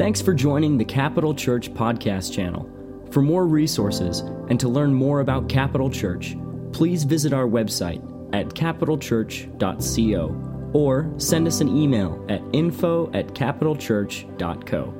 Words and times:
Thanks 0.00 0.22
for 0.22 0.32
joining 0.32 0.78
the 0.78 0.84
Capital 0.86 1.34
Church 1.34 1.70
podcast 1.74 2.32
channel. 2.32 2.66
For 3.10 3.20
more 3.20 3.46
resources 3.46 4.20
and 4.48 4.58
to 4.58 4.66
learn 4.66 4.94
more 4.94 5.20
about 5.20 5.50
Capital 5.50 5.90
Church, 5.90 6.38
please 6.72 7.04
visit 7.04 7.34
our 7.34 7.44
website 7.44 8.02
at 8.34 8.46
capitalchurch.co 8.46 10.70
or 10.72 11.12
send 11.18 11.46
us 11.46 11.60
an 11.60 11.76
email 11.76 12.24
at 12.30 12.40
info 12.54 13.12
at 13.12 13.34
capitalchurch.co. 13.34 14.94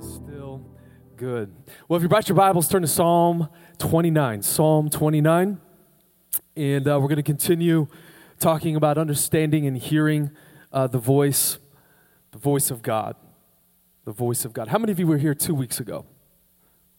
still 0.00 0.66
good. 1.16 1.54
Well, 1.86 1.98
if 1.98 2.02
you 2.02 2.08
brought 2.08 2.28
your 2.28 2.34
Bibles, 2.34 2.68
turn 2.68 2.82
to 2.82 2.88
Psalm 2.88 3.50
29. 3.78 4.42
Psalm 4.42 4.90
29. 4.90 5.60
And 6.56 6.88
uh, 6.88 6.98
we're 7.00 7.06
going 7.06 7.18
to 7.18 7.22
continue 7.22 7.86
talking 8.40 8.74
about 8.74 8.98
understanding 8.98 9.64
and 9.64 9.78
hearing 9.78 10.32
uh, 10.72 10.88
the 10.88 10.98
voice, 10.98 11.58
the 12.34 12.40
voice 12.40 12.72
of 12.72 12.82
God. 12.82 13.14
The 14.04 14.12
voice 14.12 14.44
of 14.44 14.52
God. 14.52 14.66
How 14.66 14.78
many 14.78 14.90
of 14.90 14.98
you 14.98 15.06
were 15.06 15.18
here 15.18 15.34
two 15.34 15.54
weeks 15.54 15.78
ago? 15.78 16.04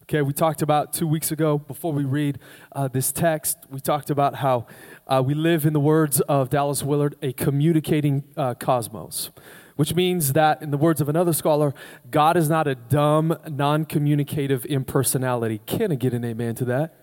Okay, 0.03 0.21
we 0.21 0.31
talked 0.31 0.61
about 0.61 0.93
two 0.93 1.07
weeks 1.07 1.29
ago, 1.29 1.57
before 1.57 1.91
we 1.91 2.05
read 2.05 2.39
uh, 2.71 2.87
this 2.87 3.11
text, 3.11 3.57
we 3.69 3.81
talked 3.81 4.09
about 4.09 4.35
how 4.35 4.65
uh, 5.07 5.21
we 5.25 5.33
live, 5.33 5.65
in 5.65 5.73
the 5.73 5.79
words 5.79 6.21
of 6.21 6.49
Dallas 6.49 6.83
Willard, 6.83 7.17
a 7.21 7.33
communicating 7.33 8.23
uh, 8.37 8.53
cosmos, 8.53 9.31
which 9.75 9.93
means 9.93 10.31
that, 10.33 10.61
in 10.61 10.71
the 10.71 10.77
words 10.77 11.01
of 11.01 11.09
another 11.09 11.33
scholar, 11.33 11.73
God 12.09 12.37
is 12.37 12.49
not 12.49 12.65
a 12.65 12.75
dumb, 12.75 13.37
non 13.49 13.83
communicative 13.83 14.65
impersonality. 14.67 15.59
Can 15.65 15.91
I 15.91 15.95
get 15.95 16.13
an 16.13 16.23
amen 16.23 16.55
to 16.55 16.65
that? 16.65 16.95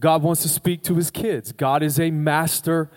God 0.00 0.24
wants 0.24 0.42
to 0.42 0.48
speak 0.48 0.82
to 0.84 0.96
his 0.96 1.12
kids. 1.12 1.52
God 1.52 1.84
is 1.84 2.00
a 2.00 2.10
master 2.10 2.90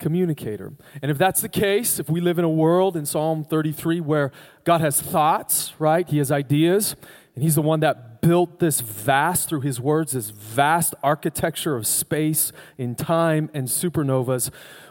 communicator. 0.00 0.72
And 1.00 1.10
if 1.10 1.18
that's 1.18 1.40
the 1.40 1.48
case, 1.48 2.00
if 2.00 2.10
we 2.10 2.20
live 2.20 2.38
in 2.38 2.44
a 2.44 2.50
world 2.50 2.96
in 2.96 3.06
Psalm 3.06 3.44
33 3.44 4.00
where 4.00 4.32
God 4.64 4.80
has 4.80 5.00
thoughts, 5.00 5.74
right? 5.78 6.08
He 6.08 6.18
has 6.18 6.32
ideas, 6.32 6.96
and 7.34 7.44
he's 7.44 7.54
the 7.54 7.62
one 7.62 7.78
that 7.80 8.20
built 8.20 8.58
this 8.58 8.80
vast, 8.80 9.48
through 9.48 9.60
his 9.60 9.80
words, 9.80 10.12
this 10.12 10.30
vast 10.30 10.94
architecture 11.02 11.76
of 11.76 11.86
space 11.86 12.52
in 12.76 12.94
time 12.94 13.48
and 13.54 13.68
supernovas, 13.68 14.50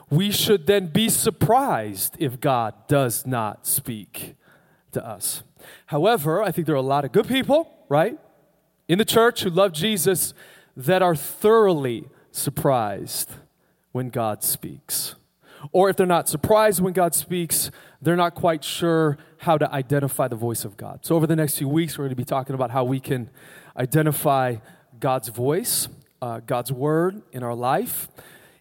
we 0.10 0.32
should 0.32 0.66
then 0.66 0.88
be 0.88 1.10
surprised 1.10 2.16
if 2.20 2.40
God 2.40 2.74
does 2.88 3.28
not 3.28 3.68
speak 3.68 4.36
to 4.92 5.06
us. 5.06 5.44
However, 5.88 6.42
I 6.42 6.52
think 6.52 6.66
there 6.66 6.76
are 6.76 6.78
a 6.78 6.82
lot 6.82 7.06
of 7.06 7.12
good 7.12 7.28
people, 7.28 7.70
right, 7.90 8.18
in 8.88 8.98
the 8.98 9.06
church 9.06 9.44
who 9.44 9.50
love 9.50 9.74
Jesus 9.74 10.34
that 10.76 11.02
are 11.02 11.16
thoroughly 11.16 12.08
surprised 12.32 13.32
when 13.92 14.10
God 14.10 14.44
speaks. 14.44 15.16
Or 15.72 15.90
if 15.90 15.98
they're 15.98 16.06
not 16.08 16.30
surprised 16.30 16.82
when 16.82 16.94
God 16.94 17.14
speaks, 17.14 17.72
they're 18.02 18.16
not 18.16 18.36
quite 18.36 18.64
sure 18.64 19.18
how 19.40 19.58
to 19.58 19.72
identify 19.72 20.28
the 20.28 20.36
voice 20.36 20.66
of 20.66 20.78
God. 20.78 21.06
So, 21.06 21.16
over 21.16 21.28
the 21.28 21.36
next 21.36 21.58
few 21.58 21.68
weeks, 21.68 21.98
we're 21.98 22.06
going 22.06 22.12
to 22.12 22.16
be 22.16 22.26
talking 22.26 22.56
about 22.56 22.72
how 22.72 22.84
we 22.84 23.00
can 23.00 23.30
identify 23.76 24.58
God's 25.00 25.30
voice, 25.30 25.88
uh, 26.22 26.40
God's 26.40 26.72
word 26.72 27.22
in 27.32 27.44
our 27.44 27.56
life. 27.56 28.10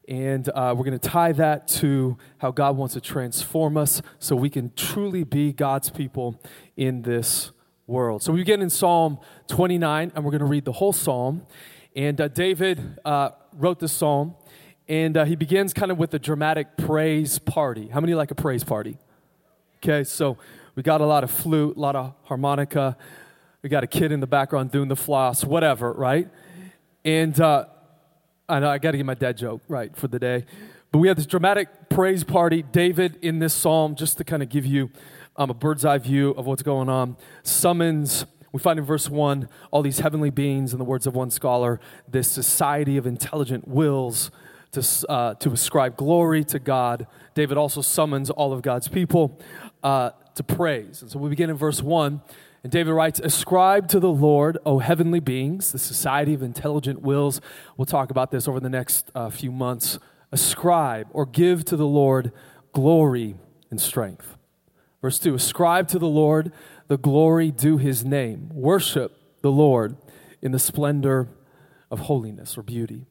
And 0.09 0.49
uh, 0.49 0.75
we're 0.77 0.85
going 0.85 0.99
to 0.99 1.09
tie 1.09 1.33
that 1.33 1.69
to 1.69 2.17
how 2.39 2.51
God 2.51 2.77
wants 2.77 2.95
to 2.95 3.01
transform 3.01 3.77
us 3.77 4.01
so 4.19 4.35
we 4.35 4.49
can 4.49 4.73
truly 4.75 5.23
be 5.23 5.53
God's 5.53 5.91
people 5.91 6.41
in 6.77 7.03
this 7.03 7.53
world. 7.87 8.23
So, 8.23 8.33
we 8.33 8.41
begin 8.41 8.61
in 8.61 8.71
Psalm 8.71 9.19
29, 9.49 10.13
and 10.15 10.25
we're 10.25 10.31
going 10.31 10.41
to 10.41 10.47
read 10.47 10.65
the 10.65 10.73
whole 10.73 10.93
psalm. 10.93 11.47
And 11.95 12.21
uh, 12.21 12.29
David 12.29 13.01
uh, 13.05 13.31
wrote 13.53 13.81
this 13.81 13.93
psalm 13.93 14.35
and 14.89 15.17
uh, 15.17 15.25
he 15.25 15.37
begins 15.37 15.75
kind 15.75 15.93
of 15.93 15.99
with 15.99 16.15
a 16.15 16.19
dramatic 16.19 16.77
praise 16.77 17.39
party. 17.39 17.89
How 17.89 18.01
many 18.01 18.15
like 18.15 18.31
a 18.31 18.35
praise 18.35 18.65
party? 18.65 18.97
Okay, 19.83 20.03
so 20.03 20.39
we 20.75 20.83
got 20.83 21.01
a 21.01 21.07
lot 21.07 21.25
of 21.25 21.31
flute, 21.31 21.77
a 21.77 21.81
lot 21.81 21.95
of 21.95 22.15
harmonica. 22.25 22.97
We 23.63 23.69
got 23.69 23.85
a 23.85 23.87
kid 23.87 24.13
in 24.13 24.21
the 24.21 24.27
background 24.27 24.71
doing 24.71 24.89
the 24.89 24.97
floss, 24.97 25.45
whatever, 25.45 25.93
right? 25.93 26.29
And 27.05 27.39
uh, 27.39 27.67
I 28.49 28.61
know 28.61 28.71
I 28.71 28.79
got 28.79 28.93
to 28.93 28.97
get 28.97 29.07
my 29.07 29.15
dad 29.15 29.37
joke 29.37 29.61
right 29.69 29.95
for 29.95 30.09
the 30.09 30.19
day. 30.19 30.47
But 30.91 31.01
we 31.01 31.09
have 31.09 31.17
this 31.19 31.27
dramatic 31.27 31.91
praise 31.91 32.25
party. 32.25 32.63
David 32.63 33.19
in 33.21 33.41
this 33.41 33.53
psalm, 33.53 33.95
just 33.95 34.17
to 34.19 34.25
kind 34.25 34.43
of 34.43 34.49
give 34.49 34.65
you 34.65 34.91
um, 35.37 35.51
a 35.51 35.55
bird's 35.55 35.85
eye 35.85 35.99
view 35.99 36.31
of 36.31 36.47
what's 36.47 36.63
going 36.63 36.89
on, 36.89 37.17
summons 37.43 38.25
we 38.51 38.61
find 38.61 38.79
in 38.79 38.85
verse 38.85 39.11
1 39.11 39.49
all 39.71 39.83
these 39.83 40.01
heavenly 40.01 40.31
beings, 40.31 40.73
in 40.73 40.79
the 40.79 40.85
words 40.85 41.07
of 41.07 41.15
one 41.15 41.31
scholar, 41.31 41.81
this 42.09 42.31
society 42.31 42.97
of 42.97 43.07
intelligent 43.07 43.69
wills 43.69 44.31
to, 44.73 44.87
uh, 45.09 45.35
to 45.35 45.53
ascribe 45.53 45.97
glory 45.97 46.45
to 46.45 46.59
God. 46.59 47.07
David 47.35 47.57
also 47.57 47.81
summons 47.81 48.31
all 48.31 48.53
of 48.53 48.63
God's 48.63 48.89
people 48.89 49.41
uh, 49.83 50.11
to 50.35 50.43
praise. 50.43 51.03
And 51.03 51.11
so 51.11 51.19
we 51.19 51.29
begin 51.29 51.51
in 51.51 51.57
verse 51.57 51.83
1. 51.83 52.21
And 52.63 52.73
David 52.73 52.93
writes, 52.93 53.21
Ascribe 53.21 53.89
to 53.89 54.01
the 54.01 54.11
Lord, 54.11 54.59
O 54.67 54.79
heavenly 54.79 55.21
beings, 55.21 55.73
the 55.73 55.79
society 55.79 56.35
of 56.35 56.43
intelligent 56.43 57.03
wills. 57.03 57.41
We'll 57.77 57.87
talk 57.87 58.11
about 58.11 58.31
this 58.31 58.49
over 58.49 58.61
the 58.61 58.69
next 58.69 59.11
uh, 59.15 59.31
few 59.31 59.53
months. 59.53 59.99
Ascribe 60.33 61.09
or 61.13 61.25
give 61.25 61.65
to 61.67 61.77
the 61.77 61.87
Lord 61.87 62.33
glory 62.73 63.37
and 63.71 63.81
strength. 63.81 64.37
Verse 65.01 65.19
2 65.19 65.35
Ascribe 65.35 65.89
to 65.89 65.99
the 65.99 66.09
Lord 66.09 66.53
the 66.89 66.99
glory 66.99 67.51
due 67.51 67.79
his 67.79 68.05
name. 68.05 68.51
Worship 68.53 69.13
the 69.43 69.53
Lord 69.53 69.97
in 70.43 70.53
the 70.53 70.59
splendor 70.59 71.29
of 71.91 72.01
holiness 72.01 72.59
or 72.59 72.63
beauty. 72.63 73.07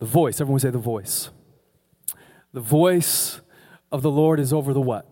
The 0.00 0.06
voice, 0.06 0.40
everyone 0.40 0.60
say 0.60 0.70
the 0.70 0.78
voice. 0.78 1.30
The 2.52 2.60
voice 2.60 3.40
of 3.92 4.02
the 4.02 4.10
Lord 4.10 4.40
is 4.40 4.52
over 4.52 4.72
the 4.72 4.80
what? 4.80 5.06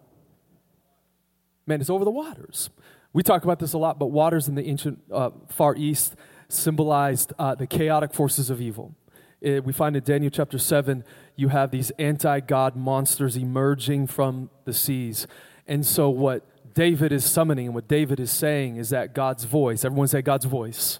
Man, 1.67 1.81
it's 1.81 1.91
over 1.91 2.05
the 2.05 2.11
waters. 2.11 2.71
We 3.13 3.23
talk 3.23 3.45
about 3.45 3.59
this 3.59 3.75
a 3.75 3.79
lot, 3.79 3.99
but 3.99 4.07
waters 4.07 4.49
in 4.49 4.55
the 4.55 4.67
ancient 4.67 5.01
uh, 5.13 5.31
Far 5.51 5.77
East 5.77 6.17
symbolized 6.49 7.35
uh, 7.39 7.55
the 7.55 7.67
chaotic 7.67 8.15
forces 8.15 8.49
of 8.49 8.63
evil. 8.63 8.95
It, 9.43 9.63
we 9.63 9.75
find 9.75 9.95
in 9.95 10.03
Daniel 10.03 10.31
chapter 10.31 10.59
7, 10.59 11.05
you 11.37 11.49
have 11.49 11.71
these 11.71 11.91
anti 11.99 12.41
God 12.41 12.75
monsters 12.75 13.37
emerging 13.37 14.07
from 14.07 14.49
the 14.65 14.73
seas. 14.73 15.27
And 15.67 15.87
so, 15.87 16.09
what 16.09 16.75
David 16.75 17.13
is 17.13 17.27
summoning 17.27 17.67
and 17.67 17.75
what 17.75 17.89
David 17.89 18.19
is 18.21 18.31
saying 18.31 18.77
is 18.77 18.89
that 18.91 19.15
God's 19.15 19.45
voice, 19.45 19.85
everyone 19.85 20.09
say 20.09 20.23
God's 20.23 20.47
voice, 20.47 20.99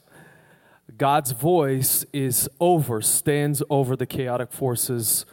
God's 0.97 1.33
voice 1.33 2.05
is 2.13 2.49
over, 2.61 3.03
stands 3.03 3.63
over 3.69 3.95
the 3.95 4.07
chaotic 4.07 4.53
forces 4.53 5.27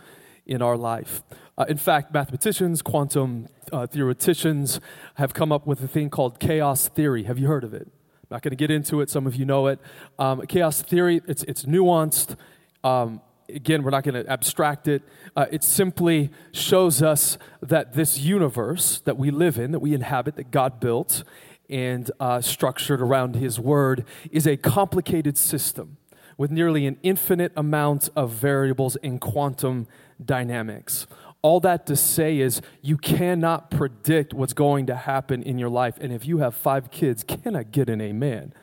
in 0.45 0.61
our 0.61 0.77
life. 0.77 1.23
Uh, 1.57 1.66
in 1.69 1.77
fact, 1.77 2.13
mathematicians, 2.13 2.81
quantum 2.81 3.47
uh, 3.71 3.88
theoreticians 3.88 4.79
have 5.16 5.33
come 5.33 5.51
up 5.51 5.66
with 5.66 5.81
a 5.81 5.88
thing 5.88 6.09
called 6.09 6.39
chaos 6.39 6.89
theory. 6.89 7.23
Have 7.23 7.39
you 7.39 7.47
heard 7.47 7.63
of 7.63 7.73
it? 7.73 7.88
I'm 7.88 8.27
not 8.29 8.41
going 8.41 8.51
to 8.51 8.57
get 8.57 8.69
into 8.69 8.99
it. 9.01 9.09
Some 9.09 9.25
of 9.25 9.35
you 9.35 9.45
know 9.45 9.67
it. 9.67 9.79
Um, 10.19 10.41
chaos 10.47 10.81
theory, 10.81 11.21
it's, 11.27 11.43
it's 11.43 11.63
nuanced. 11.63 12.35
Um, 12.83 13.22
again, 13.47 13.83
we're 13.83 13.91
not 13.91 14.03
going 14.03 14.22
to 14.22 14.29
abstract 14.29 14.87
it. 14.87 15.03
Uh, 15.35 15.45
it 15.51 15.63
simply 15.63 16.31
shows 16.51 17.01
us 17.01 17.37
that 17.61 17.93
this 17.93 18.17
universe 18.17 18.99
that 19.05 19.17
we 19.17 19.31
live 19.31 19.57
in, 19.57 19.72
that 19.72 19.79
we 19.79 19.93
inhabit, 19.93 20.35
that 20.35 20.51
God 20.51 20.79
built, 20.79 21.23
and 21.69 22.09
uh, 22.19 22.41
structured 22.41 23.01
around 23.01 23.35
His 23.35 23.59
Word 23.59 24.05
is 24.31 24.45
a 24.45 24.57
complicated 24.57 25.37
system 25.37 25.97
with 26.37 26.51
nearly 26.51 26.85
an 26.85 26.97
infinite 27.03 27.51
amount 27.55 28.09
of 28.15 28.31
variables 28.31 28.95
in 28.97 29.19
quantum 29.19 29.87
dynamics. 30.23 31.07
All 31.41 31.59
that 31.61 31.85
to 31.85 31.95
say 31.95 32.39
is 32.39 32.61
you 32.81 32.97
cannot 32.97 33.69
predict 33.69 34.33
what's 34.33 34.53
going 34.53 34.87
to 34.87 34.95
happen 34.95 35.43
in 35.43 35.59
your 35.59 35.69
life. 35.69 35.97
And 36.01 36.11
if 36.11 36.25
you 36.25 36.39
have 36.39 36.55
five 36.55 36.89
kids, 36.91 37.23
can 37.23 37.55
I 37.55 37.63
get 37.63 37.89
an 37.89 38.01
amen? 38.01 38.53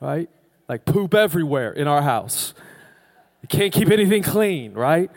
Right? 0.00 0.28
Like 0.68 0.84
poop 0.84 1.14
everywhere 1.14 1.72
in 1.72 1.86
our 1.86 2.02
house. 2.02 2.54
You 3.42 3.48
can't 3.48 3.72
keep 3.72 3.88
anything 3.90 4.22
clean, 4.22 4.74
right? 4.74 5.10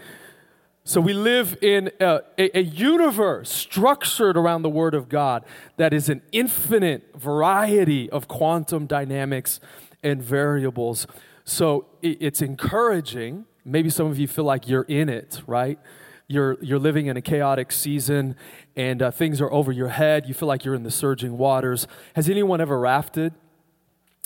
So 0.91 0.99
we 0.99 1.13
live 1.13 1.57
in 1.61 1.89
a, 2.01 2.19
a, 2.37 2.57
a, 2.57 2.63
universe 2.63 3.49
structured 3.49 4.35
around 4.35 4.63
the 4.63 4.69
Word 4.69 4.93
of 4.93 5.07
God 5.07 5.45
that 5.77 5.93
is 5.93 6.09
an 6.09 6.21
infinite 6.33 7.15
variety 7.15 8.09
of 8.09 8.27
quantum 8.27 8.87
dynamics 8.87 9.61
and 10.03 10.21
variables. 10.21 11.07
So 11.45 11.85
it, 12.01 12.17
it's 12.19 12.41
encouraging. 12.41 13.45
Maybe 13.63 13.89
some 13.89 14.07
of 14.07 14.19
you 14.19 14.27
feel 14.27 14.43
like 14.43 14.67
you're 14.67 14.83
in 14.83 15.07
it, 15.07 15.41
right? 15.47 15.79
You're, 16.27 16.57
you're 16.61 16.77
living 16.77 17.05
in 17.05 17.15
a 17.15 17.21
chaotic 17.21 17.71
season 17.71 18.35
and 18.75 19.01
uh, 19.01 19.11
things 19.11 19.39
are 19.39 19.49
over 19.49 19.71
your 19.71 19.87
head. 19.87 20.27
You 20.27 20.33
feel 20.33 20.49
like 20.49 20.65
you're 20.65 20.75
in 20.75 20.83
the 20.83 20.91
surging 20.91 21.37
waters. 21.37 21.87
Has 22.17 22.27
anyone 22.27 22.59
ever 22.59 22.77
rafted 22.77 23.33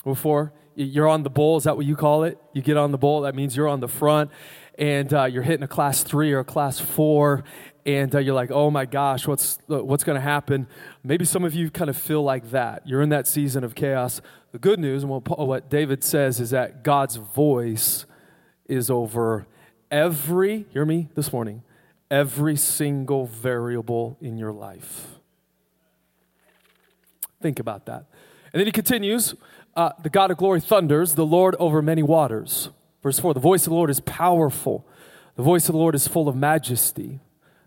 before? 0.03 0.51
You're 0.77 1.07
on 1.07 1.21
the 1.21 1.29
bowl, 1.29 1.57
is 1.57 1.65
that 1.65 1.77
what 1.77 1.85
you 1.85 1.95
call 1.95 2.23
it? 2.23 2.37
You 2.53 2.61
get 2.61 2.75
on 2.75 2.91
the 2.91 2.97
bowl, 2.97 3.21
that 3.21 3.35
means 3.35 3.55
you're 3.55 3.69
on 3.69 3.81
the 3.81 3.87
front 3.87 4.31
and 4.77 5.13
uh, 5.13 5.25
you're 5.25 5.43
hitting 5.43 5.63
a 5.63 5.67
class 5.67 6.03
three 6.03 6.33
or 6.33 6.39
a 6.39 6.43
class 6.43 6.79
four, 6.79 7.43
and 7.85 8.13
uh, 8.13 8.19
you're 8.19 8.33
like, 8.33 8.51
oh 8.51 8.71
my 8.71 8.85
gosh, 8.85 9.27
what's, 9.27 9.59
what's 9.67 10.03
going 10.03 10.15
to 10.15 10.21
happen? 10.21 10.67
Maybe 11.03 11.23
some 11.23 11.43
of 11.43 11.53
you 11.53 11.69
kind 11.69 11.89
of 11.89 11.97
feel 11.97 12.23
like 12.23 12.51
that. 12.51 12.87
You're 12.87 13.01
in 13.01 13.09
that 13.09 13.27
season 13.27 13.63
of 13.63 13.75
chaos. 13.75 14.21
The 14.51 14.59
good 14.59 14.79
news, 14.79 15.03
and 15.03 15.11
what, 15.11 15.39
what 15.39 15.69
David 15.69 16.03
says, 16.03 16.39
is 16.39 16.49
that 16.49 16.83
God's 16.83 17.17
voice 17.17 18.05
is 18.67 18.89
over 18.89 19.47
every, 19.91 20.65
hear 20.71 20.85
me 20.85 21.09
this 21.15 21.31
morning, 21.31 21.61
every 22.09 22.55
single 22.55 23.25
variable 23.25 24.17
in 24.19 24.37
your 24.37 24.51
life. 24.51 25.19
Think 27.41 27.59
about 27.59 27.85
that. 27.85 28.05
And 28.51 28.59
then 28.59 28.65
he 28.65 28.71
continues 28.71 29.35
uh, 29.75 29.91
The 30.01 30.09
God 30.09 30.31
of 30.31 30.37
glory 30.37 30.61
thunders, 30.61 31.15
the 31.15 31.25
Lord 31.25 31.55
over 31.59 31.81
many 31.81 32.01
waters. 32.01 32.69
Verse 33.05 33.19
4 33.19 33.35
The 33.35 33.39
voice 33.39 33.67
of 33.67 33.69
the 33.69 33.75
Lord 33.75 33.91
is 33.91 33.99
powerful, 33.99 34.83
the 35.35 35.43
voice 35.43 35.69
of 35.69 35.73
the 35.73 35.77
Lord 35.77 35.93
is 35.93 36.07
full 36.07 36.27
of 36.27 36.35
majesty. 36.35 37.19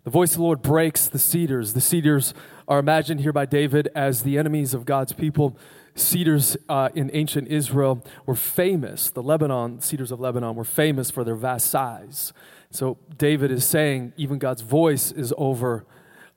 The 0.03 0.11
voice 0.11 0.33
of 0.33 0.39
the 0.39 0.43
Lord 0.43 0.63
breaks 0.63 1.07
the 1.07 1.19
cedars. 1.19 1.75
The 1.75 1.81
cedars 1.81 2.35
are 2.67 2.81
imagined 2.81 3.21
here 3.21 3.33
by 3.33 3.47
David 3.47 3.89
as 3.95 4.23
the 4.23 4.37
enemies 4.37 4.75
of 4.75 4.85
God's 4.85 5.13
people. 5.13 5.57
Cedars 5.95 6.57
uh, 6.69 6.89
in 6.93 7.09
ancient 7.13 7.47
Israel 7.49 8.05
were 8.27 8.35
famous. 8.35 9.11
The 9.11 9.23
Lebanon, 9.23 9.81
cedars 9.81 10.11
of 10.11 10.19
Lebanon, 10.19 10.57
were 10.57 10.65
famous 10.65 11.09
for 11.09 11.23
their 11.23 11.37
vast 11.37 11.69
size. 11.69 12.33
So 12.73 12.99
David 13.17 13.53
is 13.53 13.65
saying 13.65 14.15
even 14.17 14.39
God's 14.39 14.63
voice 14.63 15.13
is 15.13 15.33
over 15.39 15.87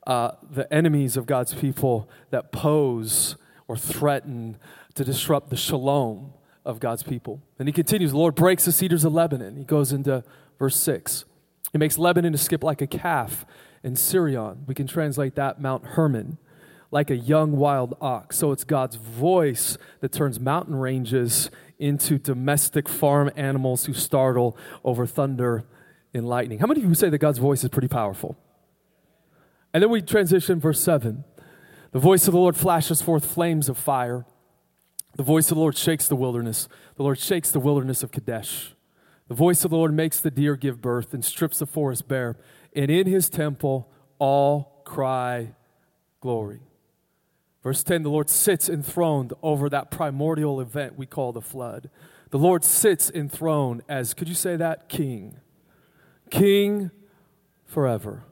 uh, 0.06 0.34
the 0.48 0.72
enemies 0.72 1.18
of 1.18 1.26
God's 1.26 1.56
people 1.56 2.08
that 2.30 2.52
pose 2.52 3.36
or 3.68 3.78
threaten 3.78 4.58
to 4.94 5.04
disrupt 5.04 5.50
the 5.50 5.58
shalom 5.58 6.34
of 6.66 6.80
God's 6.80 7.04
people. 7.04 7.42
And 7.60 7.68
he 7.68 7.74
continues, 7.74 8.12
the 8.12 8.18
Lord 8.18 8.36
breaks 8.36 8.66
the 8.66 8.72
cedars 8.72 9.04
of 9.04 9.14
Lebanon. 9.14 9.56
He 9.56 9.64
goes 9.64 9.92
into 9.92 10.24
verse 10.60 10.76
6. 10.76 11.26
He 11.72 11.78
makes 11.78 11.98
Lebanon 11.98 12.32
to 12.34 12.38
skip 12.38 12.64
like 12.64 12.82
a 12.82 12.88
calf 12.88 13.46
in 13.84 13.96
Sirion. 13.96 14.66
We 14.68 14.76
can 14.76 14.88
translate 14.88 15.36
that 15.36 15.62
Mount 15.62 15.86
Hermon, 15.86 16.38
like 16.92 17.10
a 17.10 17.16
young 17.16 17.54
wild 17.54 17.96
ox. 18.02 18.38
So 18.38 18.52
it's 18.52 18.64
God's 18.64 18.96
voice 18.96 19.78
that 20.02 20.12
turns 20.12 20.40
mountain 20.40 20.76
ranges 20.76 21.50
into 21.80 22.20
domestic 22.20 22.88
farm 22.88 23.32
animals 23.36 23.86
who 23.86 23.94
startle 23.94 24.56
over 24.84 25.08
thunder 25.08 25.64
and 26.14 26.28
lightning. 26.28 26.60
How 26.60 26.68
many 26.68 26.82
of 26.82 26.88
you 26.88 26.94
say 26.94 27.10
that 27.10 27.18
God's 27.18 27.40
voice 27.40 27.64
is 27.64 27.70
pretty 27.70 27.88
powerful? 27.88 28.38
And 29.74 29.82
then 29.82 29.90
we 29.90 30.02
transition, 30.02 30.60
verse 30.60 30.82
7. 30.82 31.24
The 31.92 32.00
voice 32.00 32.28
of 32.28 32.34
the 32.34 32.40
Lord 32.40 32.56
flashes 32.56 33.02
forth 33.02 33.26
flames 33.26 33.68
of 33.68 33.78
fire. 33.78 34.26
The 35.16 35.24
voice 35.24 35.52
of 35.52 35.56
the 35.56 35.62
Lord 35.62 35.78
shakes 35.78 36.08
the 36.08 36.16
wilderness. 36.16 36.68
The 36.96 37.04
Lord 37.04 37.20
shakes 37.20 37.52
the 37.52 37.60
wilderness 37.60 38.04
of 38.04 38.12
Kadesh. 38.12 38.74
The 39.28 39.36
voice 39.36 39.64
of 39.64 39.72
the 39.72 39.78
Lord 39.78 39.94
makes 39.94 40.20
the 40.20 40.32
deer 40.32 40.56
give 40.56 40.82
birth 40.82 41.14
and 41.14 41.24
strips 41.24 41.60
the 41.60 41.66
forest 41.66 42.08
bare. 42.08 42.38
And 42.76 42.90
in 42.90 43.08
his 43.08 43.30
temple, 43.30 43.90
all 44.20 44.82
cry 44.86 45.54
glory. 46.20 46.62
Verse 47.64 47.84
10 47.84 48.04
the 48.04 48.10
Lord 48.10 48.30
sits 48.30 48.70
enthroned 48.70 49.34
over 49.42 49.70
that 49.70 49.92
primordial 49.92 50.60
event 50.60 50.98
we 50.98 51.06
call 51.06 51.32
the 51.32 51.42
flood. 51.42 51.90
The 52.32 52.40
Lord 52.40 52.64
sits 52.64 53.12
enthroned 53.12 53.84
as, 53.90 54.14
could 54.14 54.30
you 54.30 54.36
say 54.36 54.56
that? 54.56 54.90
King. 54.90 55.38
King 56.30 56.92
forever. 57.66 58.24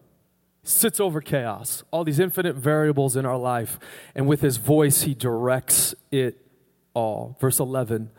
Sits 0.64 1.00
over 1.00 1.22
chaos, 1.22 1.84
all 1.92 2.04
these 2.04 2.20
infinite 2.20 2.56
variables 2.56 3.16
in 3.16 3.26
our 3.26 3.38
life, 3.38 3.80
and 4.14 4.28
with 4.28 4.42
his 4.42 4.58
voice, 4.58 5.02
he 5.04 5.14
directs 5.14 5.96
it 6.12 6.49
all. 6.94 7.38
Verse 7.40 7.60
11 7.60 8.10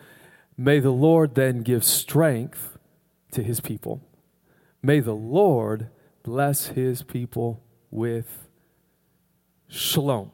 May 0.56 0.78
the 0.78 0.90
Lord 0.90 1.34
then 1.34 1.62
give 1.62 1.84
strength 1.84 2.78
to 3.32 3.42
his 3.42 3.60
people. 3.60 4.02
May 4.82 5.00
the 5.00 5.14
Lord 5.14 5.88
bless 6.22 6.68
his 6.68 7.02
people 7.02 7.62
with 7.90 8.48
shalom. 9.68 10.32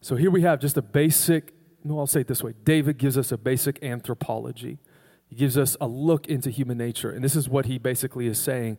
So 0.00 0.14
here 0.14 0.30
we 0.30 0.42
have 0.42 0.60
just 0.60 0.76
a 0.76 0.82
basic, 0.82 1.52
no, 1.82 1.98
I'll 1.98 2.06
say 2.06 2.20
it 2.20 2.28
this 2.28 2.42
way 2.42 2.54
David 2.64 2.98
gives 2.98 3.18
us 3.18 3.32
a 3.32 3.38
basic 3.38 3.82
anthropology. 3.82 4.78
He 5.28 5.34
gives 5.34 5.58
us 5.58 5.76
a 5.80 5.88
look 5.88 6.28
into 6.28 6.50
human 6.50 6.78
nature. 6.78 7.10
And 7.10 7.24
this 7.24 7.34
is 7.34 7.48
what 7.48 7.66
he 7.66 7.78
basically 7.78 8.28
is 8.28 8.38
saying 8.38 8.78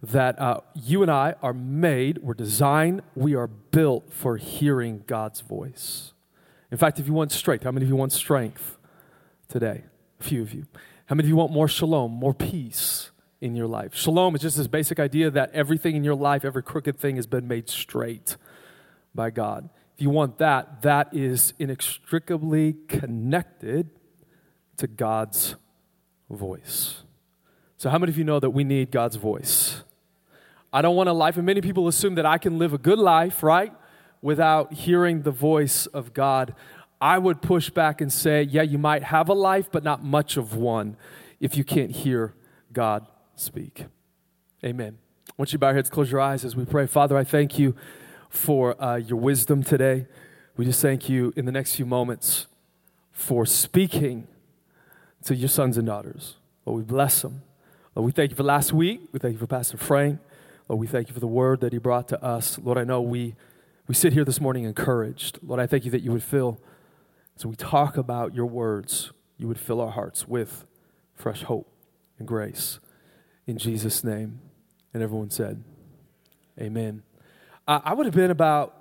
that 0.00 0.38
uh, 0.38 0.60
you 0.74 1.02
and 1.02 1.10
I 1.10 1.34
are 1.42 1.52
made, 1.52 2.18
we're 2.18 2.34
designed, 2.34 3.02
we 3.16 3.34
are 3.34 3.48
built 3.48 4.12
for 4.12 4.36
hearing 4.36 5.02
God's 5.08 5.40
voice. 5.40 6.12
In 6.70 6.78
fact, 6.78 6.98
if 6.98 7.06
you 7.06 7.12
want 7.12 7.32
strength, 7.32 7.64
how 7.64 7.70
many 7.70 7.84
of 7.84 7.88
you 7.88 7.96
want 7.96 8.12
strength? 8.12 8.78
today? 9.48 9.84
A 10.20 10.22
few 10.22 10.42
of 10.42 10.54
you. 10.54 10.66
How 11.06 11.14
many 11.14 11.26
of 11.26 11.30
you 11.30 11.36
want 11.36 11.52
more 11.52 11.68
shalom, 11.68 12.12
more 12.12 12.34
peace 12.34 13.10
in 13.40 13.54
your 13.56 13.66
life? 13.66 13.94
Shalom 13.94 14.34
is 14.34 14.42
just 14.42 14.56
this 14.56 14.66
basic 14.66 15.00
idea 15.00 15.30
that 15.30 15.50
everything 15.52 15.96
in 15.96 16.04
your 16.04 16.14
life, 16.14 16.44
every 16.44 16.62
crooked 16.62 16.98
thing 16.98 17.16
has 17.16 17.26
been 17.26 17.48
made 17.48 17.68
straight 17.68 18.36
by 19.14 19.30
God. 19.30 19.68
If 19.96 20.02
you 20.02 20.10
want 20.10 20.38
that, 20.38 20.82
that 20.82 21.14
is 21.14 21.54
inextricably 21.58 22.76
connected 22.88 23.90
to 24.76 24.86
God's 24.86 25.56
voice. 26.30 27.02
So, 27.78 27.90
how 27.90 27.98
many 27.98 28.12
of 28.12 28.18
you 28.18 28.24
know 28.24 28.38
that 28.38 28.50
we 28.50 28.64
need 28.64 28.90
God's 28.90 29.16
voice? 29.16 29.82
I 30.72 30.82
don't 30.82 30.94
want 30.94 31.08
a 31.08 31.12
life, 31.12 31.36
and 31.36 31.46
many 31.46 31.62
people 31.62 31.88
assume 31.88 32.16
that 32.16 32.26
I 32.26 32.38
can 32.38 32.58
live 32.58 32.74
a 32.74 32.78
good 32.78 32.98
life, 32.98 33.42
right, 33.42 33.72
without 34.22 34.72
hearing 34.72 35.22
the 35.22 35.30
voice 35.30 35.86
of 35.86 36.12
God. 36.12 36.54
I 37.00 37.18
would 37.18 37.40
push 37.40 37.70
back 37.70 38.00
and 38.00 38.12
say, 38.12 38.42
yeah, 38.42 38.62
you 38.62 38.78
might 38.78 39.04
have 39.04 39.28
a 39.28 39.34
life, 39.34 39.70
but 39.70 39.84
not 39.84 40.02
much 40.02 40.36
of 40.36 40.54
one 40.56 40.96
if 41.40 41.56
you 41.56 41.64
can't 41.64 41.92
hear 41.92 42.34
God 42.72 43.06
speak. 43.36 43.86
Amen. 44.64 44.98
Want 45.36 45.52
you 45.52 45.58
bow 45.58 45.68
your 45.68 45.76
heads, 45.76 45.88
close 45.88 46.10
your 46.10 46.20
eyes 46.20 46.44
as 46.44 46.56
we 46.56 46.64
pray. 46.64 46.86
Father, 46.86 47.16
I 47.16 47.22
thank 47.22 47.58
you 47.58 47.76
for 48.28 48.80
uh, 48.82 48.96
your 48.96 49.18
wisdom 49.18 49.62
today. 49.62 50.06
We 50.56 50.64
just 50.64 50.82
thank 50.82 51.08
you 51.08 51.32
in 51.36 51.44
the 51.44 51.52
next 51.52 51.76
few 51.76 51.86
moments 51.86 52.46
for 53.12 53.46
speaking 53.46 54.26
to 55.24 55.36
your 55.36 55.48
sons 55.48 55.76
and 55.76 55.86
daughters. 55.86 56.36
Lord, 56.66 56.78
we 56.78 56.84
bless 56.84 57.22
them. 57.22 57.42
Lord, 57.94 58.06
we 58.06 58.12
thank 58.12 58.30
you 58.30 58.36
for 58.36 58.42
last 58.42 58.72
week. 58.72 59.02
We 59.12 59.20
thank 59.20 59.34
you 59.34 59.38
for 59.38 59.46
Pastor 59.46 59.76
Frank. 59.76 60.18
Lord, 60.68 60.80
we 60.80 60.86
thank 60.86 61.08
you 61.08 61.14
for 61.14 61.20
the 61.20 61.26
word 61.28 61.60
that 61.60 61.72
he 61.72 61.78
brought 61.78 62.08
to 62.08 62.22
us. 62.22 62.58
Lord, 62.58 62.76
I 62.76 62.84
know 62.84 63.00
we, 63.00 63.36
we 63.88 63.94
sit 63.94 64.12
here 64.12 64.24
this 64.24 64.40
morning 64.40 64.64
encouraged. 64.64 65.40
Lord, 65.42 65.58
I 65.58 65.66
thank 65.66 65.84
you 65.84 65.90
that 65.90 66.02
you 66.02 66.12
would 66.12 66.22
fill 66.22 66.60
so 67.38 67.48
we 67.48 67.54
talk 67.54 67.96
about 67.96 68.34
your 68.34 68.46
words, 68.46 69.12
you 69.36 69.46
would 69.46 69.60
fill 69.60 69.80
our 69.80 69.92
hearts 69.92 70.26
with 70.26 70.66
fresh 71.14 71.44
hope 71.44 71.72
and 72.18 72.26
grace. 72.26 72.80
In 73.46 73.58
Jesus' 73.58 74.02
name. 74.02 74.40
And 74.92 75.04
everyone 75.04 75.30
said, 75.30 75.62
Amen. 76.60 77.04
I 77.68 77.94
would 77.94 78.06
have 78.06 78.14
been 78.14 78.32
about 78.32 78.74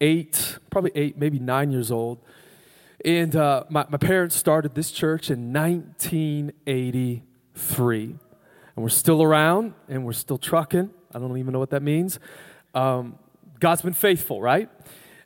eight, 0.00 0.56
probably 0.70 0.92
eight, 0.94 1.18
maybe 1.18 1.38
nine 1.38 1.70
years 1.70 1.90
old. 1.90 2.24
And 3.04 3.36
uh, 3.36 3.64
my, 3.68 3.84
my 3.90 3.98
parents 3.98 4.34
started 4.34 4.74
this 4.74 4.90
church 4.90 5.30
in 5.30 5.52
1983. 5.52 8.04
And 8.04 8.18
we're 8.76 8.88
still 8.88 9.22
around 9.22 9.74
and 9.88 10.06
we're 10.06 10.14
still 10.14 10.38
trucking. 10.38 10.88
I 11.14 11.18
don't 11.18 11.36
even 11.36 11.52
know 11.52 11.58
what 11.58 11.68
that 11.70 11.82
means. 11.82 12.18
Um, 12.74 13.18
God's 13.60 13.82
been 13.82 13.92
faithful, 13.92 14.40
right? 14.40 14.68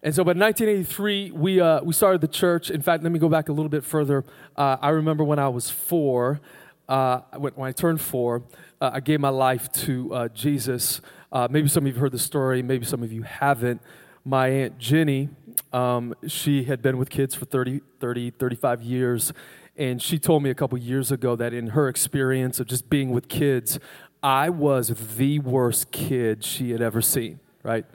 And 0.02 0.14
so, 0.14 0.22
but 0.24 0.36
in 0.36 0.40
1983, 0.40 1.30
we, 1.30 1.60
uh, 1.60 1.82
we 1.82 1.94
started 1.94 2.20
the 2.20 2.28
church. 2.28 2.68
In 2.70 2.82
fact, 2.82 3.02
let 3.04 3.12
me 3.12 3.18
go 3.18 3.28
back 3.28 3.48
a 3.48 3.52
little 3.52 3.70
bit 3.70 3.84
further. 3.84 4.24
Uh, 4.56 4.76
I 4.82 4.90
remember 4.90 5.24
when 5.24 5.38
I 5.38 5.48
was 5.48 5.70
four, 5.70 6.40
uh, 6.88 7.20
when, 7.36 7.52
when, 7.54 7.68
I 7.68 7.72
turned 7.72 8.00
four, 8.00 8.42
uh, 8.80 8.90
I 8.92 9.00
gave 9.00 9.20
my 9.20 9.30
life 9.30 9.72
to 9.72 10.12
uh, 10.12 10.28
Jesus. 10.28 11.00
Uh, 11.32 11.48
maybe 11.50 11.68
some 11.68 11.84
of 11.84 11.86
you 11.86 11.92
have 11.94 12.00
heard 12.00 12.12
the 12.12 12.18
story, 12.18 12.60
maybe 12.62 12.84
some 12.84 13.02
of 13.02 13.12
you 13.12 13.22
haven't. 13.22 13.80
My 14.24 14.48
Aunt 14.48 14.78
Jenny, 14.78 15.28
um, 15.72 16.14
she 16.26 16.64
had 16.64 16.82
been 16.82 16.98
with 16.98 17.10
kids 17.10 17.34
for 17.34 17.44
30, 17.44 17.80
30, 18.00 18.30
35 18.32 18.82
years. 18.82 19.32
And 19.76 20.02
she 20.02 20.18
told 20.18 20.42
me 20.42 20.50
a 20.50 20.54
couple 20.54 20.76
years 20.76 21.12
ago 21.12 21.36
that 21.36 21.54
in 21.54 21.68
her 21.68 21.88
experience 21.88 22.60
of 22.60 22.66
just 22.66 22.90
being 22.90 23.10
with 23.10 23.28
kids, 23.28 23.78
I 24.22 24.50
was 24.50 25.16
the 25.16 25.38
worst 25.38 25.92
kid 25.92 26.44
she 26.44 26.72
had 26.72 26.82
ever 26.82 27.00
seen, 27.00 27.40
right? 27.62 27.86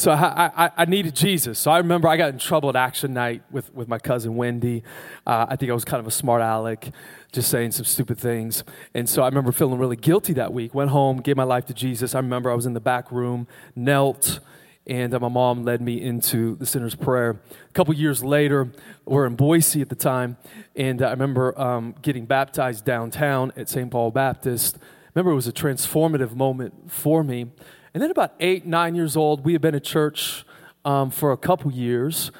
So 0.00 0.12
I, 0.12 0.50
I, 0.56 0.70
I, 0.78 0.84
needed 0.86 1.14
Jesus. 1.14 1.58
So 1.58 1.70
I 1.70 1.76
remember 1.76 2.08
I 2.08 2.16
got 2.16 2.30
in 2.30 2.38
trouble 2.38 2.70
at 2.70 2.76
action 2.76 3.12
night 3.12 3.42
with, 3.50 3.70
with 3.74 3.86
my 3.86 3.98
cousin 3.98 4.34
Wendy. 4.34 4.82
Uh, 5.26 5.44
I 5.50 5.56
think 5.56 5.70
I 5.70 5.74
was 5.74 5.84
kind 5.84 6.00
of 6.00 6.06
a 6.06 6.10
smart 6.10 6.40
aleck, 6.40 6.90
just 7.32 7.50
saying 7.50 7.72
some 7.72 7.84
stupid 7.84 8.16
things. 8.16 8.64
And 8.94 9.06
so 9.06 9.20
I 9.20 9.26
remember 9.26 9.52
feeling 9.52 9.78
really 9.78 9.96
guilty 9.96 10.32
that 10.32 10.54
week. 10.54 10.74
Went 10.74 10.88
home, 10.88 11.18
gave 11.18 11.36
my 11.36 11.42
life 11.42 11.66
to 11.66 11.74
Jesus. 11.74 12.14
I 12.14 12.18
remember 12.20 12.50
I 12.50 12.54
was 12.54 12.64
in 12.64 12.72
the 12.72 12.80
back 12.80 13.12
room, 13.12 13.46
knelt, 13.76 14.40
and 14.86 15.12
uh, 15.12 15.20
my 15.20 15.28
mom 15.28 15.64
led 15.64 15.82
me 15.82 16.00
into 16.00 16.56
the 16.56 16.64
sinner's 16.64 16.94
prayer. 16.94 17.38
A 17.68 17.72
couple 17.74 17.92
years 17.92 18.24
later, 18.24 18.72
we're 19.04 19.26
in 19.26 19.36
Boise 19.36 19.82
at 19.82 19.90
the 19.90 19.96
time, 19.96 20.38
and 20.74 21.02
uh, 21.02 21.08
I 21.08 21.10
remember 21.10 21.60
um, 21.60 21.94
getting 22.00 22.24
baptized 22.24 22.86
downtown 22.86 23.52
at 23.54 23.68
St. 23.68 23.90
Paul 23.90 24.12
Baptist. 24.12 24.78
I 24.78 25.10
remember 25.14 25.32
it 25.32 25.34
was 25.34 25.46
a 25.46 25.52
transformative 25.52 26.34
moment 26.34 26.90
for 26.90 27.22
me 27.22 27.50
and 27.92 28.02
then 28.02 28.10
about 28.10 28.34
eight, 28.40 28.66
nine 28.66 28.94
years 28.94 29.16
old, 29.16 29.44
we 29.44 29.52
had 29.52 29.60
been 29.60 29.74
at 29.74 29.84
church 29.84 30.44
um, 30.84 31.10
for 31.10 31.32
a 31.32 31.36
couple 31.36 31.72
years. 31.72 32.30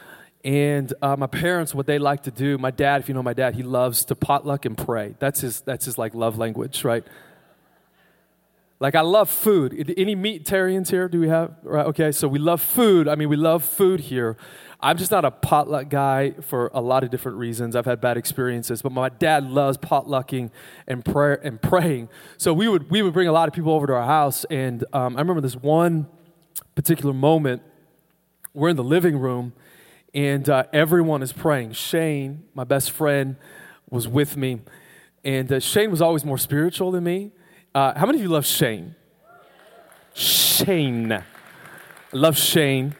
And 0.42 0.92
uh, 1.02 1.16
my 1.16 1.26
parents, 1.26 1.74
what 1.74 1.86
they 1.86 1.98
like 1.98 2.22
to 2.22 2.30
do, 2.30 2.56
my 2.56 2.70
dad, 2.70 3.00
if 3.00 3.08
you 3.08 3.14
know 3.14 3.22
my 3.22 3.34
dad, 3.34 3.54
he 3.54 3.62
loves 3.62 4.04
to 4.06 4.14
potluck 4.14 4.64
and 4.64 4.76
pray. 4.76 5.14
That's 5.18 5.40
his, 5.40 5.60
that's 5.60 5.84
his 5.84 5.98
like 5.98 6.14
love 6.14 6.38
language, 6.38 6.84
right? 6.84 7.04
Like 8.80 8.94
I 8.94 9.02
love 9.02 9.30
food. 9.30 9.92
Any 9.98 10.16
meatarians 10.16 10.90
here? 10.90 11.06
Do 11.06 11.20
we 11.20 11.28
have? 11.28 11.54
Right. 11.62 11.86
Okay. 11.86 12.12
So 12.12 12.26
we 12.26 12.38
love 12.38 12.62
food. 12.62 13.08
I 13.08 13.14
mean, 13.14 13.28
we 13.28 13.36
love 13.36 13.62
food 13.62 14.00
here. 14.00 14.38
I'm 14.82 14.96
just 14.96 15.10
not 15.10 15.26
a 15.26 15.30
potluck 15.30 15.90
guy 15.90 16.30
for 16.40 16.70
a 16.72 16.80
lot 16.80 17.04
of 17.04 17.10
different 17.10 17.36
reasons. 17.36 17.76
I've 17.76 17.84
had 17.84 18.00
bad 18.00 18.16
experiences, 18.16 18.80
but 18.80 18.92
my 18.92 19.10
dad 19.10 19.44
loves 19.44 19.76
potlucking 19.76 20.50
and 20.86 21.04
prayer 21.04 21.38
and 21.44 21.60
praying. 21.60 22.08
So 22.38 22.54
we 22.54 22.66
would 22.68 22.90
we 22.90 23.02
would 23.02 23.12
bring 23.12 23.28
a 23.28 23.32
lot 23.32 23.46
of 23.46 23.54
people 23.54 23.74
over 23.74 23.86
to 23.86 23.92
our 23.92 24.06
house, 24.06 24.46
and 24.46 24.82
um, 24.94 25.16
I 25.16 25.20
remember 25.20 25.42
this 25.42 25.56
one 25.56 26.06
particular 26.74 27.12
moment. 27.12 27.62
We're 28.54 28.70
in 28.70 28.76
the 28.76 28.82
living 28.84 29.18
room, 29.18 29.52
and 30.14 30.48
uh, 30.48 30.64
everyone 30.72 31.22
is 31.22 31.34
praying. 31.34 31.72
Shane, 31.72 32.44
my 32.54 32.64
best 32.64 32.90
friend, 32.90 33.36
was 33.90 34.08
with 34.08 34.38
me, 34.38 34.62
and 35.22 35.52
uh, 35.52 35.60
Shane 35.60 35.90
was 35.90 36.00
always 36.00 36.24
more 36.24 36.38
spiritual 36.38 36.90
than 36.90 37.04
me. 37.04 37.32
Uh, 37.72 37.96
how 37.96 38.04
many 38.04 38.18
of 38.18 38.22
you 38.24 38.28
love 38.28 38.44
Shane? 38.44 38.96
Shane. 40.12 41.22
Love 42.12 42.36
Shane. 42.36 42.96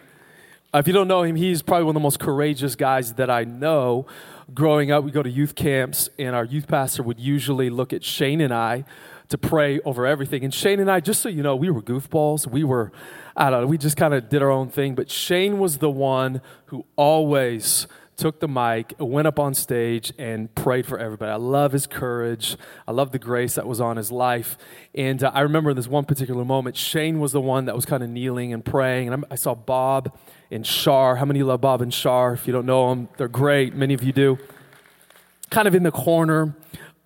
Uh, 0.73 0.79
if 0.79 0.87
you 0.87 0.93
don't 0.93 1.09
know 1.09 1.25
him, 1.25 1.35
he's 1.35 1.61
probably 1.61 1.83
one 1.83 1.97
of 1.97 2.01
the 2.01 2.05
most 2.05 2.21
courageous 2.21 2.77
guys 2.77 3.15
that 3.15 3.29
I 3.29 3.43
know. 3.43 4.07
Growing 4.55 4.93
up, 4.93 5.03
we 5.03 5.11
go 5.11 5.25
to 5.25 5.31
youth 5.31 5.57
camps, 5.57 6.09
and 6.21 6.37
our 6.37 6.45
youth 6.45 6.69
pastor 6.69 7.03
would 7.03 7.19
usually 7.19 7.69
look 7.69 7.93
at 7.93 8.05
Shane 8.05 8.41
and 8.41 8.55
I 8.55 8.85
to 9.29 9.39
pray 9.39 9.81
over 9.81 10.07
everything. 10.07 10.45
And 10.45 10.55
Shane 10.55 10.79
and 10.79 10.89
I, 10.89 11.01
just 11.01 11.21
so 11.21 11.29
you 11.29 11.43
know, 11.43 11.57
we 11.57 11.69
were 11.71 11.83
goofballs. 11.83 12.47
We 12.47 12.63
were, 12.63 12.93
I 13.37 13.51
don't 13.51 13.63
know, 13.63 13.67
we 13.67 13.77
just 13.79 13.97
kind 13.97 14.15
of 14.15 14.29
did 14.29 14.41
our 14.41 14.51
own 14.51 14.69
thing. 14.69 14.95
But 14.95 15.11
Shane 15.11 15.59
was 15.59 15.79
the 15.79 15.91
one 15.91 16.43
who 16.67 16.85
always 16.95 17.89
took 18.21 18.39
the 18.39 18.49
mic, 18.49 18.95
went 18.99 19.27
up 19.27 19.39
on 19.39 19.55
stage, 19.55 20.13
and 20.19 20.55
prayed 20.55 20.87
for 20.87 20.99
everybody. 20.99 21.33
I 21.33 21.37
love 21.37 21.73
his 21.73 21.87
courage. 21.87 22.57
I 22.87 22.93
love 22.93 23.13
the 23.13 23.19
grace 23.19 23.55
that 23.55 23.67
was 23.67 23.81
on 23.81 23.97
his 23.97 24.13
life. 24.13 24.59
And 24.95 25.25
uh, 25.25 25.31
I 25.33 25.41
remember 25.41 25.73
this 25.73 25.89
one 25.89 26.05
particular 26.05 26.45
moment, 26.45 26.77
Shane 26.77 27.19
was 27.19 27.33
the 27.33 27.41
one 27.41 27.65
that 27.65 27.75
was 27.75 27.87
kind 27.87 28.03
of 28.03 28.11
kneeling 28.11 28.53
and 28.53 28.63
praying. 28.63 29.11
And 29.11 29.25
I 29.31 29.37
saw 29.37 29.55
Bob 29.55 30.17
and 30.51 30.67
Shar. 30.67 31.17
How 31.17 31.25
many 31.25 31.43
love 31.43 31.63
Bob 31.63 31.81
and 31.81 31.93
Shar? 31.93 32.35
If 32.35 32.47
you 32.47 32.53
don't 32.53 32.67
know 32.67 32.91
them, 32.91 33.09
they're 33.17 33.27
great. 33.27 33.75
Many 33.75 33.95
of 33.95 34.03
you 34.03 34.13
do. 34.13 34.39
Kind 35.49 35.67
of 35.67 35.75
in 35.75 35.83
the 35.83 35.91
corner. 35.91 36.55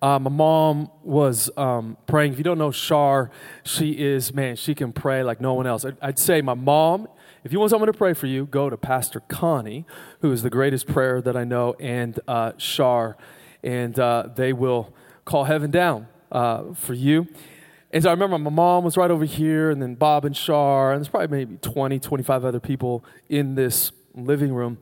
Uh, 0.01 0.19
my 0.19 0.29
mom 0.29 0.91
was 1.01 1.49
um, 1.55 1.95
praying. 2.07 2.33
If 2.33 2.37
you 2.37 2.43
don't 2.43 2.57
know 2.57 2.71
Shar, 2.71 3.31
she 3.63 3.91
is, 3.91 4.33
man, 4.33 4.57
she 4.57 4.75
can 4.75 4.91
pray 4.91 5.23
like 5.23 5.39
no 5.39 5.53
one 5.53 5.65
else. 5.65 5.85
I'd, 5.85 5.97
I'd 6.01 6.19
say 6.19 6.41
my 6.41 6.53
mom 6.53 7.07
if 7.45 7.53
you 7.53 7.59
want 7.59 7.69
someone 7.69 7.85
to 7.85 7.93
pray 7.93 8.13
for 8.13 8.25
you, 8.25 8.47
go 8.47 8.71
to 8.71 8.75
Pastor 8.75 9.19
Connie, 9.19 9.85
who 10.21 10.31
is 10.31 10.41
the 10.41 10.49
greatest 10.49 10.87
prayer 10.87 11.21
that 11.21 11.37
I 11.37 11.43
know, 11.43 11.75
and 11.79 12.19
uh, 12.27 12.53
Shar, 12.57 13.17
and 13.63 13.99
uh, 13.99 14.29
they 14.35 14.51
will 14.51 14.91
call 15.25 15.43
heaven 15.43 15.69
down 15.69 16.07
uh, 16.31 16.73
for 16.73 16.95
you. 16.95 17.27
And 17.91 18.01
so 18.01 18.09
I 18.09 18.13
remember 18.13 18.39
my 18.39 18.49
mom 18.49 18.83
was 18.83 18.97
right 18.97 19.11
over 19.11 19.25
here, 19.25 19.69
and 19.69 19.79
then 19.79 19.93
Bob 19.93 20.25
and 20.25 20.35
Shar, 20.35 20.93
and 20.93 20.99
there's 20.99 21.07
probably 21.07 21.45
maybe 21.45 21.57
20, 21.57 21.99
25 21.99 22.45
other 22.45 22.59
people 22.59 23.05
in 23.29 23.53
this 23.53 23.91
living 24.15 24.51
room. 24.51 24.79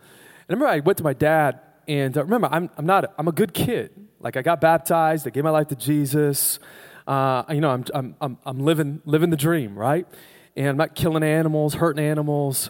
And 0.47 0.51
I 0.51 0.53
remember 0.53 0.67
I 0.67 0.79
went 0.79 0.97
to 0.99 1.03
my 1.03 1.13
dad, 1.13 1.59
and 1.85 2.17
uh, 2.17 2.23
remember, 2.23 2.47
I'm, 2.49 2.69
I'm 2.77 2.85
not, 2.85 3.13
I'm 3.17 3.27
a 3.27 3.33
good 3.33 3.53
kid. 3.53 3.91
Like 4.21 4.37
I 4.37 4.41
got 4.41 4.61
baptized, 4.61 5.27
I 5.27 5.31
gave 5.31 5.43
my 5.43 5.49
life 5.49 5.67
to 5.67 5.75
Jesus. 5.75 6.59
Uh, 7.05 7.43
you 7.49 7.59
know, 7.59 7.71
I'm, 7.71 7.83
I'm, 7.93 8.15
I'm, 8.21 8.37
I'm 8.45 8.59
living, 8.59 9.01
living 9.03 9.31
the 9.31 9.35
dream, 9.35 9.77
right? 9.77 10.07
And 10.55 10.67
I'm 10.67 10.77
not 10.77 10.95
killing 10.95 11.23
animals, 11.23 11.75
hurting 11.75 12.03
animals. 12.03 12.69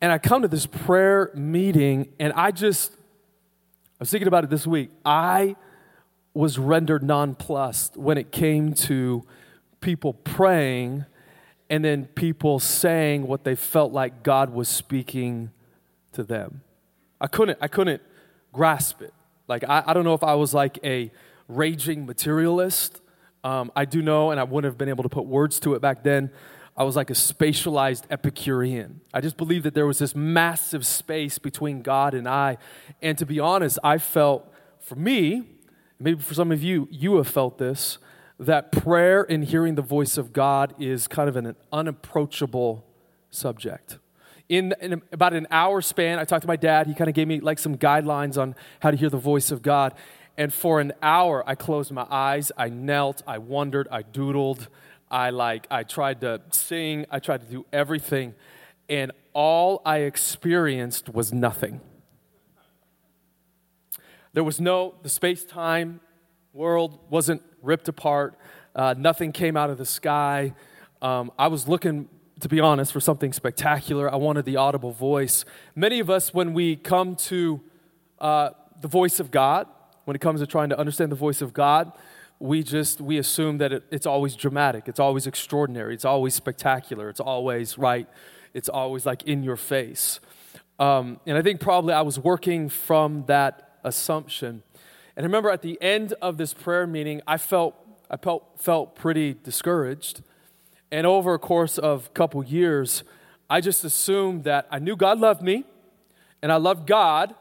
And 0.00 0.12
I 0.12 0.18
come 0.18 0.42
to 0.42 0.48
this 0.48 0.66
prayer 0.66 1.30
meeting, 1.34 2.12
and 2.18 2.32
I 2.34 2.50
just, 2.50 2.92
I 2.92 2.96
was 4.00 4.10
thinking 4.10 4.28
about 4.28 4.44
it 4.44 4.50
this 4.50 4.66
week. 4.66 4.90
I 5.04 5.56
was 6.34 6.58
rendered 6.58 7.02
nonplussed 7.02 7.96
when 7.96 8.18
it 8.18 8.32
came 8.32 8.74
to 8.74 9.24
people 9.80 10.12
praying 10.12 11.06
and 11.70 11.84
then 11.84 12.06
people 12.06 12.58
saying 12.58 13.26
what 13.26 13.44
they 13.44 13.54
felt 13.54 13.92
like 13.92 14.22
God 14.22 14.50
was 14.50 14.68
speaking 14.68 15.50
to 16.12 16.22
them. 16.22 16.62
I 17.20 17.26
couldn't, 17.26 17.58
I 17.60 17.68
couldn't 17.68 18.02
grasp 18.52 19.00
it. 19.00 19.14
Like, 19.48 19.64
I, 19.64 19.82
I 19.86 19.94
don't 19.94 20.04
know 20.04 20.14
if 20.14 20.24
I 20.24 20.34
was 20.34 20.52
like 20.52 20.78
a 20.84 21.10
raging 21.48 22.06
materialist. 22.06 23.00
Um, 23.42 23.70
I 23.76 23.84
do 23.84 24.02
know, 24.02 24.30
and 24.30 24.40
I 24.40 24.44
wouldn't 24.44 24.70
have 24.70 24.78
been 24.78 24.88
able 24.88 25.02
to 25.04 25.08
put 25.08 25.26
words 25.26 25.60
to 25.60 25.74
it 25.74 25.82
back 25.82 26.02
then, 26.02 26.30
I 26.76 26.82
was 26.82 26.96
like 26.96 27.10
a 27.10 27.14
spatialized 27.14 28.02
Epicurean. 28.10 29.00
I 29.12 29.20
just 29.20 29.36
believed 29.36 29.64
that 29.64 29.74
there 29.74 29.86
was 29.86 29.98
this 29.98 30.14
massive 30.14 30.84
space 30.84 31.38
between 31.38 31.82
God 31.82 32.14
and 32.14 32.28
I. 32.28 32.58
And 33.00 33.16
to 33.18 33.26
be 33.26 33.38
honest, 33.38 33.78
I 33.84 33.98
felt, 33.98 34.52
for 34.80 34.96
me, 34.96 35.44
maybe 36.00 36.20
for 36.20 36.34
some 36.34 36.50
of 36.50 36.64
you, 36.64 36.88
you 36.90 37.16
have 37.16 37.28
felt 37.28 37.58
this, 37.58 37.98
that 38.40 38.72
prayer 38.72 39.22
and 39.22 39.44
hearing 39.44 39.76
the 39.76 39.82
voice 39.82 40.18
of 40.18 40.32
God 40.32 40.74
is 40.80 41.06
kind 41.06 41.28
of 41.28 41.36
an 41.36 41.54
unapproachable 41.72 42.84
subject. 43.30 43.98
In, 44.48 44.74
in, 44.80 45.00
about 45.12 45.32
an 45.32 45.46
hour 45.52 45.80
span, 45.80 46.18
I 46.18 46.24
talked 46.24 46.42
to 46.42 46.48
my 46.48 46.56
dad. 46.56 46.88
He 46.88 46.94
kind 46.94 47.08
of 47.08 47.14
gave 47.14 47.28
me 47.28 47.38
like 47.38 47.60
some 47.60 47.76
guidelines 47.76 48.36
on 48.36 48.56
how 48.80 48.90
to 48.90 48.96
hear 48.96 49.10
the 49.10 49.16
voice 49.16 49.52
of 49.52 49.62
God. 49.62 49.94
And 50.36 50.52
for 50.52 50.80
an 50.80 50.92
hour, 51.00 51.48
I 51.48 51.54
closed 51.54 51.92
my 51.92 52.06
eyes, 52.10 52.50
I 52.56 52.68
knelt, 52.68 53.22
I 53.24 53.38
wondered, 53.38 53.86
I 53.92 54.02
doodled, 54.02 54.66
I 55.14 55.30
like 55.30 55.68
I 55.70 55.84
tried 55.84 56.22
to 56.22 56.40
sing, 56.50 57.06
I 57.08 57.20
tried 57.20 57.42
to 57.42 57.46
do 57.46 57.64
everything, 57.72 58.34
and 58.88 59.12
all 59.32 59.80
I 59.86 59.98
experienced 59.98 61.08
was 61.08 61.32
nothing. 61.32 61.80
There 64.32 64.42
was 64.42 64.60
no 64.60 64.96
the 65.04 65.08
space-time 65.08 66.00
world 66.52 66.98
wasn't 67.10 67.42
ripped 67.62 67.88
apart. 67.88 68.34
Uh, 68.74 68.96
nothing 68.98 69.30
came 69.30 69.56
out 69.56 69.70
of 69.70 69.78
the 69.78 69.86
sky. 69.86 70.52
Um, 71.00 71.30
I 71.38 71.46
was 71.46 71.68
looking, 71.68 72.08
to 72.40 72.48
be 72.48 72.58
honest, 72.58 72.92
for 72.92 72.98
something 72.98 73.32
spectacular. 73.32 74.12
I 74.12 74.16
wanted 74.16 74.44
the 74.44 74.56
audible 74.56 74.90
voice. 74.90 75.44
Many 75.76 76.00
of 76.00 76.10
us, 76.10 76.34
when 76.34 76.54
we 76.54 76.74
come 76.74 77.14
to 77.30 77.60
uh, 78.18 78.50
the 78.80 78.88
voice 78.88 79.20
of 79.20 79.30
God, 79.30 79.68
when 80.06 80.16
it 80.16 80.20
comes 80.20 80.40
to 80.40 80.46
trying 80.48 80.70
to 80.70 80.78
understand 80.78 81.12
the 81.12 81.16
voice 81.16 81.40
of 81.40 81.52
God, 81.52 81.92
we 82.38 82.62
just 82.62 83.00
we 83.00 83.18
assume 83.18 83.58
that 83.58 83.72
it, 83.72 83.84
it's 83.90 84.06
always 84.06 84.36
dramatic. 84.36 84.88
It's 84.88 85.00
always 85.00 85.26
extraordinary. 85.26 85.94
It's 85.94 86.04
always 86.04 86.34
spectacular. 86.34 87.08
It's 87.08 87.20
always 87.20 87.78
right. 87.78 88.08
It's 88.52 88.68
always 88.68 89.06
like 89.06 89.22
in 89.24 89.42
your 89.42 89.56
face. 89.56 90.20
Um, 90.78 91.20
and 91.26 91.38
i 91.38 91.42
think 91.42 91.60
probably 91.60 91.94
i 91.94 92.02
was 92.02 92.18
working 92.18 92.68
from 92.68 93.24
that 93.26 93.78
assumption. 93.84 94.62
And 95.16 95.24
i 95.24 95.26
remember 95.26 95.50
at 95.50 95.62
the 95.62 95.80
end 95.80 96.14
of 96.20 96.36
this 96.36 96.52
prayer 96.52 96.86
meeting 96.86 97.20
i 97.26 97.36
felt 97.36 97.76
i 98.10 98.16
felt, 98.16 98.60
felt 98.60 98.96
pretty 98.96 99.34
discouraged. 99.34 100.22
And 100.90 101.06
over 101.06 101.34
a 101.34 101.38
course 101.38 101.78
of 101.78 102.06
a 102.06 102.08
couple 102.10 102.44
years 102.44 103.04
i 103.48 103.60
just 103.60 103.84
assumed 103.84 104.44
that 104.44 104.66
i 104.70 104.80
knew 104.80 104.96
god 104.96 105.20
loved 105.20 105.42
me 105.42 105.64
and 106.42 106.50
i 106.50 106.56
loved 106.56 106.88
god 106.88 107.34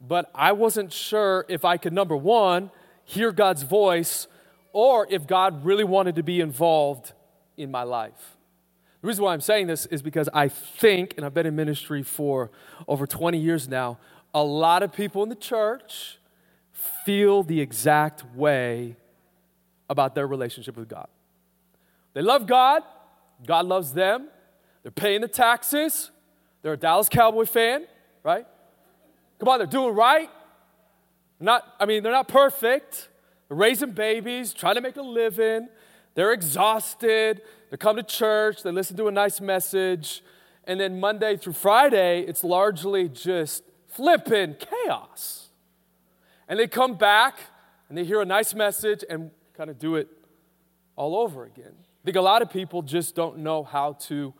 but 0.00 0.30
i 0.34 0.52
wasn't 0.52 0.92
sure 0.92 1.44
if 1.48 1.64
i 1.64 1.76
could 1.76 1.92
number 1.92 2.16
one 2.16 2.70
hear 3.12 3.30
God's 3.32 3.62
voice 3.62 4.26
or 4.72 5.06
if 5.10 5.26
God 5.26 5.64
really 5.64 5.84
wanted 5.84 6.16
to 6.16 6.22
be 6.22 6.40
involved 6.40 7.12
in 7.56 7.70
my 7.70 7.82
life. 7.82 8.36
The 9.02 9.08
reason 9.08 9.24
why 9.24 9.34
I'm 9.34 9.40
saying 9.40 9.66
this 9.66 9.84
is 9.86 10.00
because 10.00 10.28
I 10.32 10.48
think, 10.48 11.14
and 11.16 11.26
I've 11.26 11.34
been 11.34 11.46
in 11.46 11.56
ministry 11.56 12.02
for 12.02 12.50
over 12.88 13.06
20 13.06 13.36
years 13.36 13.68
now, 13.68 13.98
a 14.32 14.42
lot 14.42 14.82
of 14.82 14.92
people 14.92 15.22
in 15.22 15.28
the 15.28 15.34
church 15.34 16.18
feel 17.04 17.42
the 17.42 17.60
exact 17.60 18.24
way 18.34 18.96
about 19.90 20.14
their 20.14 20.26
relationship 20.26 20.76
with 20.76 20.88
God. 20.88 21.08
They 22.14 22.22
love 22.22 22.46
God, 22.46 22.82
God 23.46 23.66
loves 23.66 23.92
them, 23.92 24.28
they're 24.82 24.92
paying 24.92 25.20
the 25.20 25.28
taxes, 25.28 26.10
they're 26.62 26.74
a 26.74 26.76
Dallas 26.76 27.08
Cowboy 27.08 27.44
fan, 27.44 27.86
right? 28.22 28.46
Come 29.38 29.48
on, 29.48 29.58
they're 29.58 29.66
doing 29.66 29.94
right, 29.94 30.30
not, 31.42 31.74
I 31.80 31.86
mean, 31.86 32.02
they're 32.02 32.12
not 32.12 32.28
perfect. 32.28 33.08
They're 33.48 33.56
raising 33.56 33.90
babies, 33.90 34.54
trying 34.54 34.76
to 34.76 34.80
make 34.80 34.96
a 34.96 35.02
living. 35.02 35.68
They're 36.14 36.32
exhausted. 36.32 37.42
They 37.70 37.76
come 37.76 37.96
to 37.96 38.02
church, 38.02 38.62
they 38.62 38.70
listen 38.70 38.96
to 38.98 39.08
a 39.08 39.10
nice 39.10 39.40
message. 39.40 40.22
And 40.64 40.78
then 40.78 41.00
Monday 41.00 41.36
through 41.36 41.54
Friday, 41.54 42.20
it's 42.20 42.44
largely 42.44 43.08
just 43.08 43.64
flipping 43.88 44.56
chaos. 44.56 45.48
And 46.48 46.58
they 46.58 46.66
come 46.66 46.94
back 46.94 47.38
and 47.88 47.96
they 47.96 48.04
hear 48.04 48.20
a 48.20 48.26
nice 48.26 48.54
message 48.54 49.04
and 49.08 49.30
kind 49.54 49.70
of 49.70 49.78
do 49.78 49.96
it 49.96 50.08
all 50.96 51.16
over 51.16 51.44
again. 51.44 51.72
I 51.72 52.04
think 52.04 52.16
a 52.16 52.20
lot 52.20 52.42
of 52.42 52.50
people 52.50 52.82
just 52.82 53.14
don't 53.14 53.38
know 53.38 53.64
how 53.64 53.94
to 54.00 54.34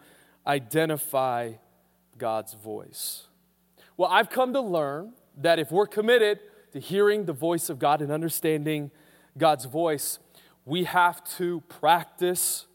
identify 0.47 1.52
God's 2.18 2.52
voice. 2.54 3.28
Well, 3.97 4.11
I've 4.11 4.30
come 4.30 4.52
to 4.52 4.61
learn 4.61 5.14
that 5.38 5.59
if 5.59 5.71
we're 5.71 5.87
committed 5.87 6.38
to 6.73 6.81
hearing 6.81 7.26
the 7.26 7.33
voice 7.33 7.69
of 7.69 7.79
God 7.79 8.00
and 8.00 8.11
understanding 8.11 8.91
God's 9.37 9.67
voice, 9.67 10.19
we 10.64 10.85
have 10.85 11.23
to 11.37 11.61
practice 11.69 12.67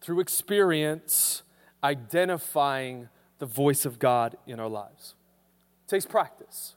through 0.00 0.20
experience 0.20 1.42
identifying 1.82 3.08
the 3.38 3.46
voice 3.46 3.84
of 3.84 3.98
God 3.98 4.36
in 4.46 4.60
our 4.60 4.68
lives. 4.68 5.14
It 5.86 5.90
takes 5.90 6.06
practice. 6.06 6.74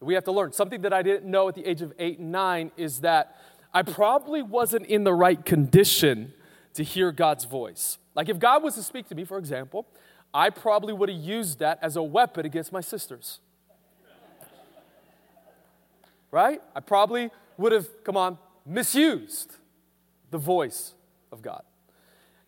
We 0.00 0.14
have 0.14 0.24
to 0.24 0.32
learn. 0.32 0.52
Something 0.52 0.80
that 0.82 0.92
I 0.92 1.02
didn't 1.02 1.30
know 1.30 1.48
at 1.48 1.54
the 1.54 1.66
age 1.66 1.82
of 1.82 1.92
eight 1.98 2.18
and 2.18 2.32
nine 2.32 2.72
is 2.76 3.00
that 3.00 3.36
I 3.72 3.82
probably 3.82 4.42
wasn't 4.42 4.86
in 4.86 5.04
the 5.04 5.12
right 5.12 5.44
condition 5.44 6.32
to 6.74 6.82
hear 6.82 7.12
God's 7.12 7.44
voice. 7.44 7.98
Like 8.14 8.28
if 8.28 8.38
God 8.38 8.62
was 8.62 8.74
to 8.76 8.82
speak 8.82 9.08
to 9.08 9.14
me, 9.14 9.24
for 9.24 9.38
example, 9.38 9.86
I 10.32 10.50
probably 10.50 10.92
would 10.92 11.08
have 11.08 11.18
used 11.18 11.58
that 11.58 11.78
as 11.82 11.96
a 11.96 12.02
weapon 12.02 12.46
against 12.46 12.72
my 12.72 12.80
sisters 12.80 13.40
right? 16.30 16.60
I 16.74 16.80
probably 16.80 17.30
would 17.56 17.72
have, 17.72 17.88
come 18.04 18.16
on, 18.16 18.38
misused 18.66 19.56
the 20.30 20.38
voice 20.38 20.94
of 21.32 21.42
God. 21.42 21.62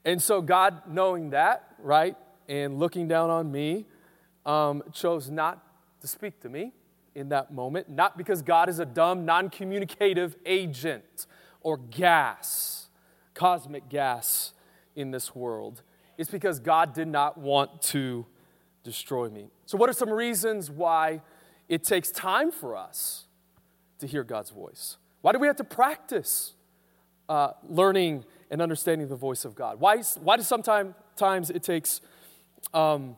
And 0.05 0.21
so, 0.21 0.41
God, 0.43 0.83
knowing 0.89 1.31
that, 1.31 1.75
right, 1.79 2.17
and 2.49 2.79
looking 2.79 3.09
down 3.09 3.31
on 3.31 3.53
me, 3.53 3.87
um, 4.45 4.83
chose 4.93 5.31
not 5.31 5.65
to 6.01 6.09
speak 6.09 6.41
to 6.41 6.49
me 6.49 6.73
in 7.15 7.29
that 7.29 7.53
moment, 7.53 7.89
not 7.89 8.17
because 8.17 8.43
God 8.43 8.69
is 8.69 8.79
a 8.79 8.87
dumb, 8.87 9.25
non 9.25 9.51
communicative 9.51 10.37
agent 10.45 11.27
or 11.61 11.77
gas, 11.77 12.89
cosmic 13.35 13.89
gas 13.89 14.53
in 14.97 15.11
this 15.11 15.35
world. 15.35 15.83
It's 16.19 16.31
because 16.31 16.59
God 16.59 16.95
did 16.95 17.09
not 17.09 17.39
want 17.39 17.83
to 17.83 18.27
destroy 18.83 19.29
me. 19.29 19.49
So, 19.67 19.79
what 19.79 19.89
are 19.89 19.95
some 19.95 20.11
reasons 20.11 20.71
why 20.71 21.21
it 21.69 21.85
takes 21.85 22.11
time 22.11 22.51
for 22.51 22.77
us 22.77 23.27
to 24.03 24.07
hear 24.07 24.23
God's 24.23 24.51
voice? 24.51 24.99
Why 25.23 25.33
do 25.33 25.39
we 25.39 25.47
have 25.47 25.57
to 25.57 25.65
practice 25.65 26.53
uh, 27.29 27.53
learning 27.69 28.25
and 28.51 28.61
understanding 28.61 29.09
the 29.09 29.17
voice 29.17 29.45
of 29.45 29.55
God? 29.55 29.81
Why, 29.81 30.03
why 30.21 30.37
does 30.37 30.47
sometimes 30.47 31.51
it 31.51 31.63
takes 31.63 32.01
um, 32.75 33.17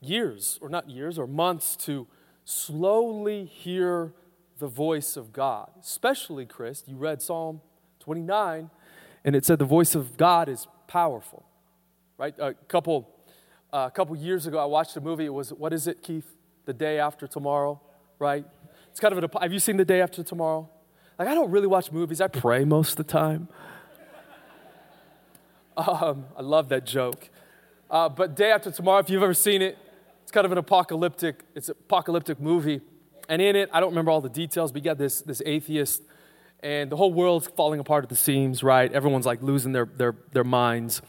years, 0.00 0.58
or 0.60 0.68
not 0.68 0.90
years, 0.90 1.18
or 1.18 1.26
months 1.26 1.76
to 1.76 2.06
slowly 2.44 3.44
hear 3.44 4.12
the 4.58 4.66
voice 4.66 5.16
of 5.16 5.32
God? 5.32 5.70
Especially, 5.80 6.46
Chris, 6.46 6.82
you 6.86 6.96
read 6.96 7.22
Psalm 7.22 7.60
29, 8.00 8.70
and 9.24 9.36
it 9.36 9.44
said 9.44 9.58
the 9.58 9.64
voice 9.64 9.94
of 9.94 10.16
God 10.16 10.48
is 10.48 10.66
powerful, 10.86 11.44
right? 12.16 12.34
A 12.38 12.54
couple, 12.54 13.10
uh, 13.72 13.88
a 13.88 13.90
couple 13.90 14.16
years 14.16 14.46
ago, 14.46 14.58
I 14.58 14.64
watched 14.64 14.96
a 14.96 15.00
movie. 15.00 15.26
It 15.26 15.34
was, 15.34 15.52
what 15.52 15.72
is 15.72 15.86
it, 15.86 16.02
Keith? 16.02 16.32
The 16.64 16.72
Day 16.72 16.98
After 16.98 17.26
Tomorrow, 17.26 17.80
right? 18.18 18.44
It's 18.96 19.00
kind 19.02 19.12
of 19.12 19.22
a, 19.22 19.40
have 19.40 19.52
you 19.52 19.58
seen 19.58 19.76
The 19.76 19.84
Day 19.84 20.00
After 20.00 20.22
Tomorrow? 20.22 20.70
Like, 21.18 21.28
I 21.28 21.34
don't 21.34 21.50
really 21.50 21.66
watch 21.66 21.92
movies, 21.92 22.22
I 22.22 22.28
pray 22.28 22.64
most 22.64 22.92
of 22.92 22.96
the 22.96 23.12
time. 23.12 23.48
Um, 25.76 26.24
I 26.34 26.40
love 26.40 26.70
that 26.70 26.86
joke. 26.86 27.28
Uh, 27.90 28.08
but 28.08 28.34
Day 28.34 28.50
After 28.50 28.70
Tomorrow, 28.70 29.00
if 29.00 29.10
you've 29.10 29.22
ever 29.22 29.34
seen 29.34 29.60
it, 29.60 29.76
it's 30.22 30.32
kind 30.32 30.46
of 30.46 30.52
an 30.52 30.56
apocalyptic, 30.56 31.44
it's 31.54 31.68
an 31.68 31.74
apocalyptic 31.78 32.40
movie. 32.40 32.80
And 33.28 33.42
in 33.42 33.56
it, 33.56 33.68
I 33.70 33.80
don't 33.80 33.90
remember 33.90 34.10
all 34.10 34.22
the 34.22 34.30
details, 34.30 34.72
but 34.72 34.80
you 34.80 34.84
got 34.86 34.96
this, 34.96 35.20
this 35.20 35.42
atheist, 35.44 36.02
and 36.60 36.90
the 36.90 36.96
whole 36.96 37.12
world's 37.12 37.48
falling 37.48 37.78
apart 37.78 38.04
at 38.04 38.08
the 38.08 38.16
seams, 38.16 38.62
right? 38.62 38.90
Everyone's 38.90 39.26
like 39.26 39.42
losing 39.42 39.72
their, 39.72 39.84
their, 39.84 40.16
their 40.32 40.44
minds. 40.44 41.02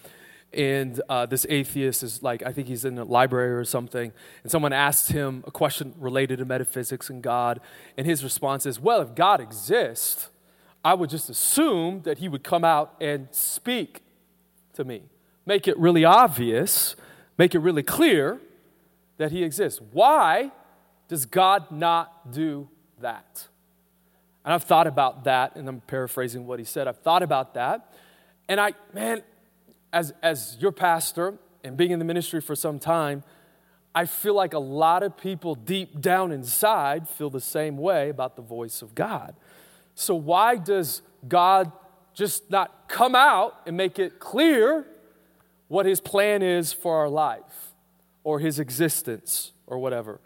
And 0.53 1.01
uh, 1.09 1.25
this 1.25 1.45
atheist 1.49 2.03
is 2.03 2.23
like, 2.23 2.41
I 2.41 2.51
think 2.53 2.67
he's 2.67 2.85
in 2.85 2.97
a 2.97 3.03
library 3.03 3.53
or 3.53 3.65
something, 3.65 4.13
and 4.43 4.51
someone 4.51 4.73
asked 4.73 5.11
him 5.11 5.43
a 5.45 5.51
question 5.51 5.93
related 5.97 6.39
to 6.39 6.45
metaphysics 6.45 7.09
and 7.09 7.21
God, 7.21 7.59
and 7.97 8.07
his 8.07 8.23
response 8.23 8.65
is, 8.65 8.79
Well, 8.79 9.01
if 9.01 9.13
God 9.13 9.41
exists, 9.41 10.29
I 10.85 10.93
would 10.93 11.09
just 11.09 11.29
assume 11.29 12.01
that 12.03 12.19
he 12.19 12.29
would 12.29 12.43
come 12.43 12.63
out 12.63 12.95
and 13.01 13.27
speak 13.31 14.03
to 14.73 14.85
me. 14.85 15.03
Make 15.45 15.67
it 15.67 15.77
really 15.77 16.05
obvious, 16.05 16.95
make 17.37 17.55
it 17.55 17.59
really 17.59 17.83
clear 17.83 18.39
that 19.17 19.31
He 19.31 19.43
exists. 19.43 19.81
Why 19.91 20.51
does 21.07 21.25
God 21.25 21.71
not 21.71 22.31
do 22.31 22.69
that? 22.99 23.47
And 24.45 24.53
I've 24.53 24.63
thought 24.63 24.87
about 24.87 25.25
that, 25.25 25.55
and 25.55 25.67
I'm 25.67 25.81
paraphrasing 25.81 26.47
what 26.47 26.59
he 26.59 26.65
said. 26.65 26.87
I've 26.87 26.99
thought 26.99 27.23
about 27.23 27.53
that. 27.55 27.93
And 28.47 28.61
I, 28.61 28.73
man, 28.93 29.23
as, 29.93 30.13
as 30.21 30.57
your 30.59 30.71
pastor 30.71 31.37
and 31.63 31.77
being 31.77 31.91
in 31.91 31.99
the 31.99 32.05
ministry 32.05 32.41
for 32.41 32.55
some 32.55 32.79
time, 32.79 33.23
I 33.95 34.05
feel 34.05 34.35
like 34.35 34.53
a 34.53 34.59
lot 34.59 35.01
of 35.01 35.17
people 35.17 35.55
deep 35.55 35.99
down 35.99 36.31
inside 36.31 37.09
feel 37.09 37.29
the 37.29 37.41
same 37.41 37.77
way 37.77 38.09
about 38.09 38.35
the 38.35 38.41
voice 38.41 38.81
of 38.81 38.93
God. 38.93 39.35
So, 39.95 40.13
why 40.13 40.57
does 40.57 41.01
God 41.27 41.71
just 42.13 42.51
not 42.51 42.87
come 42.87 43.15
out 43.15 43.61
and 43.65 43.75
make 43.75 43.97
it 43.97 44.19
clear 44.19 44.85
what 45.67 45.85
his 45.85 45.99
plan 45.99 46.43
is 46.43 46.71
for 46.71 46.97
our 46.97 47.09
life 47.09 47.73
or 48.23 48.39
his 48.39 48.59
existence 48.59 49.53
or 49.65 49.79
whatever? 49.79 50.19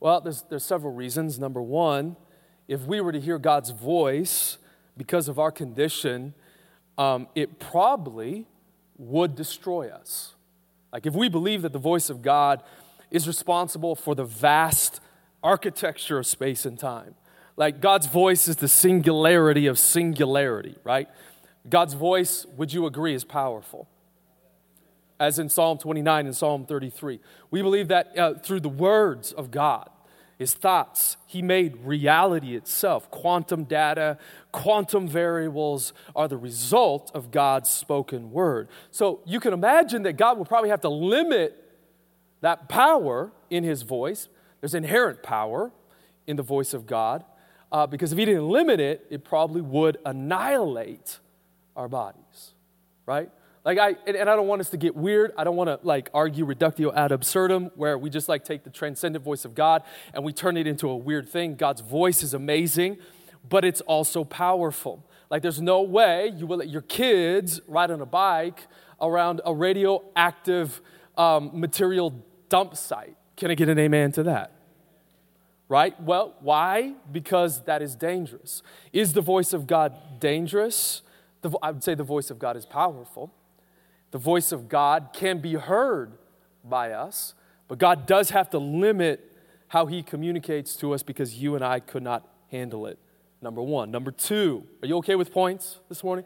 Well, 0.00 0.20
there's, 0.20 0.42
there's 0.48 0.64
several 0.64 0.94
reasons. 0.94 1.38
Number 1.38 1.60
one, 1.60 2.16
if 2.66 2.80
we 2.86 3.00
were 3.00 3.12
to 3.12 3.20
hear 3.20 3.38
God's 3.38 3.70
voice 3.70 4.56
because 4.96 5.28
of 5.28 5.38
our 5.38 5.52
condition, 5.52 6.32
um, 6.96 7.28
it 7.34 7.60
probably 7.60 8.46
would 9.02 9.34
destroy 9.34 9.88
us. 9.88 10.34
Like 10.92 11.06
if 11.06 11.14
we 11.14 11.28
believe 11.28 11.62
that 11.62 11.72
the 11.72 11.78
voice 11.78 12.10
of 12.10 12.22
God 12.22 12.62
is 13.10 13.26
responsible 13.26 13.94
for 13.94 14.14
the 14.14 14.24
vast 14.24 15.00
architecture 15.42 16.18
of 16.18 16.26
space 16.26 16.64
and 16.64 16.78
time, 16.78 17.14
like 17.56 17.80
God's 17.80 18.06
voice 18.06 18.48
is 18.48 18.56
the 18.56 18.68
singularity 18.68 19.66
of 19.66 19.78
singularity, 19.78 20.76
right? 20.84 21.08
God's 21.68 21.94
voice, 21.94 22.46
would 22.56 22.72
you 22.72 22.86
agree, 22.86 23.14
is 23.14 23.24
powerful? 23.24 23.88
As 25.20 25.38
in 25.38 25.48
Psalm 25.48 25.78
29 25.78 26.26
and 26.26 26.36
Psalm 26.36 26.64
33. 26.66 27.20
We 27.50 27.62
believe 27.62 27.88
that 27.88 28.18
uh, 28.18 28.34
through 28.34 28.60
the 28.60 28.68
words 28.68 29.32
of 29.32 29.50
God, 29.50 29.90
his 30.42 30.54
thoughts, 30.54 31.16
he 31.26 31.40
made 31.40 31.76
reality 31.84 32.56
itself. 32.56 33.10
Quantum 33.10 33.64
data, 33.64 34.18
quantum 34.50 35.06
variables 35.06 35.92
are 36.14 36.26
the 36.26 36.36
result 36.36 37.10
of 37.14 37.30
God's 37.30 37.70
spoken 37.70 38.32
word. 38.32 38.68
So 38.90 39.20
you 39.24 39.38
can 39.40 39.52
imagine 39.52 40.02
that 40.02 40.14
God 40.14 40.36
will 40.36 40.44
probably 40.44 40.70
have 40.70 40.80
to 40.80 40.88
limit 40.88 41.58
that 42.40 42.68
power 42.68 43.30
in 43.50 43.62
his 43.62 43.82
voice. 43.82 44.28
There's 44.60 44.74
inherent 44.74 45.22
power 45.22 45.70
in 46.26 46.36
the 46.36 46.42
voice 46.42 46.74
of 46.74 46.86
God 46.86 47.24
uh, 47.70 47.86
because 47.86 48.12
if 48.12 48.18
he 48.18 48.24
didn't 48.24 48.48
limit 48.48 48.80
it, 48.80 49.06
it 49.08 49.24
probably 49.24 49.60
would 49.60 49.98
annihilate 50.04 51.20
our 51.76 51.88
bodies, 51.88 52.52
right? 53.06 53.30
Like 53.64 53.78
I 53.78 53.96
and, 54.06 54.16
and 54.16 54.28
I 54.28 54.36
don't 54.36 54.48
want 54.48 54.60
us 54.60 54.70
to 54.70 54.76
get 54.76 54.96
weird. 54.96 55.32
I 55.36 55.44
don't 55.44 55.56
want 55.56 55.68
to 55.68 55.78
like 55.86 56.10
argue 56.12 56.44
reductio 56.44 56.92
ad 56.92 57.12
absurdum 57.12 57.70
where 57.76 57.96
we 57.96 58.10
just 58.10 58.28
like 58.28 58.44
take 58.44 58.64
the 58.64 58.70
transcendent 58.70 59.24
voice 59.24 59.44
of 59.44 59.54
God 59.54 59.82
and 60.12 60.24
we 60.24 60.32
turn 60.32 60.56
it 60.56 60.66
into 60.66 60.88
a 60.88 60.96
weird 60.96 61.28
thing. 61.28 61.54
God's 61.54 61.80
voice 61.80 62.22
is 62.22 62.34
amazing, 62.34 62.98
but 63.48 63.64
it's 63.64 63.80
also 63.82 64.24
powerful. 64.24 65.04
Like 65.30 65.42
there's 65.42 65.60
no 65.60 65.82
way 65.82 66.32
you 66.36 66.46
will 66.46 66.58
let 66.58 66.68
your 66.68 66.82
kids 66.82 67.60
ride 67.68 67.90
on 67.90 68.00
a 68.00 68.06
bike 68.06 68.66
around 69.00 69.40
a 69.44 69.54
radioactive 69.54 70.80
um, 71.16 71.50
material 71.52 72.24
dump 72.48 72.76
site. 72.76 73.16
Can 73.36 73.50
I 73.50 73.54
get 73.54 73.68
an 73.68 73.78
amen 73.78 74.12
to 74.12 74.24
that? 74.24 74.52
right? 75.72 75.98
Well, 76.02 76.34
why? 76.40 76.92
Because 77.10 77.62
that 77.64 77.80
is 77.80 77.96
dangerous. 77.96 78.62
Is 78.92 79.14
the 79.14 79.22
voice 79.22 79.54
of 79.54 79.66
God 79.66 80.20
dangerous? 80.20 81.00
The, 81.40 81.50
I 81.62 81.70
would 81.70 81.82
say 81.82 81.94
the 81.94 82.04
voice 82.04 82.30
of 82.30 82.38
God 82.38 82.58
is 82.58 82.66
powerful. 82.66 83.32
The 84.12 84.18
voice 84.18 84.52
of 84.52 84.68
God 84.68 85.08
can 85.12 85.38
be 85.38 85.54
heard 85.54 86.12
by 86.62 86.92
us, 86.92 87.34
but 87.66 87.78
God 87.78 88.06
does 88.06 88.30
have 88.30 88.48
to 88.50 88.58
limit 88.58 89.32
how 89.68 89.86
He 89.86 90.02
communicates 90.02 90.76
to 90.76 90.92
us 90.92 91.02
because 91.02 91.34
you 91.34 91.54
and 91.54 91.64
I 91.64 91.80
could 91.80 92.02
not 92.02 92.28
handle 92.50 92.86
it. 92.86 92.98
Number 93.40 93.62
one. 93.62 93.90
Number 93.90 94.10
two, 94.12 94.64
are 94.82 94.86
you 94.86 94.98
okay 94.98 95.16
with 95.16 95.32
points 95.32 95.80
this 95.88 96.04
morning? 96.04 96.24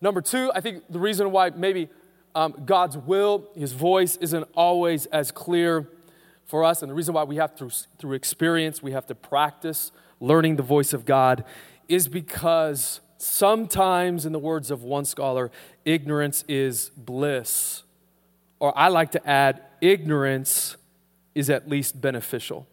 Number 0.00 0.20
two, 0.20 0.52
I 0.54 0.60
think 0.60 0.84
the 0.90 0.98
reason 0.98 1.32
why 1.32 1.50
maybe 1.50 1.88
um, 2.34 2.54
God's 2.64 2.96
will, 2.96 3.48
His 3.56 3.72
voice 3.72 4.16
isn't 4.16 4.46
always 4.54 5.06
as 5.06 5.32
clear 5.32 5.88
for 6.44 6.64
us. 6.64 6.82
And 6.82 6.90
the 6.90 6.94
reason 6.94 7.14
why 7.14 7.24
we 7.24 7.36
have 7.36 7.56
through, 7.56 7.70
through 7.98 8.12
experience, 8.12 8.82
we 8.82 8.92
have 8.92 9.06
to 9.06 9.14
practice 9.14 9.90
learning 10.20 10.56
the 10.56 10.62
voice 10.62 10.92
of 10.92 11.04
God 11.04 11.44
is 11.88 12.08
because 12.08 13.00
sometimes, 13.22 14.26
in 14.26 14.32
the 14.32 14.38
words 14.38 14.70
of 14.70 14.82
one 14.82 15.04
scholar, 15.04 15.50
ignorance 15.84 16.44
is 16.48 16.90
bliss. 16.96 17.82
Or 18.58 18.76
I 18.76 18.88
like 18.88 19.12
to 19.12 19.28
add, 19.28 19.62
ignorance 19.80 20.76
is 21.34 21.48
at 21.50 21.68
least 21.68 22.00
beneficial. 22.00 22.66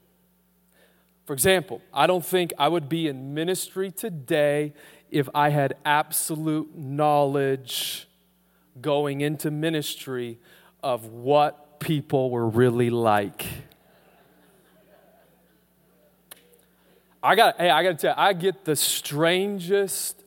For 1.26 1.34
example, 1.34 1.82
I 1.94 2.08
don't 2.08 2.26
think 2.26 2.54
I 2.58 2.68
would 2.68 2.90
be 2.90 3.08
in 3.08 3.34
ministry 3.34 3.92
today 3.92 4.74
if 5.12 5.30
I 5.34 5.50
had 5.50 5.76
absolute 5.86 6.76
knowledge 6.76 8.08
going 8.82 9.22
into 9.22 9.52
ministry 9.52 10.40
of 10.82 11.06
what 11.06 11.80
people 11.80 12.32
were 12.32 12.48
really 12.48 12.90
like. 12.90 13.46
I 17.22 17.36
got 17.36 17.58
hey, 17.58 17.70
I 17.70 17.84
got 17.84 17.90
to 17.90 17.96
tell 17.98 18.16
you, 18.16 18.22
I 18.22 18.34
get 18.34 18.66
the 18.66 18.76
strangest, 18.76 20.19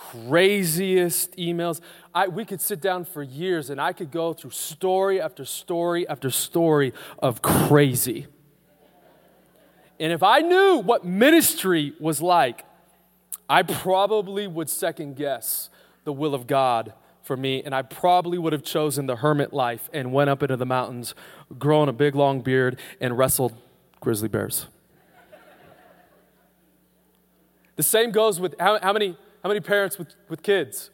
craziest 0.00 1.36
emails. 1.36 1.80
I, 2.14 2.28
we 2.28 2.44
could 2.44 2.60
sit 2.60 2.80
down 2.80 3.04
for 3.04 3.22
years 3.22 3.70
and 3.70 3.80
I 3.80 3.92
could 3.92 4.10
go 4.10 4.32
through 4.32 4.50
story 4.50 5.20
after 5.20 5.44
story 5.44 6.08
after 6.08 6.30
story 6.30 6.92
of 7.18 7.42
crazy. 7.42 8.26
And 9.98 10.12
if 10.12 10.22
I 10.22 10.40
knew 10.40 10.78
what 10.78 11.04
ministry 11.04 11.92
was 12.00 12.22
like, 12.22 12.64
I 13.48 13.62
probably 13.62 14.46
would 14.46 14.70
second 14.70 15.16
guess 15.16 15.68
the 16.04 16.12
will 16.12 16.34
of 16.34 16.46
God 16.46 16.94
for 17.22 17.36
me, 17.36 17.62
and 17.62 17.74
I 17.74 17.82
probably 17.82 18.38
would 18.38 18.52
have 18.52 18.62
chosen 18.62 19.06
the 19.06 19.16
hermit 19.16 19.52
life 19.52 19.90
and 19.92 20.12
went 20.12 20.30
up 20.30 20.42
into 20.42 20.56
the 20.56 20.66
mountains, 20.66 21.14
grown 21.58 21.88
a 21.88 21.92
big 21.92 22.14
long 22.14 22.40
beard, 22.40 22.78
and 23.00 23.18
wrestled 23.18 23.54
grizzly 24.00 24.28
bears. 24.28 24.66
The 27.76 27.82
same 27.82 28.10
goes 28.10 28.40
with 28.40 28.54
how, 28.58 28.78
how, 28.80 28.92
many, 28.92 29.16
how 29.42 29.48
many 29.48 29.60
parents 29.60 29.98
with, 29.98 30.14
with 30.28 30.42
kids, 30.42 30.90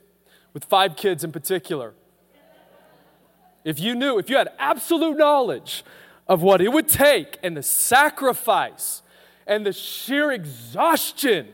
with 0.53 0.65
five 0.65 0.97
kids 0.97 1.25
in 1.25 1.33
particular. 1.33 1.95
If 3.65 3.81
you 3.81 3.95
knew, 3.95 4.19
if 4.19 4.31
you 4.31 4.37
had 4.37 4.49
absolute 4.59 5.17
knowledge 5.17 5.85
of 6.29 6.43
what 6.43 6.61
it 6.61 6.73
would 6.73 6.89
take 6.89 7.39
and 7.43 7.57
the 7.57 7.63
sacrifice 7.63 9.03
and 9.47 9.67
the 9.67 9.73
sheer 9.73 10.31
exhaustion 10.31 11.49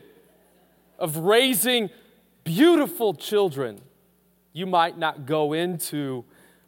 of 0.99 1.17
raising 1.17 1.89
beautiful 2.43 3.13
children, 3.13 3.81
you 4.51 4.65
might 4.65 4.97
not 4.97 5.25
go 5.25 5.53
into 5.53 6.23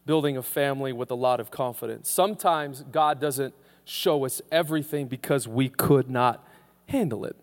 building 0.05 0.37
a 0.37 0.43
family 0.43 0.93
with 0.93 1.11
a 1.11 1.15
lot 1.15 1.39
of 1.39 1.51
confidence. 1.51 2.09
Sometimes 2.09 2.83
God 2.91 3.19
doesn't 3.19 3.53
show 3.85 4.25
us 4.25 4.41
everything 4.51 5.07
because 5.07 5.47
we 5.47 5.69
could 5.69 6.09
not 6.09 6.47
handle 6.87 7.25
it. 7.25 7.35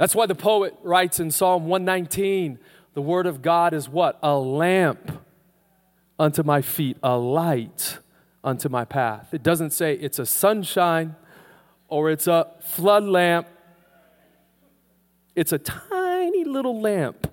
That's 0.00 0.14
why 0.14 0.24
the 0.24 0.34
poet 0.34 0.74
writes 0.82 1.20
in 1.20 1.30
Psalm 1.30 1.66
119 1.66 2.58
the 2.94 3.02
word 3.02 3.26
of 3.26 3.42
God 3.42 3.74
is 3.74 3.86
what? 3.86 4.18
A 4.22 4.34
lamp 4.34 5.12
unto 6.18 6.42
my 6.42 6.62
feet, 6.62 6.96
a 7.02 7.18
light 7.18 7.98
unto 8.42 8.70
my 8.70 8.86
path. 8.86 9.34
It 9.34 9.42
doesn't 9.42 9.74
say 9.74 9.92
it's 9.92 10.18
a 10.18 10.24
sunshine 10.24 11.16
or 11.88 12.10
it's 12.10 12.26
a 12.26 12.50
flood 12.62 13.04
lamp. 13.04 13.46
It's 15.36 15.52
a 15.52 15.58
tiny 15.58 16.44
little 16.44 16.80
lamp. 16.80 17.30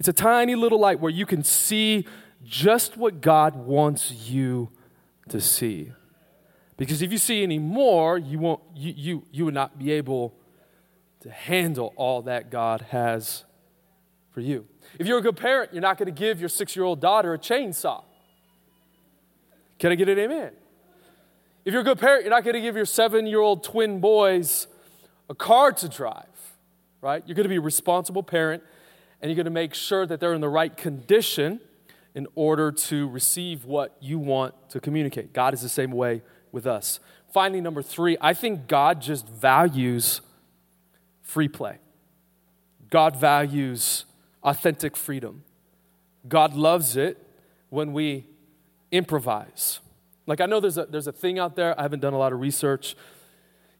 It's 0.00 0.08
a 0.08 0.12
tiny 0.12 0.56
little 0.56 0.80
light 0.80 0.98
where 0.98 1.12
you 1.12 1.24
can 1.24 1.44
see 1.44 2.04
just 2.42 2.96
what 2.96 3.20
God 3.20 3.54
wants 3.54 4.10
you 4.10 4.70
to 5.28 5.40
see. 5.40 5.92
Because 6.76 7.00
if 7.00 7.12
you 7.12 7.18
see 7.18 7.44
any 7.44 7.60
more, 7.60 8.18
you, 8.18 8.40
won't, 8.40 8.60
you, 8.74 8.92
you, 8.96 9.22
you 9.30 9.44
would 9.44 9.54
not 9.54 9.78
be 9.78 9.92
able 9.92 10.34
to 11.20 11.30
handle 11.30 11.92
all 11.96 12.22
that 12.22 12.50
God 12.50 12.86
has 12.90 13.44
for 14.32 14.40
you. 14.40 14.66
If 14.98 15.06
you're 15.06 15.18
a 15.18 15.22
good 15.22 15.36
parent, 15.36 15.72
you're 15.72 15.82
not 15.82 15.98
going 15.98 16.06
to 16.06 16.18
give 16.18 16.40
your 16.40 16.48
six 16.48 16.74
year 16.74 16.84
old 16.84 17.00
daughter 17.00 17.34
a 17.34 17.38
chainsaw. 17.38 18.04
Can 19.78 19.92
I 19.92 19.94
get 19.94 20.08
an 20.08 20.18
amen? 20.18 20.52
If 21.64 21.72
you're 21.72 21.82
a 21.82 21.84
good 21.84 21.98
parent, 21.98 22.24
you're 22.24 22.30
not 22.30 22.44
going 22.44 22.54
to 22.54 22.60
give 22.60 22.76
your 22.76 22.86
seven 22.86 23.26
year 23.26 23.40
old 23.40 23.64
twin 23.64 24.00
boys 24.00 24.66
a 25.28 25.34
car 25.34 25.72
to 25.72 25.88
drive, 25.88 26.24
right? 27.00 27.22
You're 27.26 27.34
going 27.34 27.44
to 27.44 27.50
be 27.50 27.56
a 27.56 27.60
responsible 27.60 28.22
parent 28.22 28.62
and 29.20 29.30
you're 29.30 29.36
going 29.36 29.44
to 29.44 29.50
make 29.50 29.74
sure 29.74 30.06
that 30.06 30.20
they're 30.20 30.32
in 30.32 30.40
the 30.40 30.48
right 30.48 30.74
condition 30.74 31.60
in 32.14 32.26
order 32.34 32.72
to 32.72 33.08
receive 33.08 33.64
what 33.64 33.96
you 34.00 34.18
want 34.18 34.54
to 34.70 34.80
communicate. 34.80 35.32
God 35.32 35.54
is 35.54 35.60
the 35.60 35.68
same 35.68 35.92
way 35.92 36.22
with 36.50 36.66
us. 36.66 36.98
Finally, 37.32 37.60
number 37.60 37.82
three, 37.82 38.16
I 38.20 38.34
think 38.34 38.66
God 38.66 39.00
just 39.00 39.28
values 39.28 40.20
free 41.30 41.48
play. 41.48 41.78
God 42.90 43.14
values 43.14 44.04
authentic 44.42 44.96
freedom. 44.96 45.44
God 46.28 46.54
loves 46.54 46.96
it 46.96 47.24
when 47.68 47.92
we 47.92 48.26
improvise. 48.90 49.78
Like, 50.26 50.40
I 50.40 50.46
know 50.46 50.58
there's 50.58 50.76
a, 50.76 50.86
there's 50.86 51.06
a 51.06 51.12
thing 51.12 51.38
out 51.38 51.54
there, 51.54 51.78
I 51.78 51.82
haven't 51.82 52.00
done 52.00 52.14
a 52.14 52.18
lot 52.18 52.32
of 52.32 52.40
research. 52.40 52.96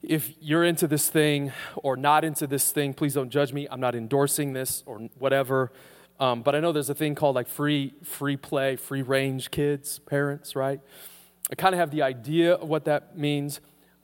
If 0.00 0.32
you're 0.40 0.64
into 0.64 0.86
this 0.86 1.08
thing 1.08 1.52
or 1.76 1.96
not 1.96 2.24
into 2.24 2.46
this 2.46 2.70
thing, 2.70 2.94
please 2.94 3.14
don't 3.14 3.30
judge 3.30 3.52
me. 3.52 3.66
I'm 3.70 3.80
not 3.80 3.94
endorsing 3.94 4.52
this 4.52 4.82
or 4.86 4.98
whatever. 5.18 5.72
Um, 6.20 6.42
but 6.42 6.54
I 6.54 6.60
know 6.60 6.70
there's 6.70 6.88
a 6.88 6.94
thing 6.94 7.14
called 7.14 7.34
like 7.34 7.48
free, 7.48 7.94
free 8.04 8.36
play, 8.36 8.76
free 8.76 9.02
range 9.02 9.50
kids, 9.50 9.98
parents, 9.98 10.54
right? 10.54 10.80
I 11.50 11.54
kind 11.56 11.74
of 11.74 11.80
have 11.80 11.90
the 11.90 12.02
idea 12.02 12.54
of 12.54 12.68
what 12.68 12.84
that 12.84 13.18
means. 13.18 13.60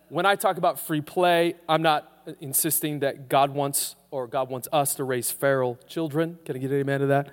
When 0.08 0.26
I 0.26 0.34
talk 0.34 0.58
about 0.58 0.80
free 0.80 1.00
play, 1.00 1.54
I'm 1.68 1.82
not 1.82 2.15
insisting 2.40 3.00
that 3.00 3.28
God 3.28 3.50
wants 3.50 3.96
or 4.10 4.26
God 4.26 4.48
wants 4.50 4.68
us 4.72 4.94
to 4.94 5.04
raise 5.04 5.30
feral 5.30 5.78
children. 5.88 6.38
Can 6.44 6.56
I 6.56 6.58
get 6.58 6.70
an 6.70 6.80
amen 6.80 7.00
to 7.00 7.06
that? 7.06 7.28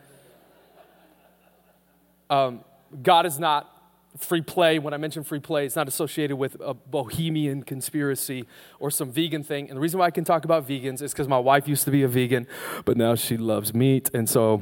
Um, 2.29 2.63
God 3.01 3.25
is 3.25 3.39
not 3.39 3.69
free 4.17 4.41
play. 4.41 4.79
When 4.79 4.93
I 4.93 4.97
mention 4.97 5.23
free 5.23 5.39
play, 5.39 5.65
it's 5.65 5.75
not 5.75 5.87
associated 5.87 6.35
with 6.35 6.57
a 6.61 6.73
bohemian 6.73 7.63
conspiracy 7.63 8.45
or 8.79 8.91
some 8.91 9.11
vegan 9.11 9.43
thing. 9.43 9.69
And 9.69 9.77
the 9.77 9.81
reason 9.81 9.99
why 9.99 10.05
I 10.05 10.11
can 10.11 10.23
talk 10.23 10.45
about 10.45 10.67
vegans 10.67 11.01
is 11.01 11.11
because 11.11 11.27
my 11.27 11.39
wife 11.39 11.67
used 11.67 11.83
to 11.85 11.91
be 11.91 12.03
a 12.03 12.07
vegan, 12.07 12.47
but 12.85 12.97
now 12.97 13.15
she 13.15 13.37
loves 13.37 13.73
meat. 13.73 14.11
And 14.13 14.29
so 14.29 14.61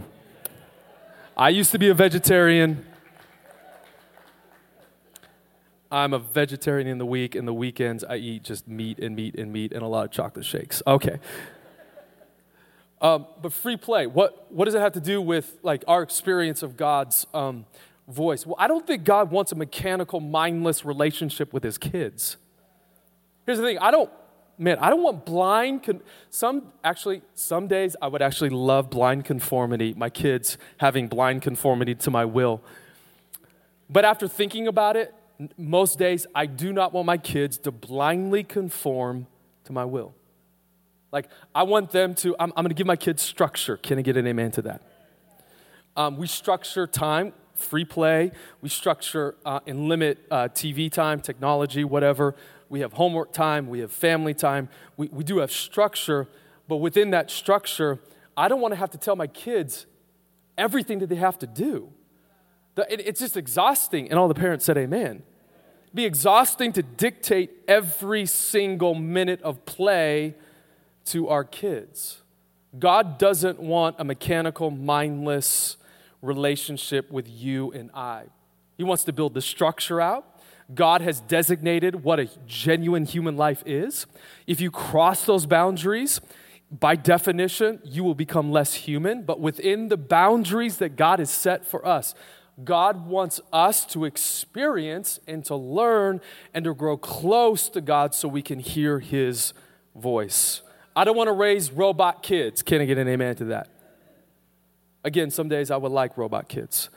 I 1.36 1.50
used 1.50 1.72
to 1.72 1.80
be 1.80 1.90
a 1.90 1.94
vegetarian. 1.94 2.86
I'm 5.92 6.14
a 6.14 6.20
vegetarian 6.20 6.88
in 6.88 6.98
the 6.98 7.06
week. 7.06 7.36
In 7.36 7.46
the 7.46 7.54
weekends, 7.54 8.04
I 8.04 8.16
eat 8.16 8.44
just 8.44 8.68
meat 8.68 9.00
and 9.00 9.16
meat 9.16 9.36
and 9.36 9.52
meat 9.52 9.74
and 9.74 9.82
a 9.82 9.88
lot 9.88 10.06
of 10.06 10.12
chocolate 10.12 10.46
shakes. 10.46 10.82
Okay. 10.88 11.20
Um, 13.02 13.26
but 13.42 13.52
free 13.52 13.78
play, 13.78 14.06
what, 14.08 14.52
what 14.52 14.66
does 14.66 14.76
it 14.76 14.80
have 14.80 14.94
to 14.94 15.00
do 15.02 15.22
with 15.22 15.58
like 15.64 15.84
our 15.88 16.04
experience 16.04 16.62
of 16.62 16.78
God's 16.78 17.26
um, 17.34 17.66
voice? 18.08 18.46
Well, 18.46 18.56
I 18.60 18.68
don't 18.68 18.86
think 18.86 19.04
God 19.04 19.32
wants 19.32 19.52
a 19.52 19.56
mechanical, 19.56 20.20
mindless 20.20 20.86
relationship 20.86 21.52
with 21.52 21.64
his 21.64 21.78
kids. 21.78 22.38
Here's 23.46 23.58
the 23.58 23.64
thing 23.64 23.80
I 23.80 23.90
don't, 23.90 24.10
man, 24.58 24.78
I 24.78 24.92
don't 24.92 25.02
want 25.02 25.26
blind, 25.26 25.82
con- 25.84 26.02
some, 26.30 26.72
actually, 26.84 27.24
some 27.34 27.68
days 27.68 27.96
I 28.02 28.08
would 28.08 28.22
actually 28.22 28.52
love 28.52 28.92
blind 28.92 29.26
conformity, 29.26 29.96
my 29.98 30.12
kids 30.12 30.60
having 30.78 31.08
blind 31.08 31.42
conformity 31.42 31.96
to 31.96 32.12
my 32.12 32.24
will. 32.24 32.62
But 33.90 34.06
after 34.06 34.28
thinking 34.28 34.68
about 34.68 34.96
it, 34.96 35.14
most 35.58 35.98
days 35.98 36.28
I 36.36 36.46
do 36.46 36.74
not 36.74 36.94
want 36.94 37.06
my 37.06 37.18
kids 37.18 37.58
to 37.60 37.72
blindly 37.72 38.44
conform 38.44 39.28
to 39.66 39.74
my 39.74 39.86
will. 39.86 40.14
Like, 41.12 41.28
I 41.54 41.64
want 41.64 41.92
them 41.92 42.14
to, 42.16 42.36
I'm, 42.40 42.54
I'm 42.56 42.68
to 42.68 42.74
give 42.74 42.88
my 42.88 42.96
kids 42.96 43.22
structure. 43.22 43.78
Can 43.78 44.00
I 44.00 44.02
get 44.02 44.18
an 44.18 44.28
amen 44.28 44.52
to 44.52 44.62
that? 44.64 44.82
Um, 45.98 46.18
we 46.18 46.28
structure 46.28 46.88
time, 46.88 47.34
free 47.54 47.86
play. 47.86 48.32
We 48.62 48.70
structure 48.70 49.36
uh, 49.46 49.60
and 49.68 49.88
limit 49.90 50.20
uh, 50.32 50.48
TV 50.50 50.92
time, 50.92 51.20
technology, 51.20 51.84
whatever. 51.84 52.36
We 52.70 52.80
have 52.80 52.94
homework 52.94 53.34
time. 53.34 53.68
We 53.68 53.80
have 53.80 53.92
family 53.92 54.34
time. 54.34 54.70
We, 54.96 55.10
we 55.10 55.24
do 55.24 55.40
have 55.40 55.52
structure, 55.52 56.28
but 56.68 56.78
within 56.78 57.12
that 57.12 57.30
structure, 57.30 58.00
I 58.38 58.48
don't 58.48 58.62
want 58.62 58.72
to 58.72 58.78
have 58.78 58.92
to 58.92 58.98
tell 58.98 59.18
my 59.18 59.28
kids 59.28 59.86
everything 60.58 61.00
that 61.00 61.08
they 61.08 61.16
have 61.16 61.38
to 61.40 61.48
do. 61.48 61.92
The, 62.76 62.92
it, 62.92 63.02
it's 63.06 63.20
just 63.20 63.36
exhausting. 63.36 64.10
And 64.10 64.18
all 64.18 64.30
the 64.30 64.34
parents 64.34 64.64
said, 64.64 64.78
Amen. 64.78 65.24
Be 65.94 66.06
exhausting 66.06 66.72
to 66.74 66.84
dictate 66.84 67.52
every 67.68 68.26
single 68.26 68.96
minute 68.96 69.42
of 69.42 69.66
play 69.66 70.36
to 71.06 71.30
our 71.30 71.44
kids. 71.44 72.22
God 72.78 73.18
doesn't 73.18 73.60
want 73.60 73.98
a 74.00 74.04
mechanical, 74.04 74.72
mindless 74.72 75.78
relationship 76.22 77.12
with 77.12 77.28
you 77.28 77.72
and 77.72 77.92
I. 77.94 78.26
He 78.78 78.84
wants 78.84 79.04
to 79.06 79.14
build 79.14 79.34
the 79.34 79.42
structure 79.42 80.00
out. 80.00 80.26
God 80.74 81.02
has 81.02 81.20
designated 81.20 82.04
what 82.04 82.20
a 82.20 82.30
genuine 82.48 83.06
human 83.06 83.36
life 83.36 83.62
is. 83.66 84.06
If 84.48 84.62
you 84.62 84.72
cross 84.72 85.26
those 85.26 85.46
boundaries, 85.46 86.22
by 86.72 86.96
definition, 86.96 87.80
you 87.84 88.04
will 88.06 88.16
become 88.16 88.52
less 88.52 88.74
human. 88.74 89.24
But 89.24 89.42
within 89.42 89.90
the 89.90 89.98
boundaries 89.98 90.78
that 90.78 90.96
God 90.96 91.20
has 91.20 91.30
set 91.30 91.66
for 91.66 91.86
us, 91.86 92.16
God 92.64 93.08
wants 93.08 93.40
us 93.52 93.86
to 93.88 94.06
experience 94.06 95.20
and 95.28 95.44
to 95.46 95.56
learn 95.56 96.22
and 96.54 96.66
to 96.66 96.74
grow 96.74 96.98
close 96.98 97.70
to 97.70 97.82
God 97.82 98.14
so 98.14 98.28
we 98.28 98.42
can 98.42 98.60
hear 98.60 99.00
His 99.00 99.54
voice. 99.96 100.62
I 100.96 101.04
don't 101.04 101.16
want 101.16 101.28
to 101.28 101.34
raise 101.34 101.72
robot 101.72 102.24
kids. 102.24 102.62
Can 102.62 102.82
I 102.82 102.86
get 102.86 102.98
an 102.98 103.08
amen 103.08 103.36
to 103.38 103.46
that? 103.46 103.70
Again, 105.04 105.32
some 105.32 105.50
days 105.50 105.72
I 105.72 105.78
would 105.78 105.92
like 105.92 106.18
robot 106.18 106.48
kids, 106.48 106.90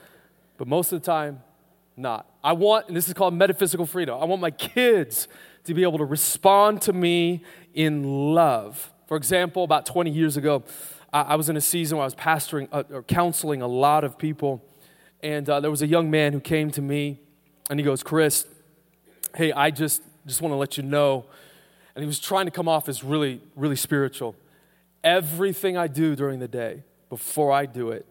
but 0.59 0.69
most 0.69 0.93
of 0.93 1.01
the 1.01 1.07
time, 1.07 1.43
not. 1.97 2.29
I 2.43 2.53
want, 2.53 2.89
and 2.89 2.97
this 2.97 3.09
is 3.09 3.15
called 3.15 3.35
metaphysical 3.35 3.87
freedom, 3.87 4.21
I 4.21 4.25
want 4.25 4.43
my 4.43 4.51
kids 4.51 5.29
to 5.65 5.75
be 5.75 5.83
able 5.83 5.99
to 5.99 6.05
respond 6.05 6.83
to 6.83 6.93
me 6.93 7.43
in 7.73 8.35
love. 8.35 8.93
For 9.07 9.17
example, 9.17 9.65
about 9.65 9.87
20 9.87 10.11
years 10.11 10.37
ago, 10.37 10.65
I 11.13 11.37
was 11.37 11.49
in 11.49 11.57
a 11.57 11.61
season 11.61 11.97
where 11.97 12.03
I 12.03 12.07
was 12.07 12.15
pastoring 12.17 12.69
uh, 12.73 12.83
or 12.91 13.05
counseling 13.05 13.63
a 13.63 13.69
lot 13.69 14.03
of 14.03 14.19
people, 14.19 14.65
and 15.25 15.51
uh, 15.51 15.59
there 15.59 15.73
was 15.73 15.83
a 15.83 15.89
young 15.89 16.09
man 16.09 16.33
who 16.33 16.39
came 16.39 16.71
to 16.71 16.83
me, 16.83 17.19
and 17.69 17.81
he 17.81 17.85
goes, 17.85 18.05
Chris, 18.05 18.47
hey, 19.35 19.51
I 19.51 19.71
just, 19.73 20.03
just 20.25 20.41
want 20.41 20.53
to 20.53 20.57
let 20.57 20.77
you 20.77 20.85
know 20.85 21.27
and 21.95 22.03
he 22.03 22.07
was 22.07 22.19
trying 22.19 22.47
to 22.47 22.51
come 22.51 22.69
off 22.69 22.89
as 22.89 23.05
really, 23.05 23.41
really 23.55 23.77
spiritual. 23.77 24.35
Everything 25.03 25.77
I 25.77 25.87
do 25.87 26.17
during 26.17 26.41
the 26.41 26.49
day, 26.49 26.83
before 27.09 27.53
I 27.53 27.67
do 27.67 27.91
it, 27.91 28.07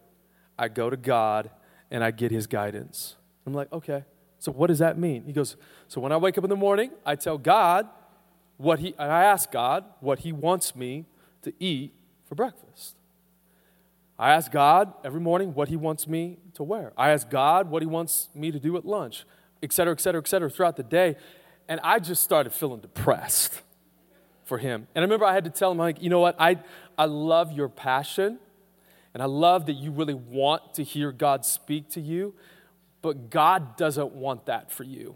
I 0.57 0.67
go 0.69 0.89
to 0.89 0.97
God 0.97 1.49
and 1.91 2.03
I 2.03 2.11
get 2.11 2.31
his 2.31 2.47
guidance. 2.47 3.15
I'm 3.45 3.53
like, 3.53 3.71
okay, 3.73 4.05
so 4.39 4.51
what 4.51 4.67
does 4.67 4.79
that 4.79 4.97
mean? 4.97 5.25
He 5.25 5.33
goes, 5.33 5.57
so 5.87 5.99
when 5.99 6.11
I 6.11 6.17
wake 6.17 6.37
up 6.37 6.43
in 6.43 6.49
the 6.49 6.55
morning, 6.55 6.91
I 7.05 7.15
tell 7.15 7.37
God 7.37 7.87
what 8.57 8.79
he, 8.79 8.95
and 8.97 9.11
I 9.11 9.23
ask 9.23 9.51
God 9.51 9.83
what 9.99 10.19
he 10.19 10.31
wants 10.31 10.75
me 10.75 11.05
to 11.41 11.53
eat 11.59 11.93
for 12.25 12.35
breakfast. 12.35 12.95
I 14.17 14.31
ask 14.33 14.51
God 14.51 14.93
every 15.03 15.19
morning 15.19 15.53
what 15.53 15.69
he 15.69 15.75
wants 15.75 16.07
me 16.07 16.37
to 16.53 16.63
wear. 16.63 16.93
I 16.95 17.09
ask 17.09 17.29
God 17.29 17.69
what 17.69 17.81
he 17.81 17.87
wants 17.87 18.29
me 18.35 18.51
to 18.51 18.59
do 18.59 18.77
at 18.77 18.85
lunch, 18.85 19.25
et 19.61 19.73
cetera, 19.73 19.93
et 19.93 19.99
cetera, 19.99 20.21
et 20.21 20.27
cetera, 20.27 20.49
throughout 20.49 20.77
the 20.77 20.83
day. 20.83 21.15
And 21.67 21.79
I 21.83 21.99
just 21.99 22.23
started 22.23 22.53
feeling 22.53 22.81
depressed 22.81 23.61
for 24.45 24.57
him. 24.57 24.87
And 24.93 25.01
I 25.01 25.05
remember 25.05 25.25
I 25.25 25.33
had 25.33 25.45
to 25.45 25.49
tell 25.49 25.71
him, 25.71 25.77
like, 25.77 26.01
you 26.01 26.09
know 26.09 26.19
what? 26.19 26.35
I, 26.37 26.57
I 26.97 27.05
love 27.05 27.51
your 27.53 27.69
passion, 27.69 28.37
and 29.13 29.23
I 29.23 29.25
love 29.25 29.65
that 29.65 29.73
you 29.73 29.91
really 29.91 30.13
want 30.13 30.73
to 30.75 30.83
hear 30.83 31.11
God 31.11 31.45
speak 31.45 31.89
to 31.91 32.01
you, 32.01 32.35
but 33.01 33.29
God 33.29 33.77
doesn't 33.77 34.13
want 34.13 34.45
that 34.45 34.71
for 34.71 34.83
you. 34.83 35.15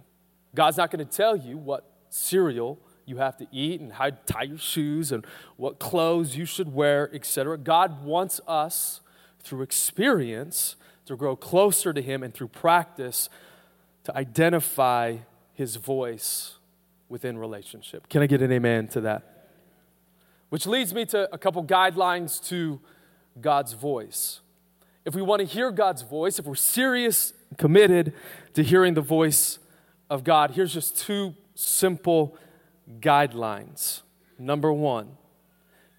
God's 0.55 0.77
not 0.77 0.89
going 0.89 1.05
to 1.05 1.11
tell 1.11 1.35
you 1.35 1.57
what 1.57 1.89
cereal 2.09 2.79
you 3.07 3.17
have 3.17 3.37
to 3.37 3.47
eat 3.51 3.79
and 3.79 3.93
how 3.93 4.09
to 4.09 4.17
tie 4.25 4.43
your 4.43 4.57
shoes 4.57 5.11
and 5.11 5.25
what 5.55 5.79
clothes 5.79 6.35
you 6.35 6.45
should 6.45 6.73
wear, 6.73 7.09
etc. 7.13 7.57
God 7.57 8.03
wants 8.03 8.41
us 8.47 8.99
through 9.39 9.61
experience 9.61 10.75
to 11.05 11.15
grow 11.15 11.35
closer 11.35 11.93
to 11.93 12.01
Him 12.01 12.21
and 12.21 12.33
through 12.33 12.49
practice 12.49 13.29
to 14.03 14.15
identify 14.15 15.17
His 15.53 15.77
voice 15.77 16.55
within 17.09 17.37
relationship. 17.37 18.09
Can 18.09 18.21
I 18.21 18.27
get 18.27 18.41
an 18.41 18.51
amen 18.51 18.89
to 18.89 19.01
that? 19.01 19.51
Which 20.49 20.65
leads 20.65 20.93
me 20.93 21.05
to 21.07 21.33
a 21.33 21.37
couple 21.37 21.63
guidelines 21.63 22.45
to 22.49 22.79
God's 23.39 23.73
voice. 23.73 24.41
If 25.05 25.15
we 25.15 25.21
want 25.21 25.39
to 25.39 25.45
hear 25.45 25.71
God's 25.71 26.01
voice, 26.01 26.39
if 26.39 26.45
we're 26.45 26.55
serious, 26.55 27.33
committed 27.57 28.13
to 28.53 28.63
hearing 28.63 28.93
the 28.93 29.01
voice 29.01 29.59
of 30.09 30.25
God, 30.25 30.51
here's 30.51 30.73
just 30.73 30.97
two 30.97 31.35
simple 31.55 32.37
guidelines. 32.99 34.01
Number 34.39 34.71
one, 34.71 35.17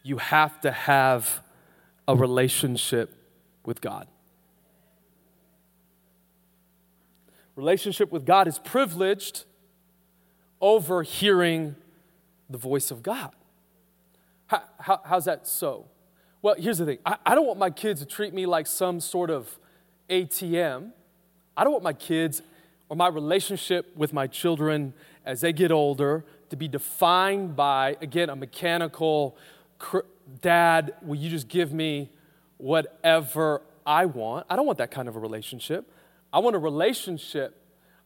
you 0.02 0.18
have 0.18 0.60
to 0.62 0.70
have 0.70 1.42
a 2.06 2.14
relationship 2.14 3.14
with 3.64 3.80
God. 3.80 4.06
Relationship 7.56 8.12
with 8.12 8.24
God 8.24 8.46
is 8.46 8.58
privileged 8.58 9.44
over 10.60 11.02
hearing 11.02 11.74
the 12.48 12.58
voice 12.58 12.90
of 12.90 13.02
God. 13.02 13.34
How, 14.46 14.62
how, 14.78 15.00
how's 15.04 15.24
that 15.26 15.46
so? 15.46 15.86
Well, 16.40 16.54
here's 16.56 16.78
the 16.78 16.86
thing 16.86 16.98
I, 17.04 17.16
I 17.26 17.34
don't 17.34 17.46
want 17.46 17.58
my 17.58 17.70
kids 17.70 18.00
to 18.00 18.06
treat 18.06 18.32
me 18.32 18.46
like 18.46 18.66
some 18.66 19.00
sort 19.00 19.28
of 19.30 19.58
ATM. 20.08 20.92
I 21.56 21.64
don't 21.64 21.72
want 21.72 21.84
my 21.84 21.92
kids 21.92 22.42
or 22.88 22.96
my 22.96 23.08
relationship 23.08 23.94
with 23.96 24.12
my 24.12 24.26
children 24.26 24.94
as 25.26 25.40
they 25.40 25.52
get 25.52 25.70
older 25.70 26.24
to 26.50 26.56
be 26.56 26.68
defined 26.68 27.56
by, 27.56 27.96
again, 28.00 28.30
a 28.30 28.36
mechanical 28.36 29.36
dad, 30.40 30.94
will 31.02 31.16
you 31.16 31.30
just 31.30 31.48
give 31.48 31.72
me 31.72 32.10
whatever 32.56 33.62
I 33.86 34.06
want? 34.06 34.46
I 34.50 34.56
don't 34.56 34.66
want 34.66 34.78
that 34.78 34.90
kind 34.90 35.08
of 35.08 35.16
a 35.16 35.18
relationship. 35.18 35.90
I 36.32 36.40
want 36.40 36.56
a 36.56 36.58
relationship, 36.58 37.56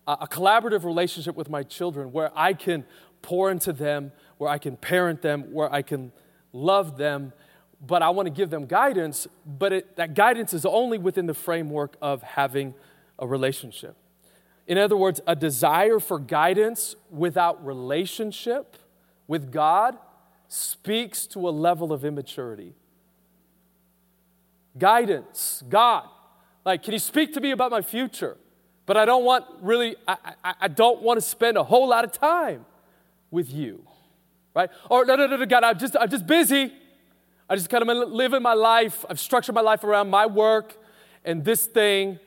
a 0.06 0.26
collaborative 0.26 0.84
relationship 0.84 1.34
with 1.34 1.48
my 1.48 1.62
children 1.62 2.12
where 2.12 2.30
I 2.36 2.52
can 2.52 2.84
pour 3.22 3.50
into 3.50 3.72
them, 3.72 4.12
where 4.38 4.50
I 4.50 4.58
can 4.58 4.76
parent 4.76 5.22
them, 5.22 5.52
where 5.52 5.72
I 5.72 5.82
can 5.82 6.12
love 6.52 6.96
them, 6.98 7.32
but 7.84 8.02
I 8.02 8.10
want 8.10 8.26
to 8.26 8.30
give 8.30 8.50
them 8.50 8.66
guidance, 8.66 9.26
but 9.46 9.72
it, 9.72 9.96
that 9.96 10.14
guidance 10.14 10.54
is 10.54 10.64
only 10.64 10.98
within 10.98 11.26
the 11.26 11.34
framework 11.34 11.96
of 12.00 12.22
having 12.22 12.74
a 13.18 13.26
relationship. 13.26 13.96
In 14.66 14.78
other 14.78 14.96
words, 14.96 15.20
a 15.26 15.34
desire 15.34 15.98
for 15.98 16.18
guidance 16.18 16.94
without 17.10 17.64
relationship 17.64 18.76
with 19.26 19.50
God 19.50 19.96
speaks 20.48 21.26
to 21.28 21.48
a 21.48 21.50
level 21.50 21.92
of 21.92 22.04
immaturity. 22.04 22.74
Guidance, 24.78 25.62
God. 25.68 26.08
Like, 26.64 26.82
can 26.82 26.92
you 26.92 26.98
speak 26.98 27.32
to 27.34 27.40
me 27.40 27.50
about 27.50 27.70
my 27.70 27.82
future? 27.82 28.36
But 28.86 28.96
I 28.96 29.04
don't 29.04 29.24
want 29.24 29.44
really, 29.60 29.96
I, 30.06 30.16
I, 30.44 30.54
I 30.62 30.68
don't 30.68 31.02
want 31.02 31.18
to 31.18 31.22
spend 31.22 31.56
a 31.56 31.64
whole 31.64 31.88
lot 31.88 32.04
of 32.04 32.12
time 32.12 32.64
with 33.30 33.50
you. 33.50 33.84
Right? 34.54 34.70
Or 34.90 35.04
no, 35.04 35.16
no, 35.16 35.26
no, 35.26 35.36
no, 35.36 35.46
God, 35.46 35.64
I'm 35.64 35.78
just, 35.78 35.96
I'm 35.98 36.10
just 36.10 36.26
busy. 36.26 36.72
I 37.48 37.56
just 37.56 37.68
kind 37.68 37.88
of 37.88 38.08
live 38.08 38.32
in 38.32 38.42
my 38.42 38.54
life. 38.54 39.04
I've 39.08 39.20
structured 39.20 39.54
my 39.54 39.60
life 39.60 39.84
around 39.84 40.10
my 40.10 40.26
work 40.26 40.76
and 41.24 41.44
this 41.44 41.66
thing 41.66 42.18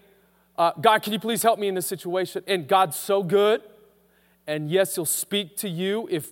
uh, 0.58 0.72
God, 0.80 1.04
can 1.04 1.14
you 1.14 1.20
please 1.20 1.44
help 1.44 1.60
me 1.60 1.68
in 1.68 1.76
this 1.76 1.88
situation? 1.88 2.44
And 2.48 2.68
God's 2.68 2.96
so 2.96 3.24
good. 3.24 3.62
And 4.48 4.70
yes, 4.70 4.96
He'll 4.96 5.06
speak 5.06 5.58
to 5.58 5.70
you 5.70 6.08
if, 6.10 6.32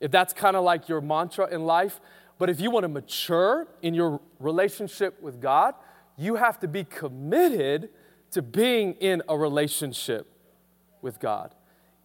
if 0.00 0.10
that's 0.10 0.32
kind 0.32 0.56
of 0.56 0.64
like 0.64 0.88
your 0.88 1.00
mantra 1.00 1.48
in 1.48 1.64
life. 1.64 2.00
But 2.38 2.50
if 2.50 2.60
you 2.60 2.70
want 2.70 2.84
to 2.84 2.88
mature 2.88 3.68
in 3.80 3.94
your 3.94 4.20
relationship 4.38 5.20
with 5.22 5.40
God, 5.40 5.74
you 6.16 6.34
have 6.36 6.58
to 6.60 6.68
be 6.68 6.84
committed 6.84 7.90
to 8.32 8.42
being 8.42 8.94
in 8.94 9.22
a 9.28 9.38
relationship 9.38 10.26
with 11.00 11.20
God. 11.20 11.54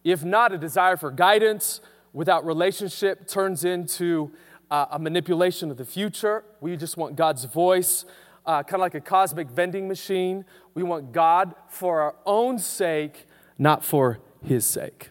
If 0.04 0.24
not, 0.24 0.52
a 0.52 0.58
desire 0.58 0.96
for 0.96 1.10
guidance 1.10 1.80
without 2.12 2.46
relationship 2.46 3.26
turns 3.26 3.64
into 3.64 4.32
uh, 4.70 4.86
a 4.92 4.98
manipulation 4.98 5.70
of 5.70 5.76
the 5.76 5.84
future. 5.84 6.44
We 6.60 6.76
just 6.76 6.96
want 6.96 7.16
God's 7.16 7.44
voice 7.44 8.04
uh, 8.50 8.64
kind 8.64 8.74
of 8.74 8.80
like 8.80 8.96
a 8.96 9.00
cosmic 9.00 9.48
vending 9.48 9.86
machine. 9.86 10.44
We 10.74 10.82
want 10.82 11.12
God 11.12 11.54
for 11.68 12.00
our 12.00 12.16
own 12.26 12.58
sake, 12.58 13.28
not 13.56 13.84
for 13.84 14.18
His 14.42 14.66
sake. 14.66 15.10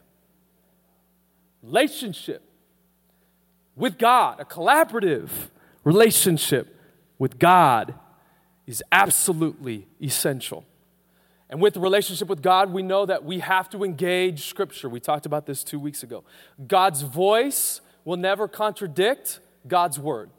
Relationship 1.63 2.43
with 3.77 3.97
God, 3.97 4.41
a 4.41 4.45
collaborative 4.45 5.29
relationship 5.85 6.75
with 7.17 7.39
God, 7.39 7.93
is 8.67 8.83
absolutely 8.91 9.87
essential. 10.03 10.65
And 11.49 11.61
with 11.61 11.75
the 11.75 11.79
relationship 11.79 12.27
with 12.27 12.41
God, 12.41 12.73
we 12.73 12.83
know 12.83 13.05
that 13.05 13.23
we 13.23 13.39
have 13.39 13.69
to 13.69 13.85
engage 13.85 14.47
Scripture. 14.47 14.89
We 14.89 14.99
talked 14.99 15.25
about 15.25 15.45
this 15.45 15.63
two 15.63 15.79
weeks 15.79 16.03
ago. 16.03 16.25
God's 16.67 17.03
voice 17.03 17.79
will 18.03 18.17
never 18.17 18.49
contradict 18.49 19.39
God's 19.65 19.97
word. 19.97 20.29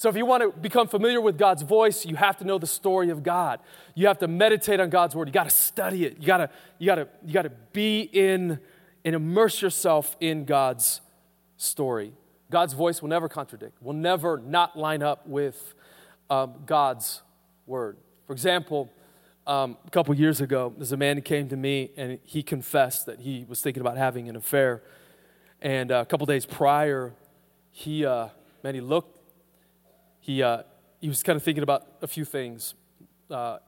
So, 0.00 0.08
if 0.08 0.16
you 0.16 0.24
want 0.24 0.42
to 0.42 0.58
become 0.58 0.88
familiar 0.88 1.20
with 1.20 1.36
God's 1.36 1.60
voice, 1.60 2.06
you 2.06 2.16
have 2.16 2.38
to 2.38 2.44
know 2.46 2.56
the 2.56 2.66
story 2.66 3.10
of 3.10 3.22
God. 3.22 3.60
You 3.94 4.06
have 4.06 4.18
to 4.20 4.28
meditate 4.28 4.80
on 4.80 4.88
God's 4.88 5.14
word. 5.14 5.28
You 5.28 5.32
got 5.34 5.44
to 5.44 5.50
study 5.50 6.06
it. 6.06 6.16
You 6.18 6.26
got 6.26 6.38
to, 6.38 6.50
you 6.78 6.86
got 6.86 6.94
to, 6.94 7.08
you 7.22 7.34
got 7.34 7.42
to 7.42 7.52
be 7.74 8.08
in 8.10 8.60
and 9.04 9.14
immerse 9.14 9.60
yourself 9.60 10.16
in 10.18 10.46
God's 10.46 11.02
story. 11.58 12.14
God's 12.50 12.72
voice 12.72 13.02
will 13.02 13.10
never 13.10 13.28
contradict, 13.28 13.82
will 13.82 13.92
never 13.92 14.38
not 14.38 14.74
line 14.74 15.02
up 15.02 15.26
with 15.26 15.74
um, 16.30 16.54
God's 16.64 17.20
word. 17.66 17.98
For 18.26 18.32
example, 18.32 18.90
um, 19.46 19.76
a 19.86 19.90
couple 19.90 20.14
years 20.14 20.40
ago, 20.40 20.72
there's 20.78 20.92
a 20.92 20.96
man 20.96 21.16
who 21.18 21.22
came 21.22 21.46
to 21.50 21.58
me 21.58 21.90
and 21.98 22.18
he 22.24 22.42
confessed 22.42 23.04
that 23.04 23.20
he 23.20 23.44
was 23.46 23.60
thinking 23.60 23.82
about 23.82 23.98
having 23.98 24.30
an 24.30 24.36
affair. 24.36 24.82
And 25.60 25.92
uh, 25.92 25.96
a 25.96 26.06
couple 26.06 26.24
days 26.24 26.46
prior, 26.46 27.12
he, 27.70 28.06
uh, 28.06 28.28
man, 28.62 28.74
he 28.74 28.80
looked 28.80 29.19
he, 30.30 30.44
uh, 30.44 30.62
he 31.00 31.08
was 31.08 31.24
kind 31.24 31.36
of 31.36 31.42
thinking 31.42 31.64
about 31.64 31.86
a 32.02 32.06
few 32.06 32.24
things, 32.24 32.74
uh, 33.30 33.58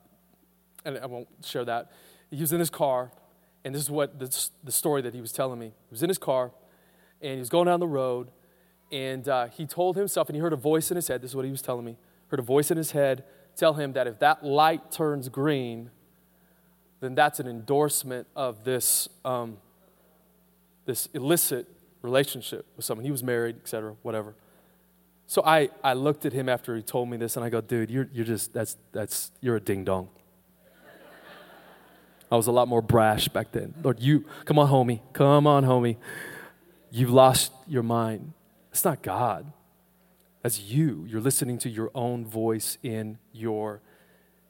and 0.85 0.97
I 0.99 1.07
won't 1.07 1.27
share 1.45 1.65
that. 1.65 1.91
He 2.31 2.41
was 2.41 2.53
in 2.53 2.61
his 2.61 2.71
car, 2.71 3.11
and 3.65 3.75
this 3.75 3.83
is 3.83 3.91
what 3.91 4.19
the, 4.21 4.49
the 4.63 4.71
story 4.71 5.03
that 5.03 5.13
he 5.13 5.21
was 5.21 5.33
telling 5.33 5.59
me. 5.59 5.67
He 5.67 5.91
was 5.91 6.05
in 6.05 6.09
his 6.09 6.19
car, 6.19 6.53
and 7.21 7.33
he 7.33 7.39
was 7.41 7.49
going 7.49 7.67
down 7.67 7.81
the 7.81 7.89
road, 7.89 8.31
and 8.93 9.29
uh, 9.29 9.47
he 9.49 9.67
told 9.67 9.97
himself, 9.97 10.29
and 10.29 10.37
he 10.37 10.41
heard 10.41 10.53
a 10.53 10.57
voice 10.57 10.91
in 10.93 10.95
his 10.95 11.09
head. 11.09 11.21
This 11.21 11.33
is 11.33 11.37
what 11.37 11.45
he 11.45 11.51
was 11.51 11.63
telling 11.63 11.85
me. 11.85 11.97
Heard 12.29 12.39
a 12.39 12.45
voice 12.45 12.71
in 12.71 12.77
his 12.77 12.93
head 12.93 13.25
tell 13.57 13.75
him 13.75 13.93
that 13.95 14.07
if 14.07 14.21
that 14.21 14.45
light 14.45 14.93
turns 14.93 15.29
green, 15.29 15.91
then 17.01 17.17
that's 17.17 17.41
an 17.41 17.49
endorsement 17.49 18.29
of 18.37 18.63
this, 18.63 19.09
um, 19.25 19.59
this 20.87 21.09
illicit 21.13 21.67
relationship 22.03 22.67
with 22.77 22.85
someone. 22.85 23.05
He 23.05 23.11
was 23.11 23.25
married, 23.25 23.57
etc., 23.57 23.97
whatever. 24.03 24.37
So 25.33 25.43
I, 25.47 25.71
I 25.83 25.95
looked 25.95 26.27
at 26.27 26.35
him 26.35 26.51
after 26.51 26.77
he 26.77 26.83
told 26.83 27.09
me 27.09 27.17
this 27.17 27.37
and 27.37 27.45
I 27.45 27.49
go, 27.49 27.63
dude, 27.63 27.91
you're, 27.91 28.07
you're 28.13 28.27
just, 28.27 28.53
that's, 28.53 28.77
that's, 28.93 29.33
you're 29.41 29.57
a 29.57 29.61
ding 29.61 29.83
dong. 29.83 30.11
I 32.31 32.37
was 32.37 32.49
a 32.49 32.53
lot 32.53 32.69
more 32.69 32.83
brash 32.83 33.29
back 33.29 33.51
then. 33.51 33.73
Lord, 33.83 33.99
you, 33.99 34.27
come 34.45 34.59
on, 34.59 34.69
homie, 34.69 35.01
come 35.15 35.47
on, 35.47 35.65
homie. 35.65 35.97
You've 36.91 37.09
lost 37.09 37.51
your 37.67 37.83
mind. 37.83 38.35
It's 38.73 38.85
not 38.85 39.01
God. 39.01 39.51
That's 40.43 40.61
you. 40.61 41.07
You're 41.09 41.23
listening 41.23 41.57
to 41.61 41.71
your 41.71 41.91
own 41.95 42.27
voice 42.27 42.77
in 42.83 43.17
your 43.33 43.81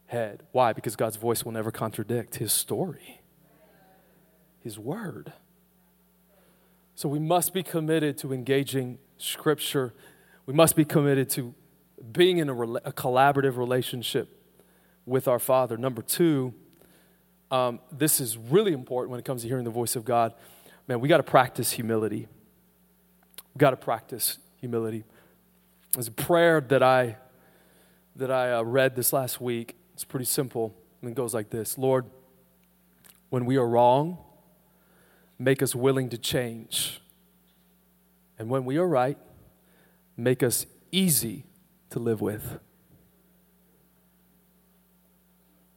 head. 0.07 0.43
Why? 0.51 0.73
Because 0.73 0.97
God's 0.97 1.15
voice 1.15 1.45
will 1.45 1.53
never 1.53 1.71
contradict 1.71 2.35
his 2.39 2.53
story, 2.53 3.21
his 4.59 4.81
word. 4.81 5.33
So 6.97 7.09
we 7.09 7.21
must 7.21 7.55
be 7.55 7.63
committed 7.63 8.19
to 8.19 8.33
engaging 8.33 8.99
Scripture 9.17 9.95
we 10.47 10.55
must 10.55 10.77
be 10.77 10.85
committed 10.85 11.31
to 11.31 11.55
being 12.11 12.39
in 12.39 12.49
a, 12.49 12.53
a 12.53 12.93
collaborative 12.93 13.57
relationship 13.57 14.29
with 15.07 15.29
our 15.29 15.39
Father. 15.39 15.77
Number 15.77 16.03
two, 16.03 16.55
um, 17.51 17.81
this 17.91 18.21
is 18.21 18.37
really 18.37 18.73
important 18.73 19.11
when 19.11 19.21
it 19.21 19.25
comes 19.25 19.43
to 19.43 19.49
hearing 19.49 19.65
the 19.65 19.71
voice 19.71 19.95
of 19.95 20.05
God. 20.05 20.35
Man, 20.89 21.01
we 21.01 21.09
got 21.09 21.19
to 21.19 21.23
practice 21.23 21.73
humility. 21.73 22.27
We 23.55 23.59
got 23.59 23.71
to 23.71 23.77
practice 23.77 24.39
humility. 24.59 25.05
There's 25.95 26.09
a 26.09 26.13
prayer 26.13 26.61
that 26.61 26.83
I 26.83 27.17
that 28.17 28.31
I 28.31 28.53
uh, 28.53 28.63
read 28.63 28.95
this 28.95 29.13
last 29.13 29.41
week. 29.41 29.77
It's 29.95 30.05
pretty 30.05 30.25
simple, 30.25 30.75
and 31.01 31.11
it 31.11 31.15
goes 31.15 31.35
like 31.35 31.51
this: 31.51 31.77
Lord, 31.77 32.07
when 33.31 33.45
we 33.45 33.57
are 33.59 33.67
wrong, 33.67 34.19
make 35.39 35.63
us 35.63 35.75
willing 35.75 36.09
to 36.09 36.19
change, 36.19 37.01
and 38.39 38.49
when 38.49 38.65
we 38.65 38.79
are 38.79 38.89
right, 38.89 39.19
make 40.17 40.43
us 40.43 40.67
easy 40.91 41.45
to 41.91 41.99
live 41.99 42.21
with. 42.21 42.59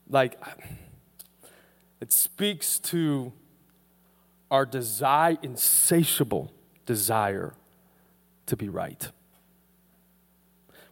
Like, 0.09 0.39
it 1.99 2.11
speaks 2.11 2.79
to 2.79 3.33
our 4.51 4.65
desire, 4.65 5.37
insatiable 5.41 6.51
desire 6.85 7.53
to 8.45 8.55
be 8.55 8.69
right. 8.69 9.09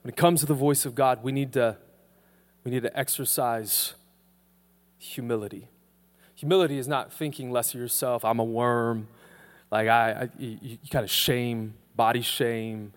When 0.02 0.12
it 0.12 0.18
comes 0.18 0.42
to 0.42 0.46
the 0.46 0.54
voice 0.54 0.86
of 0.86 0.96
God, 0.96 1.24
we 1.24 1.32
need 1.32 1.54
to, 1.54 1.78
we 2.64 2.72
need 2.72 2.84
to 2.84 2.98
exercise 2.98 3.94
humility. 4.98 5.70
Humility 6.36 6.78
is 6.78 6.88
not 6.88 7.14
thinking 7.14 7.52
less 7.52 7.74
of 7.74 7.80
yourself. 7.80 8.26
I'm 8.26 8.40
a 8.40 8.44
worm. 8.44 9.08
Like 9.72 9.88
I, 9.88 10.12
I 10.12 10.30
you, 10.38 10.58
you 10.62 10.78
kind 10.90 11.04
of 11.04 11.12
shame, 11.12 11.76
body 11.96 12.22
shame, 12.22 12.94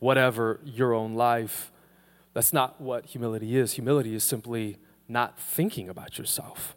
whatever 0.00 0.60
your 0.64 0.92
own 0.92 1.14
life. 1.14 1.70
That's 2.34 2.52
not 2.52 2.80
what 2.80 3.06
humility 3.06 3.56
is. 3.56 3.74
Humility 3.74 4.14
is 4.14 4.24
simply 4.24 4.78
not 5.08 5.38
thinking 5.38 5.88
about 5.88 6.18
yourself. 6.18 6.74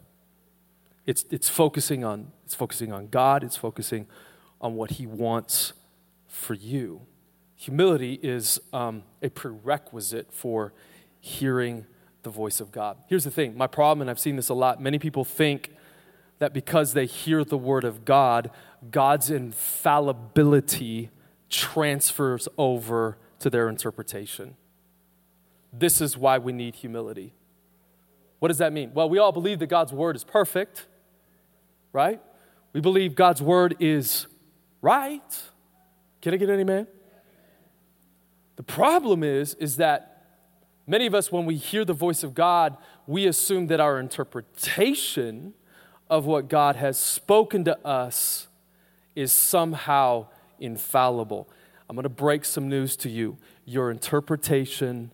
It's, 1.06 1.24
it's, 1.30 1.48
focusing 1.48 2.04
on, 2.04 2.32
it's 2.44 2.54
focusing 2.54 2.92
on 2.92 3.08
God, 3.08 3.44
it's 3.44 3.56
focusing 3.56 4.06
on 4.60 4.74
what 4.74 4.92
He 4.92 5.06
wants 5.06 5.72
for 6.28 6.54
you. 6.54 7.02
Humility 7.56 8.18
is 8.22 8.60
um, 8.72 9.02
a 9.22 9.28
prerequisite 9.28 10.32
for 10.32 10.72
hearing 11.20 11.86
the 12.22 12.30
voice 12.30 12.60
of 12.60 12.72
God. 12.72 12.96
Here's 13.08 13.24
the 13.24 13.30
thing 13.30 13.56
my 13.56 13.66
problem, 13.66 14.00
and 14.02 14.10
I've 14.10 14.18
seen 14.18 14.36
this 14.36 14.48
a 14.48 14.54
lot, 14.54 14.80
many 14.80 14.98
people 14.98 15.24
think 15.24 15.70
that 16.38 16.52
because 16.52 16.94
they 16.94 17.06
hear 17.06 17.44
the 17.44 17.58
word 17.58 17.84
of 17.84 18.04
God, 18.04 18.50
God's 18.90 19.30
infallibility 19.30 21.10
transfers 21.54 22.48
over 22.58 23.16
to 23.38 23.50
their 23.50 23.68
interpretation. 23.68 24.56
This 25.72 26.00
is 26.00 26.16
why 26.16 26.38
we 26.38 26.52
need 26.52 26.76
humility. 26.76 27.32
What 28.38 28.48
does 28.48 28.58
that 28.58 28.72
mean? 28.72 28.92
Well, 28.94 29.08
we 29.08 29.18
all 29.18 29.32
believe 29.32 29.58
that 29.60 29.66
God's 29.66 29.92
word 29.92 30.16
is 30.16 30.24
perfect, 30.24 30.86
right? 31.92 32.20
We 32.72 32.80
believe 32.80 33.14
God's 33.14 33.40
word 33.40 33.76
is 33.80 34.26
right. 34.82 35.42
Can 36.20 36.34
I 36.34 36.36
get 36.36 36.50
any 36.50 36.64
man? 36.64 36.86
The 38.56 38.62
problem 38.62 39.22
is, 39.22 39.54
is 39.54 39.76
that 39.76 40.26
many 40.86 41.06
of 41.06 41.14
us, 41.14 41.32
when 41.32 41.44
we 41.44 41.56
hear 41.56 41.84
the 41.84 41.92
voice 41.92 42.22
of 42.22 42.34
God, 42.34 42.76
we 43.06 43.26
assume 43.26 43.66
that 43.68 43.80
our 43.80 43.98
interpretation 43.98 45.54
of 46.08 46.26
what 46.26 46.48
God 46.48 46.76
has 46.76 46.98
spoken 46.98 47.64
to 47.64 47.78
us 47.86 48.48
is 49.16 49.32
somehow 49.32 50.26
infallible. 50.58 51.48
I'm 51.88 51.96
going 51.96 52.04
to 52.04 52.08
break 52.08 52.44
some 52.44 52.68
news 52.68 52.96
to 52.98 53.10
you. 53.10 53.36
Your 53.64 53.90
interpretation 53.90 55.10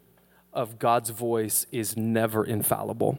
of 0.53 0.79
God's 0.79 1.11
voice 1.11 1.67
is 1.73 1.97
never 1.97 2.45
infallible. 2.45 3.19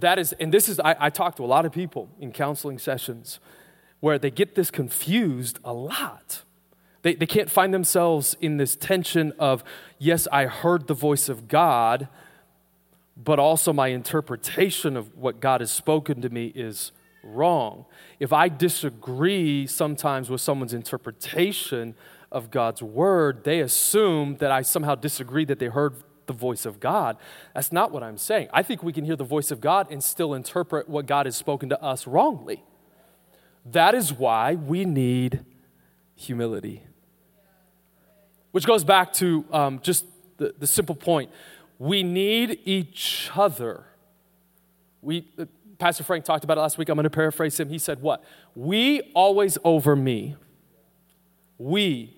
That 0.00 0.18
is, 0.18 0.32
and 0.34 0.52
this 0.52 0.68
is, 0.68 0.78
I, 0.80 0.96
I 0.98 1.10
talk 1.10 1.36
to 1.36 1.44
a 1.44 1.46
lot 1.46 1.64
of 1.64 1.72
people 1.72 2.10
in 2.20 2.32
counseling 2.32 2.78
sessions 2.78 3.40
where 4.00 4.18
they 4.18 4.30
get 4.30 4.54
this 4.54 4.70
confused 4.70 5.58
a 5.64 5.72
lot. 5.72 6.42
They, 7.02 7.14
they 7.14 7.26
can't 7.26 7.50
find 7.50 7.72
themselves 7.72 8.36
in 8.40 8.56
this 8.56 8.76
tension 8.76 9.32
of, 9.38 9.64
yes, 9.98 10.28
I 10.30 10.46
heard 10.46 10.86
the 10.86 10.94
voice 10.94 11.28
of 11.28 11.48
God, 11.48 12.08
but 13.16 13.38
also 13.38 13.72
my 13.72 13.88
interpretation 13.88 14.96
of 14.96 15.16
what 15.16 15.40
God 15.40 15.60
has 15.60 15.70
spoken 15.70 16.20
to 16.22 16.28
me 16.28 16.52
is 16.54 16.92
wrong. 17.34 17.84
If 18.18 18.32
I 18.32 18.48
disagree 18.48 19.66
sometimes 19.66 20.30
with 20.30 20.40
someone's 20.40 20.74
interpretation 20.74 21.94
of 22.30 22.50
God's 22.50 22.82
word, 22.82 23.44
they 23.44 23.60
assume 23.60 24.36
that 24.36 24.50
I 24.50 24.62
somehow 24.62 24.94
disagree 24.94 25.44
that 25.46 25.58
they 25.58 25.66
heard 25.66 25.94
the 26.26 26.32
voice 26.32 26.66
of 26.66 26.78
God. 26.78 27.16
That's 27.54 27.72
not 27.72 27.90
what 27.90 28.02
I'm 28.02 28.18
saying. 28.18 28.48
I 28.52 28.62
think 28.62 28.82
we 28.82 28.92
can 28.92 29.04
hear 29.04 29.16
the 29.16 29.24
voice 29.24 29.50
of 29.50 29.60
God 29.60 29.90
and 29.90 30.02
still 30.04 30.34
interpret 30.34 30.88
what 30.88 31.06
God 31.06 31.26
has 31.26 31.36
spoken 31.36 31.68
to 31.70 31.82
us 31.82 32.06
wrongly. 32.06 32.62
That 33.64 33.94
is 33.94 34.12
why 34.12 34.54
we 34.54 34.84
need 34.84 35.44
humility. 36.14 36.82
Which 38.52 38.66
goes 38.66 38.84
back 38.84 39.12
to 39.14 39.44
um, 39.52 39.80
just 39.82 40.04
the, 40.36 40.54
the 40.58 40.66
simple 40.66 40.94
point 40.94 41.30
we 41.78 42.02
need 42.02 42.58
each 42.64 43.30
other. 43.34 43.84
We, 45.00 45.28
Pastor 45.78 46.02
Frank 46.02 46.24
talked 46.24 46.44
about 46.44 46.58
it 46.58 46.60
last 46.60 46.76
week. 46.76 46.88
I'm 46.88 46.96
going 46.96 47.04
to 47.04 47.10
paraphrase 47.10 47.58
him. 47.58 47.68
He 47.68 47.78
said, 47.78 48.02
What? 48.02 48.24
We 48.54 49.00
always 49.14 49.58
over 49.64 49.94
me. 49.94 50.36
We. 51.56 52.14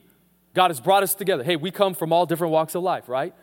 God 0.54 0.70
has 0.70 0.80
brought 0.80 1.02
us 1.02 1.14
together. 1.14 1.44
Hey, 1.44 1.56
we 1.56 1.70
come 1.70 1.94
from 1.94 2.12
all 2.12 2.26
different 2.26 2.52
walks 2.52 2.74
of 2.74 2.82
life, 2.82 3.08
right? 3.08 3.34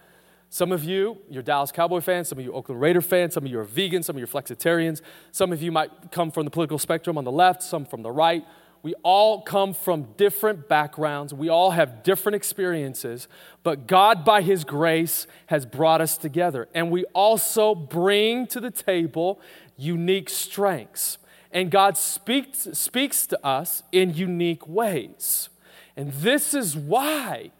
Some 0.49 0.71
of 0.71 0.83
you, 0.83 1.17
you're 1.29 1.43
Dallas 1.43 1.71
Cowboy 1.71 2.01
fans. 2.01 2.29
Some 2.29 2.39
of 2.39 2.45
you, 2.45 2.53
Oakland 2.53 2.81
Raider 2.81 3.01
fans. 3.01 3.33
Some 3.33 3.45
of 3.45 3.51
you 3.51 3.59
are 3.59 3.63
vegan. 3.63 4.01
Some 4.01 4.15
of 4.15 4.19
you 4.19 4.23
are 4.25 4.27
flexitarians. 4.27 5.01
Some 5.31 5.51
of 5.51 5.61
you 5.61 5.71
might 5.71 6.11
come 6.11 6.31
from 6.31 6.45
the 6.45 6.51
political 6.51 6.79
spectrum 6.79 7.17
on 7.17 7.23
the 7.23 7.31
left, 7.31 7.61
some 7.63 7.85
from 7.85 8.01
the 8.01 8.11
right. 8.11 8.43
We 8.83 8.93
all 9.03 9.41
come 9.41 9.73
from 9.73 10.13
different 10.15 10.69
backgrounds. 10.69 11.33
We 11.33 11.49
all 11.49 11.71
have 11.71 12.03
different 12.03 12.35
experiences, 12.35 13.27
but 13.63 13.87
God, 13.87 14.23
by 14.23 14.41
His 14.41 14.63
grace, 14.63 15.27
has 15.47 15.65
brought 15.65 15.99
us 15.99 16.17
together. 16.17 16.69
And 16.73 16.91
we 16.91 17.03
also 17.13 17.75
bring 17.75 18.47
to 18.47 18.59
the 18.59 18.71
table 18.71 19.41
unique 19.77 20.29
strengths. 20.29 21.17
And 21.51 21.71
God 21.71 21.97
speaks, 21.97 22.67
speaks 22.73 23.25
to 23.27 23.45
us 23.45 23.83
in 23.91 24.13
unique 24.13 24.67
ways. 24.67 25.49
And 25.95 26.11
this 26.11 26.53
is 26.53 26.75
why 26.75 27.51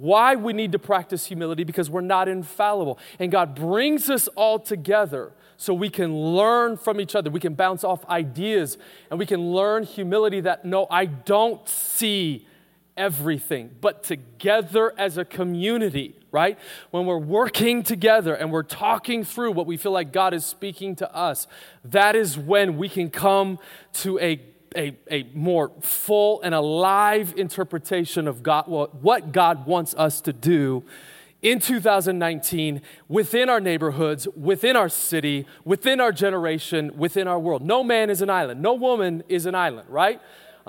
why 0.00 0.34
we 0.34 0.54
need 0.54 0.72
to 0.72 0.78
practice 0.78 1.26
humility 1.26 1.62
because 1.62 1.90
we're 1.90 2.00
not 2.00 2.26
infallible. 2.26 2.98
And 3.18 3.30
God 3.30 3.54
brings 3.54 4.08
us 4.08 4.28
all 4.28 4.58
together 4.58 5.32
so 5.58 5.74
we 5.74 5.90
can 5.90 6.16
learn 6.16 6.78
from 6.78 7.02
each 7.02 7.14
other. 7.14 7.28
We 7.28 7.38
can 7.38 7.52
bounce 7.52 7.84
off 7.84 8.08
ideas 8.08 8.78
and 9.10 9.18
we 9.18 9.26
can 9.26 9.52
learn 9.52 9.82
humility 9.82 10.40
that 10.40 10.64
no, 10.64 10.86
I 10.90 11.04
don't 11.04 11.68
see 11.68 12.46
everything, 12.96 13.70
but 13.80 14.02
together 14.02 14.92
as 14.98 15.18
a 15.18 15.24
community, 15.24 16.16
right? 16.30 16.58
When 16.90 17.06
we're 17.06 17.18
working 17.18 17.82
together 17.82 18.34
and 18.34 18.52
we're 18.52 18.62
talking 18.62 19.24
through 19.24 19.52
what 19.52 19.66
we 19.66 19.76
feel 19.76 19.92
like 19.92 20.12
God 20.12 20.34
is 20.34 20.44
speaking 20.44 20.96
to 20.96 21.14
us, 21.14 21.46
that 21.84 22.16
is 22.16 22.36
when 22.36 22.76
we 22.76 22.88
can 22.88 23.10
come 23.10 23.58
to 23.94 24.18
a 24.18 24.40
a, 24.76 24.96
a 25.10 25.24
more 25.34 25.72
full 25.80 26.40
and 26.42 26.54
alive 26.54 27.34
interpretation 27.36 28.28
of 28.28 28.42
God, 28.42 28.66
what 28.68 29.32
God 29.32 29.66
wants 29.66 29.94
us 29.94 30.20
to 30.20 30.32
do 30.32 30.84
in 31.42 31.58
2019 31.58 32.82
within 33.08 33.48
our 33.48 33.60
neighborhoods, 33.60 34.28
within 34.36 34.76
our 34.76 34.88
city, 34.88 35.46
within 35.64 36.00
our 36.00 36.12
generation, 36.12 36.92
within 36.96 37.26
our 37.26 37.38
world. 37.38 37.62
No 37.62 37.82
man 37.82 38.10
is 38.10 38.22
an 38.22 38.30
island. 38.30 38.62
No 38.62 38.74
woman 38.74 39.22
is 39.28 39.46
an 39.46 39.54
island, 39.54 39.88
right? 39.88 40.20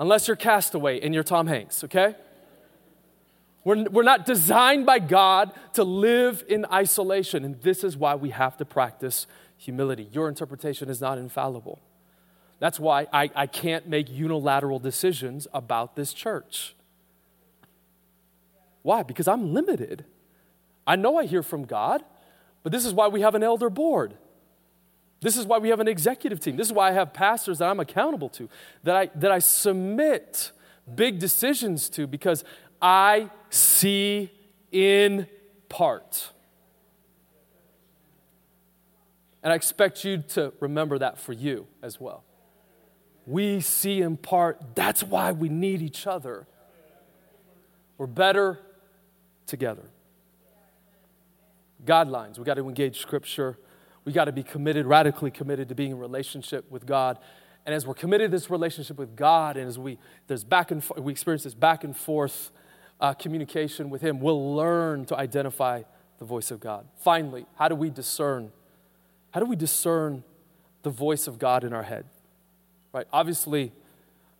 Unless 0.02 0.26
you're 0.26 0.36
castaway 0.36 1.00
and 1.00 1.14
you're 1.14 1.22
Tom 1.22 1.46
Hanks, 1.46 1.84
okay? 1.84 2.16
We're, 3.62 3.84
we're 3.84 4.02
not 4.02 4.26
designed 4.26 4.84
by 4.84 4.98
God 4.98 5.52
to 5.74 5.84
live 5.84 6.42
in 6.48 6.66
isolation, 6.72 7.44
and 7.44 7.62
this 7.62 7.84
is 7.84 7.96
why 7.96 8.16
we 8.16 8.30
have 8.30 8.56
to 8.56 8.64
practice 8.64 9.28
humility. 9.56 10.08
Your 10.10 10.28
interpretation 10.28 10.90
is 10.90 11.00
not 11.00 11.18
infallible. 11.18 11.78
That's 12.58 12.80
why 12.80 13.06
I, 13.12 13.30
I 13.36 13.46
can't 13.46 13.86
make 13.86 14.10
unilateral 14.10 14.80
decisions 14.80 15.46
about 15.54 15.94
this 15.94 16.12
church. 16.12 16.74
Why? 18.82 19.04
Because 19.04 19.28
I'm 19.28 19.54
limited. 19.54 20.04
I 20.84 20.96
know 20.96 21.16
I 21.16 21.26
hear 21.26 21.44
from 21.44 21.64
God, 21.64 22.02
but 22.64 22.72
this 22.72 22.84
is 22.84 22.92
why 22.92 23.06
we 23.06 23.20
have 23.20 23.36
an 23.36 23.44
elder 23.44 23.70
board. 23.70 24.14
This 25.22 25.38
is 25.38 25.46
why 25.46 25.56
we 25.56 25.70
have 25.70 25.80
an 25.80 25.88
executive 25.88 26.38
team. 26.38 26.56
This 26.56 26.66
is 26.66 26.72
why 26.74 26.90
I 26.90 26.92
have 26.92 27.14
pastors 27.14 27.58
that 27.60 27.70
I'm 27.70 27.80
accountable 27.80 28.28
to, 28.30 28.48
that 28.82 28.96
I, 28.96 29.06
that 29.14 29.32
I 29.32 29.38
submit 29.38 30.52
big 30.94 31.18
decisions 31.18 31.88
to 31.90 32.06
because 32.06 32.44
I 32.82 33.30
see 33.48 34.30
in 34.70 35.26
part. 35.70 36.32
And 39.42 39.52
I 39.52 39.56
expect 39.56 40.04
you 40.04 40.18
to 40.28 40.52
remember 40.60 40.98
that 40.98 41.18
for 41.18 41.32
you 41.32 41.66
as 41.82 41.98
well 41.98 42.24
we 43.26 43.60
see 43.60 44.02
in 44.02 44.16
part. 44.16 44.60
That's 44.74 45.02
why 45.02 45.32
we 45.32 45.48
need 45.48 45.82
each 45.82 46.06
other. 46.06 46.46
We're 47.98 48.06
better 48.06 48.58
together. 49.46 49.84
Guidelines. 51.84 52.38
We 52.38 52.44
got 52.44 52.54
to 52.54 52.68
engage 52.68 52.98
Scripture. 52.98 53.58
We 54.04 54.12
got 54.12 54.24
to 54.24 54.32
be 54.32 54.42
committed, 54.42 54.86
radically 54.86 55.30
committed 55.30 55.68
to 55.68 55.74
being 55.74 55.92
in 55.92 55.98
relationship 55.98 56.70
with 56.70 56.86
God. 56.86 57.18
And 57.64 57.74
as 57.74 57.86
we're 57.86 57.94
committed 57.94 58.30
to 58.30 58.36
this 58.36 58.50
relationship 58.50 58.98
with 58.98 59.14
God, 59.14 59.56
and 59.56 59.68
as 59.68 59.78
we 59.78 59.98
there's 60.26 60.44
back 60.44 60.70
and 60.70 60.82
we 60.98 61.12
experience 61.12 61.44
this 61.44 61.54
back 61.54 61.84
and 61.84 61.96
forth 61.96 62.50
uh, 63.00 63.14
communication 63.14 63.90
with 63.90 64.02
Him, 64.02 64.20
we'll 64.20 64.54
learn 64.56 65.04
to 65.06 65.16
identify 65.16 65.82
the 66.18 66.24
voice 66.24 66.50
of 66.50 66.60
God. 66.60 66.86
Finally, 66.98 67.46
how 67.56 67.68
do 67.68 67.74
we 67.74 67.90
discern? 67.90 68.52
How 69.32 69.40
do 69.40 69.46
we 69.46 69.56
discern 69.56 70.24
the 70.82 70.90
voice 70.90 71.26
of 71.26 71.38
God 71.38 71.64
in 71.64 71.72
our 71.72 71.82
head? 71.84 72.04
Right? 72.92 73.06
Obviously, 73.12 73.72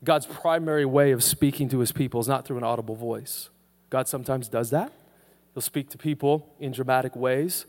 God's 0.04 0.26
primary 0.26 0.84
way 0.84 1.12
of 1.12 1.22
speaking 1.22 1.68
to 1.68 1.78
his 1.78 1.92
people 1.92 2.20
is 2.20 2.28
not 2.28 2.44
through 2.44 2.58
an 2.58 2.64
audible 2.64 2.96
voice. 2.96 3.50
God 3.88 4.08
sometimes 4.08 4.48
does 4.48 4.70
that. 4.70 4.92
He'll 5.54 5.62
speak 5.62 5.90
to 5.90 5.98
people 5.98 6.54
in 6.58 6.72
dramatic 6.72 7.14
ways. 7.14 7.66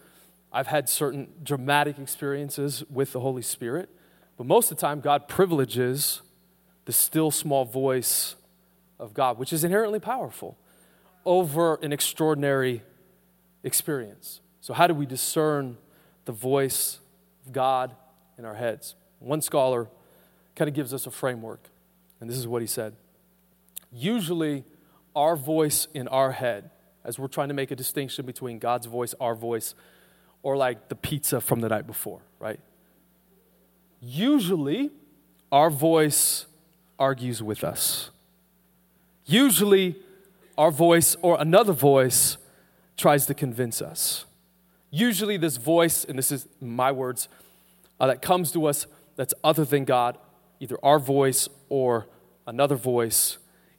I've 0.53 0.67
had 0.67 0.87
certain 0.87 1.29
dramatic 1.43 1.97
experiences 1.97 2.83
with 2.89 3.11
the 3.11 3.19
Holy 3.19 3.41
Spirit 3.41 3.89
But 4.37 4.47
most 4.47 4.71
of 4.71 4.77
the 4.77 4.81
time, 4.81 4.99
God 4.99 5.27
privileges 5.27 6.21
the 6.85 6.93
still 6.93 7.31
small 7.31 7.65
voice 7.65 8.35
of 8.99 9.13
God, 9.13 9.37
which 9.37 9.53
is 9.53 9.63
inherently 9.63 9.99
powerful, 9.99 10.57
over 11.25 11.75
an 11.75 11.93
extraordinary 11.93 12.81
experience. 13.63 14.41
So, 14.59 14.73
how 14.73 14.87
do 14.87 14.93
we 14.93 15.05
discern 15.05 15.77
the 16.25 16.31
voice 16.31 16.99
of 17.45 17.53
God 17.53 17.95
in 18.37 18.45
our 18.45 18.55
heads? 18.55 18.95
One 19.19 19.41
scholar 19.41 19.87
kind 20.55 20.67
of 20.67 20.75
gives 20.75 20.93
us 20.93 21.05
a 21.05 21.11
framework, 21.11 21.69
and 22.19 22.29
this 22.29 22.37
is 22.37 22.47
what 22.47 22.61
he 22.61 22.67
said. 22.67 22.95
Usually, 23.91 24.63
our 25.15 25.35
voice 25.35 25.87
in 25.93 26.07
our 26.07 26.31
head, 26.31 26.71
as 27.03 27.19
we're 27.19 27.27
trying 27.27 27.49
to 27.49 27.53
make 27.53 27.71
a 27.71 27.75
distinction 27.75 28.25
between 28.25 28.59
God's 28.59 28.87
voice, 28.87 29.13
our 29.19 29.35
voice, 29.35 29.75
or 30.43 30.57
like 30.57 30.89
the 30.89 30.95
pizza 30.95 31.41
from 31.41 31.61
the 31.61 31.69
night 31.69 31.87
before, 31.87 32.21
right? 32.39 32.59
Usually, 34.01 34.91
our 35.51 35.69
voice 35.69 36.45
argues 36.99 37.41
with 37.41 37.63
us. 37.63 38.11
Usually, 39.25 39.95
our 40.57 40.69
voice 40.69 41.15
or 41.21 41.37
another 41.39 41.73
voice 41.73 42.37
tries 42.97 43.25
to 43.25 43.33
convince 43.33 43.81
us. 43.81 44.25
Usually, 44.91 45.37
this 45.37 45.57
voice, 45.57 46.03
and 46.03 46.19
this 46.19 46.31
is 46.31 46.47
my 46.61 46.91
words, 46.91 47.29
uh, 47.99 48.07
that 48.07 48.21
comes 48.21 48.51
to 48.51 48.65
us 48.65 48.85
that's 49.15 49.33
other 49.43 49.63
than 49.63 49.85
God, 49.85 50.17
either 50.59 50.77
our 50.83 50.99
voice 50.99 51.47
or 51.69 52.07
another 52.45 52.75
voice, 52.75 53.37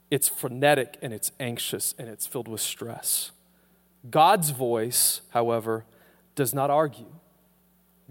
it's 0.09 0.27
frenetic 0.27 0.97
and 1.01 1.13
it's 1.13 1.31
anxious 1.39 1.93
and 1.97 2.07
it's 2.09 2.25
filled 2.25 2.47
with 2.47 2.61
stress. 2.61 3.31
God's 4.09 4.51
voice, 4.51 5.21
however, 5.29 5.85
does 6.35 6.53
not 6.53 6.69
argue. 6.69 7.11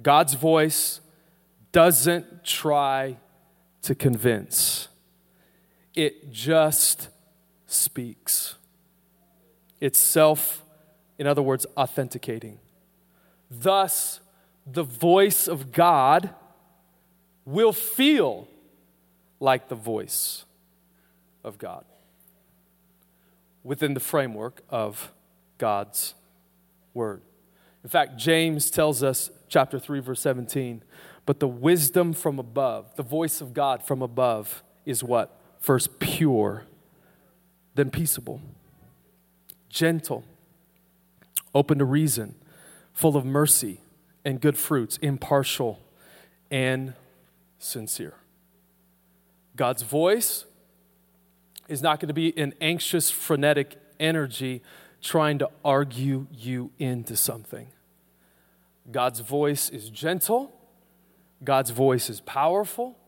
God's 0.02 0.34
voice 0.34 1.00
doesn't 1.72 2.44
try 2.44 3.16
to 3.82 3.94
convince, 3.94 4.88
it 5.94 6.32
just 6.32 7.08
speaks. 7.66 8.54
It's 9.80 9.98
self, 9.98 10.62
in 11.18 11.26
other 11.26 11.42
words, 11.42 11.66
authenticating. 11.76 12.58
Thus, 13.50 14.20
the 14.66 14.82
voice 14.82 15.46
of 15.46 15.72
God 15.72 16.30
will 17.44 17.72
feel 17.72 18.48
like 19.40 19.68
the 19.68 19.74
voice 19.74 20.46
of 21.44 21.58
God 21.58 21.84
within 23.62 23.94
the 23.94 24.00
framework 24.00 24.62
of 24.70 25.12
God's 25.58 26.14
word. 26.94 27.20
In 27.84 27.90
fact, 27.90 28.16
James 28.16 28.70
tells 28.70 29.02
us, 29.02 29.30
chapter 29.48 29.78
3, 29.78 30.00
verse 30.00 30.20
17, 30.20 30.82
but 31.26 31.38
the 31.38 31.46
wisdom 31.46 32.14
from 32.14 32.38
above, 32.38 32.96
the 32.96 33.02
voice 33.02 33.40
of 33.42 33.52
God 33.52 33.82
from 33.82 34.00
above, 34.00 34.64
is 34.86 35.04
what? 35.04 35.38
First, 35.60 36.00
pure, 36.00 36.64
then 37.74 37.90
peaceable, 37.90 38.40
gentle, 39.68 40.24
open 41.54 41.78
to 41.78 41.84
reason, 41.84 42.34
full 42.92 43.16
of 43.16 43.24
mercy 43.24 43.80
and 44.24 44.40
good 44.40 44.56
fruits, 44.56 44.96
impartial 44.98 45.78
and 46.50 46.94
sincere. 47.58 48.14
God's 49.56 49.82
voice 49.82 50.46
is 51.68 51.82
not 51.82 52.00
going 52.00 52.08
to 52.08 52.14
be 52.14 52.36
an 52.38 52.54
anxious, 52.60 53.10
frenetic 53.10 53.76
energy 54.00 54.62
trying 55.02 55.38
to 55.38 55.50
argue 55.64 56.26
you 56.32 56.70
into 56.78 57.16
something. 57.16 57.68
God's 58.90 59.20
voice 59.20 59.70
is 59.70 59.90
gentle, 59.90 60.52
God's 61.42 61.70
voice 61.70 62.10
is 62.10 62.20
powerful, 62.20 62.98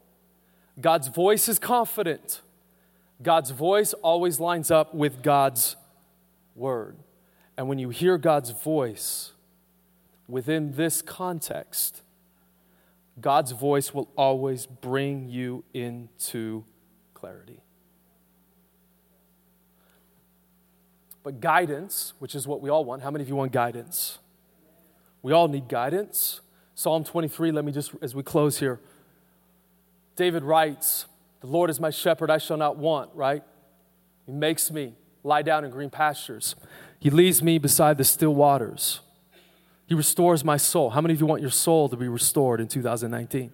God's 0.81 1.09
voice 1.09 1.49
is 1.49 1.59
confident. 1.59 2.43
God's 3.22 3.51
voice 3.51 3.95
always 3.95 4.41
lines 4.41 4.70
up 4.70 4.95
with 4.95 5.22
God's 5.22 5.77
word. 6.55 6.97
And 7.57 7.68
when 7.68 7.79
you 7.79 7.89
hear 7.89 8.18
God's 8.18 8.51
voice 8.51 9.33
within 10.29 10.72
this 10.72 11.01
context, 11.01 12.03
God's 13.18 13.53
voice 13.53 13.95
will 13.95 14.11
always 14.16 14.66
bring 14.66 15.31
you 15.31 15.64
into 15.72 16.64
clarity. 17.14 17.61
But 21.22 21.41
guidance, 21.41 22.12
which 22.18 22.35
is 22.35 22.47
what 22.47 22.61
we 22.61 22.68
all 22.68 22.85
want, 22.85 23.03
how 23.03 23.11
many 23.11 23.22
of 23.22 23.29
you 23.29 23.37
want 23.37 23.53
guidance? 23.53 24.18
We 25.23 25.33
all 25.33 25.49
need 25.49 25.69
guidance. 25.69 26.41
Psalm 26.75 27.05
23, 27.05 27.53
let 27.53 27.64
me 27.64 27.73
just, 27.73 27.93
as 28.03 28.14
we 28.14 28.23
close 28.23 28.59
here, 28.59 28.81
David 30.14 30.43
writes, 30.43 31.07
The 31.41 31.47
Lord 31.47 31.71
is 31.71 31.81
my 31.81 31.91
shepherd, 31.91 32.31
I 32.31 32.39
shall 32.39 32.57
not 32.57 32.77
want, 32.77 33.11
right? 33.14 33.43
He 34.27 34.33
makes 34.33 34.71
me 34.71 34.95
lie 35.23 35.43
down 35.43 35.64
in 35.64 35.71
green 35.71 35.91
pastures. 35.91 36.55
He 37.01 37.11
leads 37.11 37.43
me 37.43 37.59
beside 37.59 37.99
the 37.99 38.05
still 38.05 38.35
waters. 38.35 39.01
He 39.87 39.95
restores 39.95 40.45
my 40.45 40.57
soul. 40.57 40.91
How 40.91 41.01
many 41.01 41.14
of 41.14 41.21
you 41.21 41.27
want 41.27 41.43
your 41.43 41.51
soul 41.51 41.89
to 41.89 41.97
be 41.97 42.09
restored 42.09 42.61
in 42.61 42.69
2019? 42.69 43.53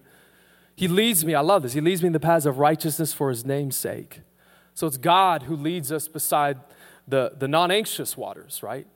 He 0.75 0.87
leads 0.87 1.23
me, 1.23 1.35
I 1.35 1.41
love 1.41 1.63
this. 1.63 1.73
He 1.73 1.81
leads 1.81 2.01
me 2.01 2.07
in 2.07 2.13
the 2.13 2.19
paths 2.19 2.45
of 2.45 2.57
righteousness 2.57 3.13
for 3.13 3.29
his 3.29 3.45
name's 3.45 3.75
sake. 3.75 4.21
So 4.73 4.87
it's 4.87 4.97
God 4.97 5.43
who 5.43 5.55
leads 5.55 5.91
us 5.91 6.07
beside 6.07 6.59
the, 7.07 7.33
the 7.37 7.47
non 7.47 7.69
anxious 7.69 8.17
waters, 8.17 8.63
right? 8.63 8.87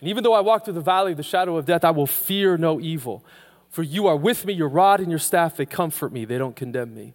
And 0.00 0.08
even 0.08 0.22
though 0.22 0.34
I 0.34 0.40
walk 0.40 0.64
through 0.64 0.74
the 0.74 0.80
valley 0.80 1.12
of 1.12 1.16
the 1.16 1.22
shadow 1.22 1.56
of 1.56 1.64
death, 1.64 1.84
I 1.84 1.90
will 1.90 2.06
fear 2.06 2.56
no 2.56 2.80
evil. 2.80 3.24
For 3.70 3.82
you 3.82 4.06
are 4.06 4.16
with 4.16 4.44
me, 4.44 4.52
your 4.52 4.68
rod 4.68 5.00
and 5.00 5.10
your 5.10 5.18
staff, 5.18 5.56
they 5.56 5.66
comfort 5.66 6.12
me, 6.12 6.24
they 6.24 6.38
don't 6.38 6.56
condemn 6.56 6.94
me. 6.94 7.14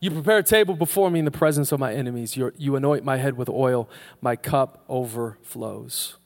You 0.00 0.10
prepare 0.10 0.38
a 0.38 0.42
table 0.42 0.74
before 0.74 1.10
me 1.10 1.20
in 1.20 1.24
the 1.24 1.30
presence 1.30 1.70
of 1.70 1.78
my 1.78 1.94
enemies. 1.94 2.36
You're, 2.36 2.52
you 2.56 2.74
anoint 2.74 3.04
my 3.04 3.18
head 3.18 3.36
with 3.36 3.48
oil, 3.48 3.88
my 4.20 4.34
cup 4.34 4.84
overflows. 4.88 6.16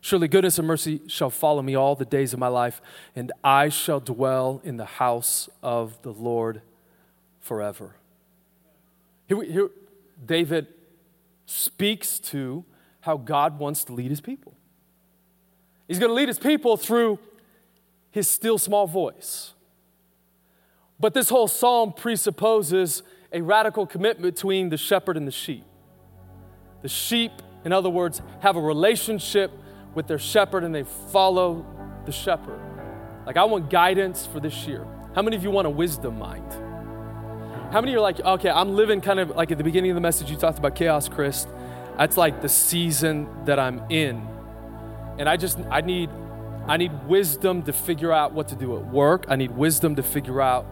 Surely 0.00 0.28
goodness 0.28 0.58
and 0.58 0.66
mercy 0.66 1.02
shall 1.08 1.28
follow 1.28 1.60
me 1.60 1.74
all 1.74 1.94
the 1.94 2.04
days 2.04 2.32
of 2.32 2.38
my 2.38 2.48
life, 2.48 2.80
and 3.14 3.30
I 3.44 3.68
shall 3.68 4.00
dwell 4.00 4.62
in 4.64 4.76
the 4.76 4.86
house 4.86 5.50
of 5.62 6.00
the 6.02 6.12
Lord 6.12 6.62
forever. 7.40 7.96
Here, 9.26 9.42
here 9.42 9.70
David 10.24 10.68
speaks 11.46 12.18
to 12.20 12.64
how 13.00 13.16
God 13.16 13.58
wants 13.58 13.84
to 13.84 13.92
lead 13.92 14.10
his 14.10 14.20
people. 14.20 14.54
He's 15.88 15.98
going 15.98 16.10
to 16.10 16.14
lead 16.14 16.28
his 16.28 16.38
people 16.38 16.76
through 16.76 17.18
his 18.10 18.28
still 18.28 18.58
small 18.58 18.86
voice. 18.86 19.54
But 21.00 21.14
this 21.14 21.28
whole 21.28 21.48
psalm 21.48 21.92
presupposes 21.92 23.02
a 23.32 23.40
radical 23.40 23.86
commitment 23.86 24.34
between 24.34 24.68
the 24.68 24.76
shepherd 24.76 25.16
and 25.16 25.26
the 25.26 25.32
sheep. 25.32 25.64
The 26.82 26.88
sheep, 26.88 27.32
in 27.64 27.72
other 27.72 27.90
words, 27.90 28.22
have 28.40 28.56
a 28.56 28.60
relationship 28.60 29.50
with 29.94 30.06
their 30.06 30.18
shepherd 30.18 30.64
and 30.64 30.74
they 30.74 30.84
follow 30.84 31.66
the 32.06 32.12
shepherd. 32.12 32.60
Like, 33.26 33.36
I 33.36 33.44
want 33.44 33.70
guidance 33.70 34.26
for 34.26 34.40
this 34.40 34.66
year. 34.66 34.86
How 35.14 35.22
many 35.22 35.36
of 35.36 35.42
you 35.42 35.50
want 35.50 35.66
a 35.66 35.70
wisdom 35.70 36.18
mind? 36.18 36.52
How 37.72 37.80
many 37.80 37.94
are 37.94 38.00
like, 38.00 38.20
okay, 38.20 38.48
I'm 38.48 38.74
living 38.74 39.00
kind 39.00 39.20
of 39.20 39.30
like 39.30 39.50
at 39.52 39.58
the 39.58 39.64
beginning 39.64 39.90
of 39.90 39.94
the 39.94 40.00
message, 40.00 40.30
you 40.30 40.36
talked 40.36 40.58
about 40.58 40.74
chaos, 40.74 41.08
Chris. 41.08 41.46
That's 41.98 42.16
like 42.16 42.40
the 42.40 42.48
season 42.48 43.28
that 43.44 43.58
I'm 43.58 43.82
in. 43.90 44.26
And 45.18 45.28
I 45.28 45.36
just, 45.36 45.58
I 45.70 45.80
need, 45.80 46.10
I 46.66 46.76
need 46.76 46.92
wisdom 47.06 47.62
to 47.64 47.72
figure 47.72 48.12
out 48.12 48.32
what 48.32 48.48
to 48.48 48.54
do 48.54 48.76
at 48.76 48.86
work. 48.86 49.26
I 49.28 49.36
need 49.36 49.50
wisdom 49.50 49.96
to 49.96 50.02
figure 50.02 50.40
out 50.40 50.66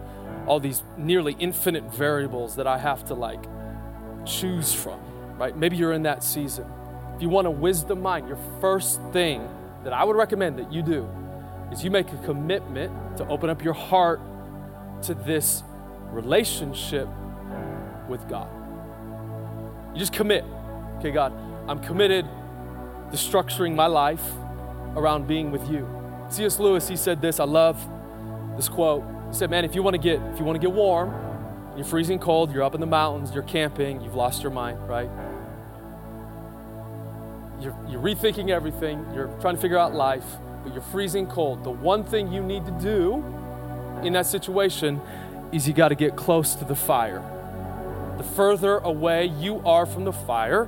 all 0.45 0.59
these 0.59 0.83
nearly 0.97 1.35
infinite 1.39 1.83
variables 1.93 2.55
that 2.55 2.67
I 2.67 2.77
have 2.77 3.05
to 3.05 3.13
like 3.13 3.43
choose 4.25 4.73
from, 4.73 4.99
right? 5.37 5.55
Maybe 5.55 5.75
you're 5.75 5.93
in 5.93 6.03
that 6.03 6.23
season. 6.23 6.65
If 7.15 7.21
you 7.21 7.29
want 7.29 7.47
a 7.47 7.51
wisdom 7.51 8.01
mind, 8.01 8.27
your 8.27 8.39
first 8.61 9.01
thing 9.11 9.47
that 9.83 9.91
I 9.91 10.03
would 10.03 10.15
recommend 10.15 10.59
that 10.59 10.71
you 10.71 10.81
do 10.81 11.09
is 11.71 11.83
you 11.83 11.91
make 11.91 12.11
a 12.13 12.17
commitment 12.19 13.17
to 13.17 13.27
open 13.27 13.49
up 13.49 13.63
your 13.63 13.73
heart 13.73 14.21
to 15.03 15.13
this 15.13 15.63
relationship 16.11 17.07
with 18.07 18.27
God. 18.29 18.49
You 19.93 19.99
just 19.99 20.13
commit. 20.13 20.45
Okay, 20.99 21.11
God, 21.11 21.33
I'm 21.67 21.79
committed 21.79 22.25
to 23.11 23.17
structuring 23.17 23.75
my 23.75 23.87
life 23.87 24.23
around 24.95 25.27
being 25.27 25.51
with 25.51 25.69
you. 25.69 25.87
C.S. 26.29 26.59
Lewis, 26.59 26.87
he 26.87 26.95
said 26.95 27.21
this, 27.21 27.39
I 27.39 27.45
love 27.45 27.77
this 28.55 28.67
quote. 28.67 29.03
He 29.29 29.33
said, 29.33 29.49
Man, 29.49 29.63
if 29.63 29.75
you 29.75 29.83
want 29.83 29.93
to 29.93 30.01
get 30.01 30.21
if 30.33 30.39
you 30.39 30.45
want 30.45 30.59
to 30.59 30.65
get 30.65 30.73
warm, 30.73 31.13
you're 31.75 31.85
freezing 31.85 32.19
cold, 32.19 32.51
you're 32.51 32.63
up 32.63 32.75
in 32.75 32.81
the 32.81 32.87
mountains, 32.87 33.33
you're 33.33 33.43
camping, 33.43 34.01
you've 34.01 34.15
lost 34.15 34.41
your 34.41 34.51
mind, 34.51 34.87
right? 34.89 35.09
You're, 37.61 37.75
you're 37.87 38.01
rethinking 38.01 38.49
everything, 38.49 39.05
you're 39.13 39.27
trying 39.39 39.55
to 39.55 39.61
figure 39.61 39.77
out 39.77 39.93
life, 39.93 40.25
but 40.63 40.73
you're 40.73 40.81
freezing 40.81 41.27
cold. 41.27 41.63
The 41.63 41.71
one 41.71 42.03
thing 42.03 42.31
you 42.31 42.41
need 42.43 42.65
to 42.65 42.71
do 42.71 43.23
in 44.03 44.13
that 44.13 44.25
situation 44.25 45.01
is 45.51 45.67
you 45.67 45.73
got 45.73 45.89
to 45.89 45.95
get 45.95 46.15
close 46.15 46.55
to 46.55 46.65
the 46.65 46.75
fire. 46.75 47.23
The 48.17 48.23
further 48.23 48.77
away 48.79 49.25
you 49.25 49.59
are 49.65 49.85
from 49.85 50.03
the 50.03 50.13
fire, 50.13 50.67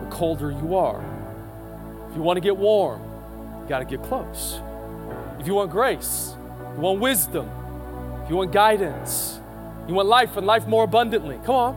the 0.00 0.06
colder 0.10 0.50
you 0.50 0.76
are. 0.76 1.15
You 2.16 2.22
want 2.22 2.38
to 2.38 2.40
get 2.40 2.56
warm, 2.56 3.00
you 3.62 3.68
got 3.68 3.78
to 3.78 3.84
get 3.84 4.02
close. 4.02 4.58
If 5.38 5.46
you 5.46 5.54
want 5.54 5.70
grace, 5.70 6.34
you 6.74 6.80
want 6.80 6.98
wisdom, 6.98 7.48
if 8.24 8.30
you 8.30 8.36
want 8.36 8.52
guidance, 8.52 9.38
You 9.88 9.94
want 9.94 10.08
life 10.08 10.36
and 10.36 10.46
life 10.46 10.66
more 10.66 10.84
abundantly. 10.84 11.38
Come 11.44 11.54
on. 11.54 11.74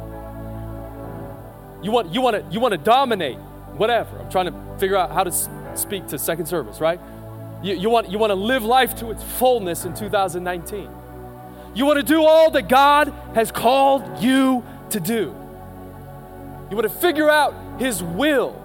You 1.84 1.92
want, 1.92 2.14
you 2.14 2.22
want, 2.22 2.36
to, 2.36 2.52
you 2.52 2.60
want 2.60 2.72
to 2.72 2.78
dominate, 2.78 3.38
whatever. 3.78 4.18
I'm 4.18 4.30
trying 4.32 4.48
to 4.48 4.78
figure 4.80 4.98
out 4.98 5.12
how 5.12 5.24
to 5.24 5.32
speak 5.76 6.08
to 6.08 6.18
second 6.18 6.48
service, 6.48 6.82
right? 6.82 7.00
You, 7.62 7.76
you, 7.76 7.90
want, 7.90 8.10
you 8.10 8.18
want 8.18 8.32
to 8.32 8.36
live 8.36 8.64
life 8.64 8.96
to 8.96 9.12
its 9.12 9.24
fullness 9.38 9.86
in 9.86 9.94
2019. 9.94 10.90
You 11.76 11.86
want 11.86 11.98
to 11.98 12.04
do 12.04 12.26
all 12.26 12.50
that 12.52 12.68
God 12.68 13.14
has 13.36 13.52
called 13.52 14.24
you 14.24 14.64
to 14.90 15.00
do. 15.00 15.36
You 16.70 16.76
want 16.76 16.84
to 16.84 16.90
figure 16.90 17.30
out 17.30 17.54
His 17.80 18.02
will. 18.02 18.59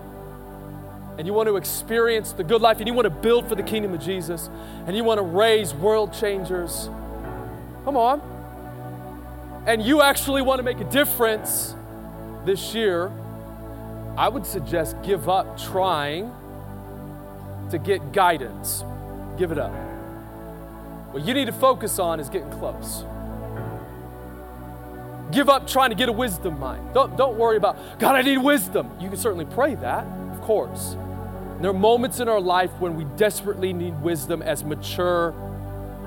And 1.16 1.26
you 1.26 1.32
want 1.32 1.48
to 1.48 1.56
experience 1.56 2.32
the 2.32 2.42
good 2.42 2.60
life, 2.60 2.78
and 2.78 2.88
you 2.88 2.94
want 2.94 3.06
to 3.06 3.10
build 3.10 3.48
for 3.48 3.54
the 3.54 3.62
kingdom 3.62 3.94
of 3.94 4.00
Jesus, 4.00 4.50
and 4.86 4.96
you 4.96 5.04
want 5.04 5.18
to 5.18 5.22
raise 5.22 5.72
world 5.72 6.12
changers. 6.12 6.88
Come 7.84 7.96
on. 7.96 8.20
And 9.66 9.82
you 9.82 10.02
actually 10.02 10.42
want 10.42 10.58
to 10.58 10.62
make 10.62 10.80
a 10.80 10.90
difference 10.90 11.74
this 12.44 12.74
year. 12.74 13.12
I 14.16 14.28
would 14.28 14.44
suggest 14.44 15.00
give 15.02 15.28
up 15.28 15.58
trying 15.58 16.32
to 17.70 17.78
get 17.78 18.12
guidance. 18.12 18.84
Give 19.38 19.52
it 19.52 19.58
up. 19.58 19.72
What 21.12 21.24
you 21.24 21.32
need 21.32 21.46
to 21.46 21.52
focus 21.52 21.98
on 21.98 22.20
is 22.20 22.28
getting 22.28 22.50
close. 22.50 23.04
Give 25.30 25.48
up 25.48 25.66
trying 25.66 25.90
to 25.90 25.96
get 25.96 26.08
a 26.08 26.12
wisdom 26.12 26.58
mind. 26.60 26.92
Don't, 26.92 27.16
don't 27.16 27.36
worry 27.36 27.56
about, 27.56 27.98
God, 27.98 28.14
I 28.14 28.22
need 28.22 28.38
wisdom. 28.38 28.90
You 29.00 29.08
can 29.08 29.16
certainly 29.16 29.46
pray 29.46 29.74
that, 29.76 30.06
of 30.32 30.40
course. 30.42 30.96
There 31.64 31.70
are 31.70 31.72
moments 31.72 32.20
in 32.20 32.28
our 32.28 32.42
life 32.42 32.70
when 32.78 32.94
we 32.94 33.04
desperately 33.16 33.72
need 33.72 33.98
wisdom 34.02 34.42
as 34.42 34.62
mature 34.62 35.32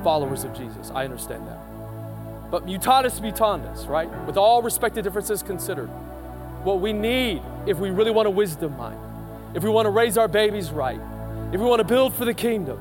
followers 0.03 0.43
of 0.43 0.55
Jesus. 0.55 0.91
I 0.93 1.03
understand 1.03 1.47
that. 1.47 2.51
But 2.51 2.68
mutatis 2.68 3.20
mutandis, 3.20 3.89
right? 3.89 4.08
With 4.28 4.38
all 4.38 4.62
respected 4.62 5.03
differences 5.03 5.41
considered, 5.41 5.88
what 6.64 6.80
we 6.80 6.93
need 6.93 7.41
if 7.66 7.80
we 7.80 7.89
really 7.89 8.12
want 8.12 8.28
a 8.28 8.30
wisdom 8.30 8.78
mind, 8.78 8.99
if 9.55 9.64
we 9.64 9.72
want 9.72 9.88
to 9.88 9.89
raise 9.89 10.16
our 10.16 10.28
babies 10.28 10.70
right, 10.70 11.01
if 11.51 11.60
we 11.60 11.66
want 11.66 11.80
to 11.80 11.88
build 11.88 12.14
for 12.14 12.26
the 12.26 12.36
kingdom, 12.36 12.80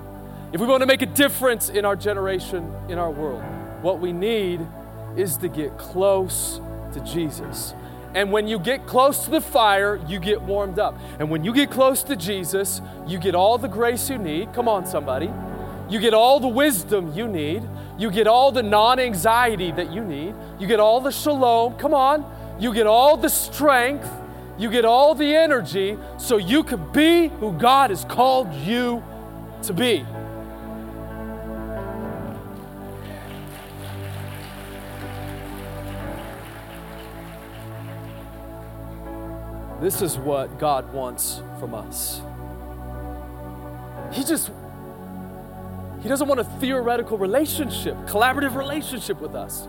if 0.52 0.60
we 0.60 0.66
want 0.66 0.82
to 0.82 0.86
make 0.86 1.00
a 1.00 1.06
difference 1.06 1.70
in 1.70 1.86
our 1.86 1.96
generation, 1.96 2.70
in 2.90 2.98
our 2.98 3.10
world, 3.10 3.42
what 3.80 4.00
we 4.00 4.12
need 4.12 4.60
is 5.16 5.38
to 5.38 5.48
get 5.48 5.78
close 5.78 6.60
to 6.92 7.00
Jesus. 7.00 7.72
And 8.16 8.32
when 8.32 8.48
you 8.48 8.58
get 8.58 8.86
close 8.86 9.26
to 9.26 9.30
the 9.30 9.42
fire, 9.42 10.00
you 10.08 10.18
get 10.18 10.40
warmed 10.40 10.78
up. 10.78 10.98
And 11.18 11.30
when 11.30 11.44
you 11.44 11.52
get 11.52 11.70
close 11.70 12.02
to 12.04 12.16
Jesus, 12.16 12.80
you 13.06 13.18
get 13.18 13.34
all 13.34 13.58
the 13.58 13.68
grace 13.68 14.08
you 14.08 14.16
need. 14.16 14.54
Come 14.54 14.68
on, 14.68 14.86
somebody. 14.86 15.30
You 15.90 16.00
get 16.00 16.14
all 16.14 16.40
the 16.40 16.48
wisdom 16.48 17.12
you 17.12 17.28
need. 17.28 17.62
You 17.98 18.10
get 18.10 18.26
all 18.26 18.52
the 18.52 18.62
non 18.62 18.98
anxiety 18.98 19.70
that 19.72 19.92
you 19.92 20.02
need. 20.02 20.34
You 20.58 20.66
get 20.66 20.80
all 20.80 21.02
the 21.02 21.12
shalom. 21.12 21.74
Come 21.76 21.92
on. 21.92 22.24
You 22.58 22.72
get 22.72 22.86
all 22.86 23.18
the 23.18 23.28
strength. 23.28 24.10
You 24.56 24.70
get 24.70 24.86
all 24.86 25.14
the 25.14 25.36
energy 25.36 25.98
so 26.16 26.38
you 26.38 26.62
can 26.62 26.90
be 26.92 27.28
who 27.28 27.52
God 27.52 27.90
has 27.90 28.06
called 28.06 28.50
you 28.54 29.04
to 29.64 29.74
be. 29.74 30.06
This 39.86 40.02
is 40.02 40.18
what 40.18 40.58
God 40.58 40.92
wants 40.92 41.40
from 41.60 41.72
us. 41.72 42.20
He 44.12 44.24
just 44.24 44.50
he 46.02 46.08
doesn't 46.08 46.26
want 46.26 46.40
a 46.40 46.44
theoretical 46.58 47.16
relationship, 47.18 47.94
collaborative 47.98 48.56
relationship 48.56 49.20
with 49.20 49.36
us. 49.36 49.68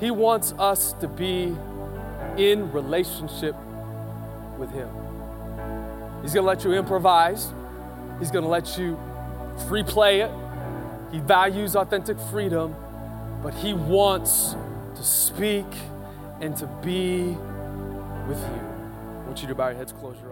He 0.00 0.10
wants 0.10 0.54
us 0.58 0.94
to 1.02 1.06
be 1.06 1.54
in 2.38 2.72
relationship 2.72 3.54
with 4.56 4.70
Him. 4.70 4.88
He's 6.22 6.32
going 6.32 6.44
to 6.44 6.48
let 6.48 6.64
you 6.64 6.72
improvise, 6.72 7.52
He's 8.20 8.30
going 8.30 8.44
to 8.44 8.50
let 8.50 8.78
you 8.78 8.98
free 9.68 9.82
play 9.82 10.22
it. 10.22 10.30
He 11.10 11.18
values 11.18 11.76
authentic 11.76 12.18
freedom, 12.30 12.74
but 13.42 13.52
He 13.52 13.74
wants 13.74 14.56
to 14.96 15.04
speak 15.04 15.66
and 16.40 16.56
to 16.56 16.66
be 16.82 17.36
with 18.26 18.40
you. 18.40 18.71
Want 19.32 19.40
you 19.40 19.48
to 19.48 19.54
bow 19.54 19.68
your 19.68 19.78
heads, 19.78 19.92
close 19.92 20.16
your 20.20 20.31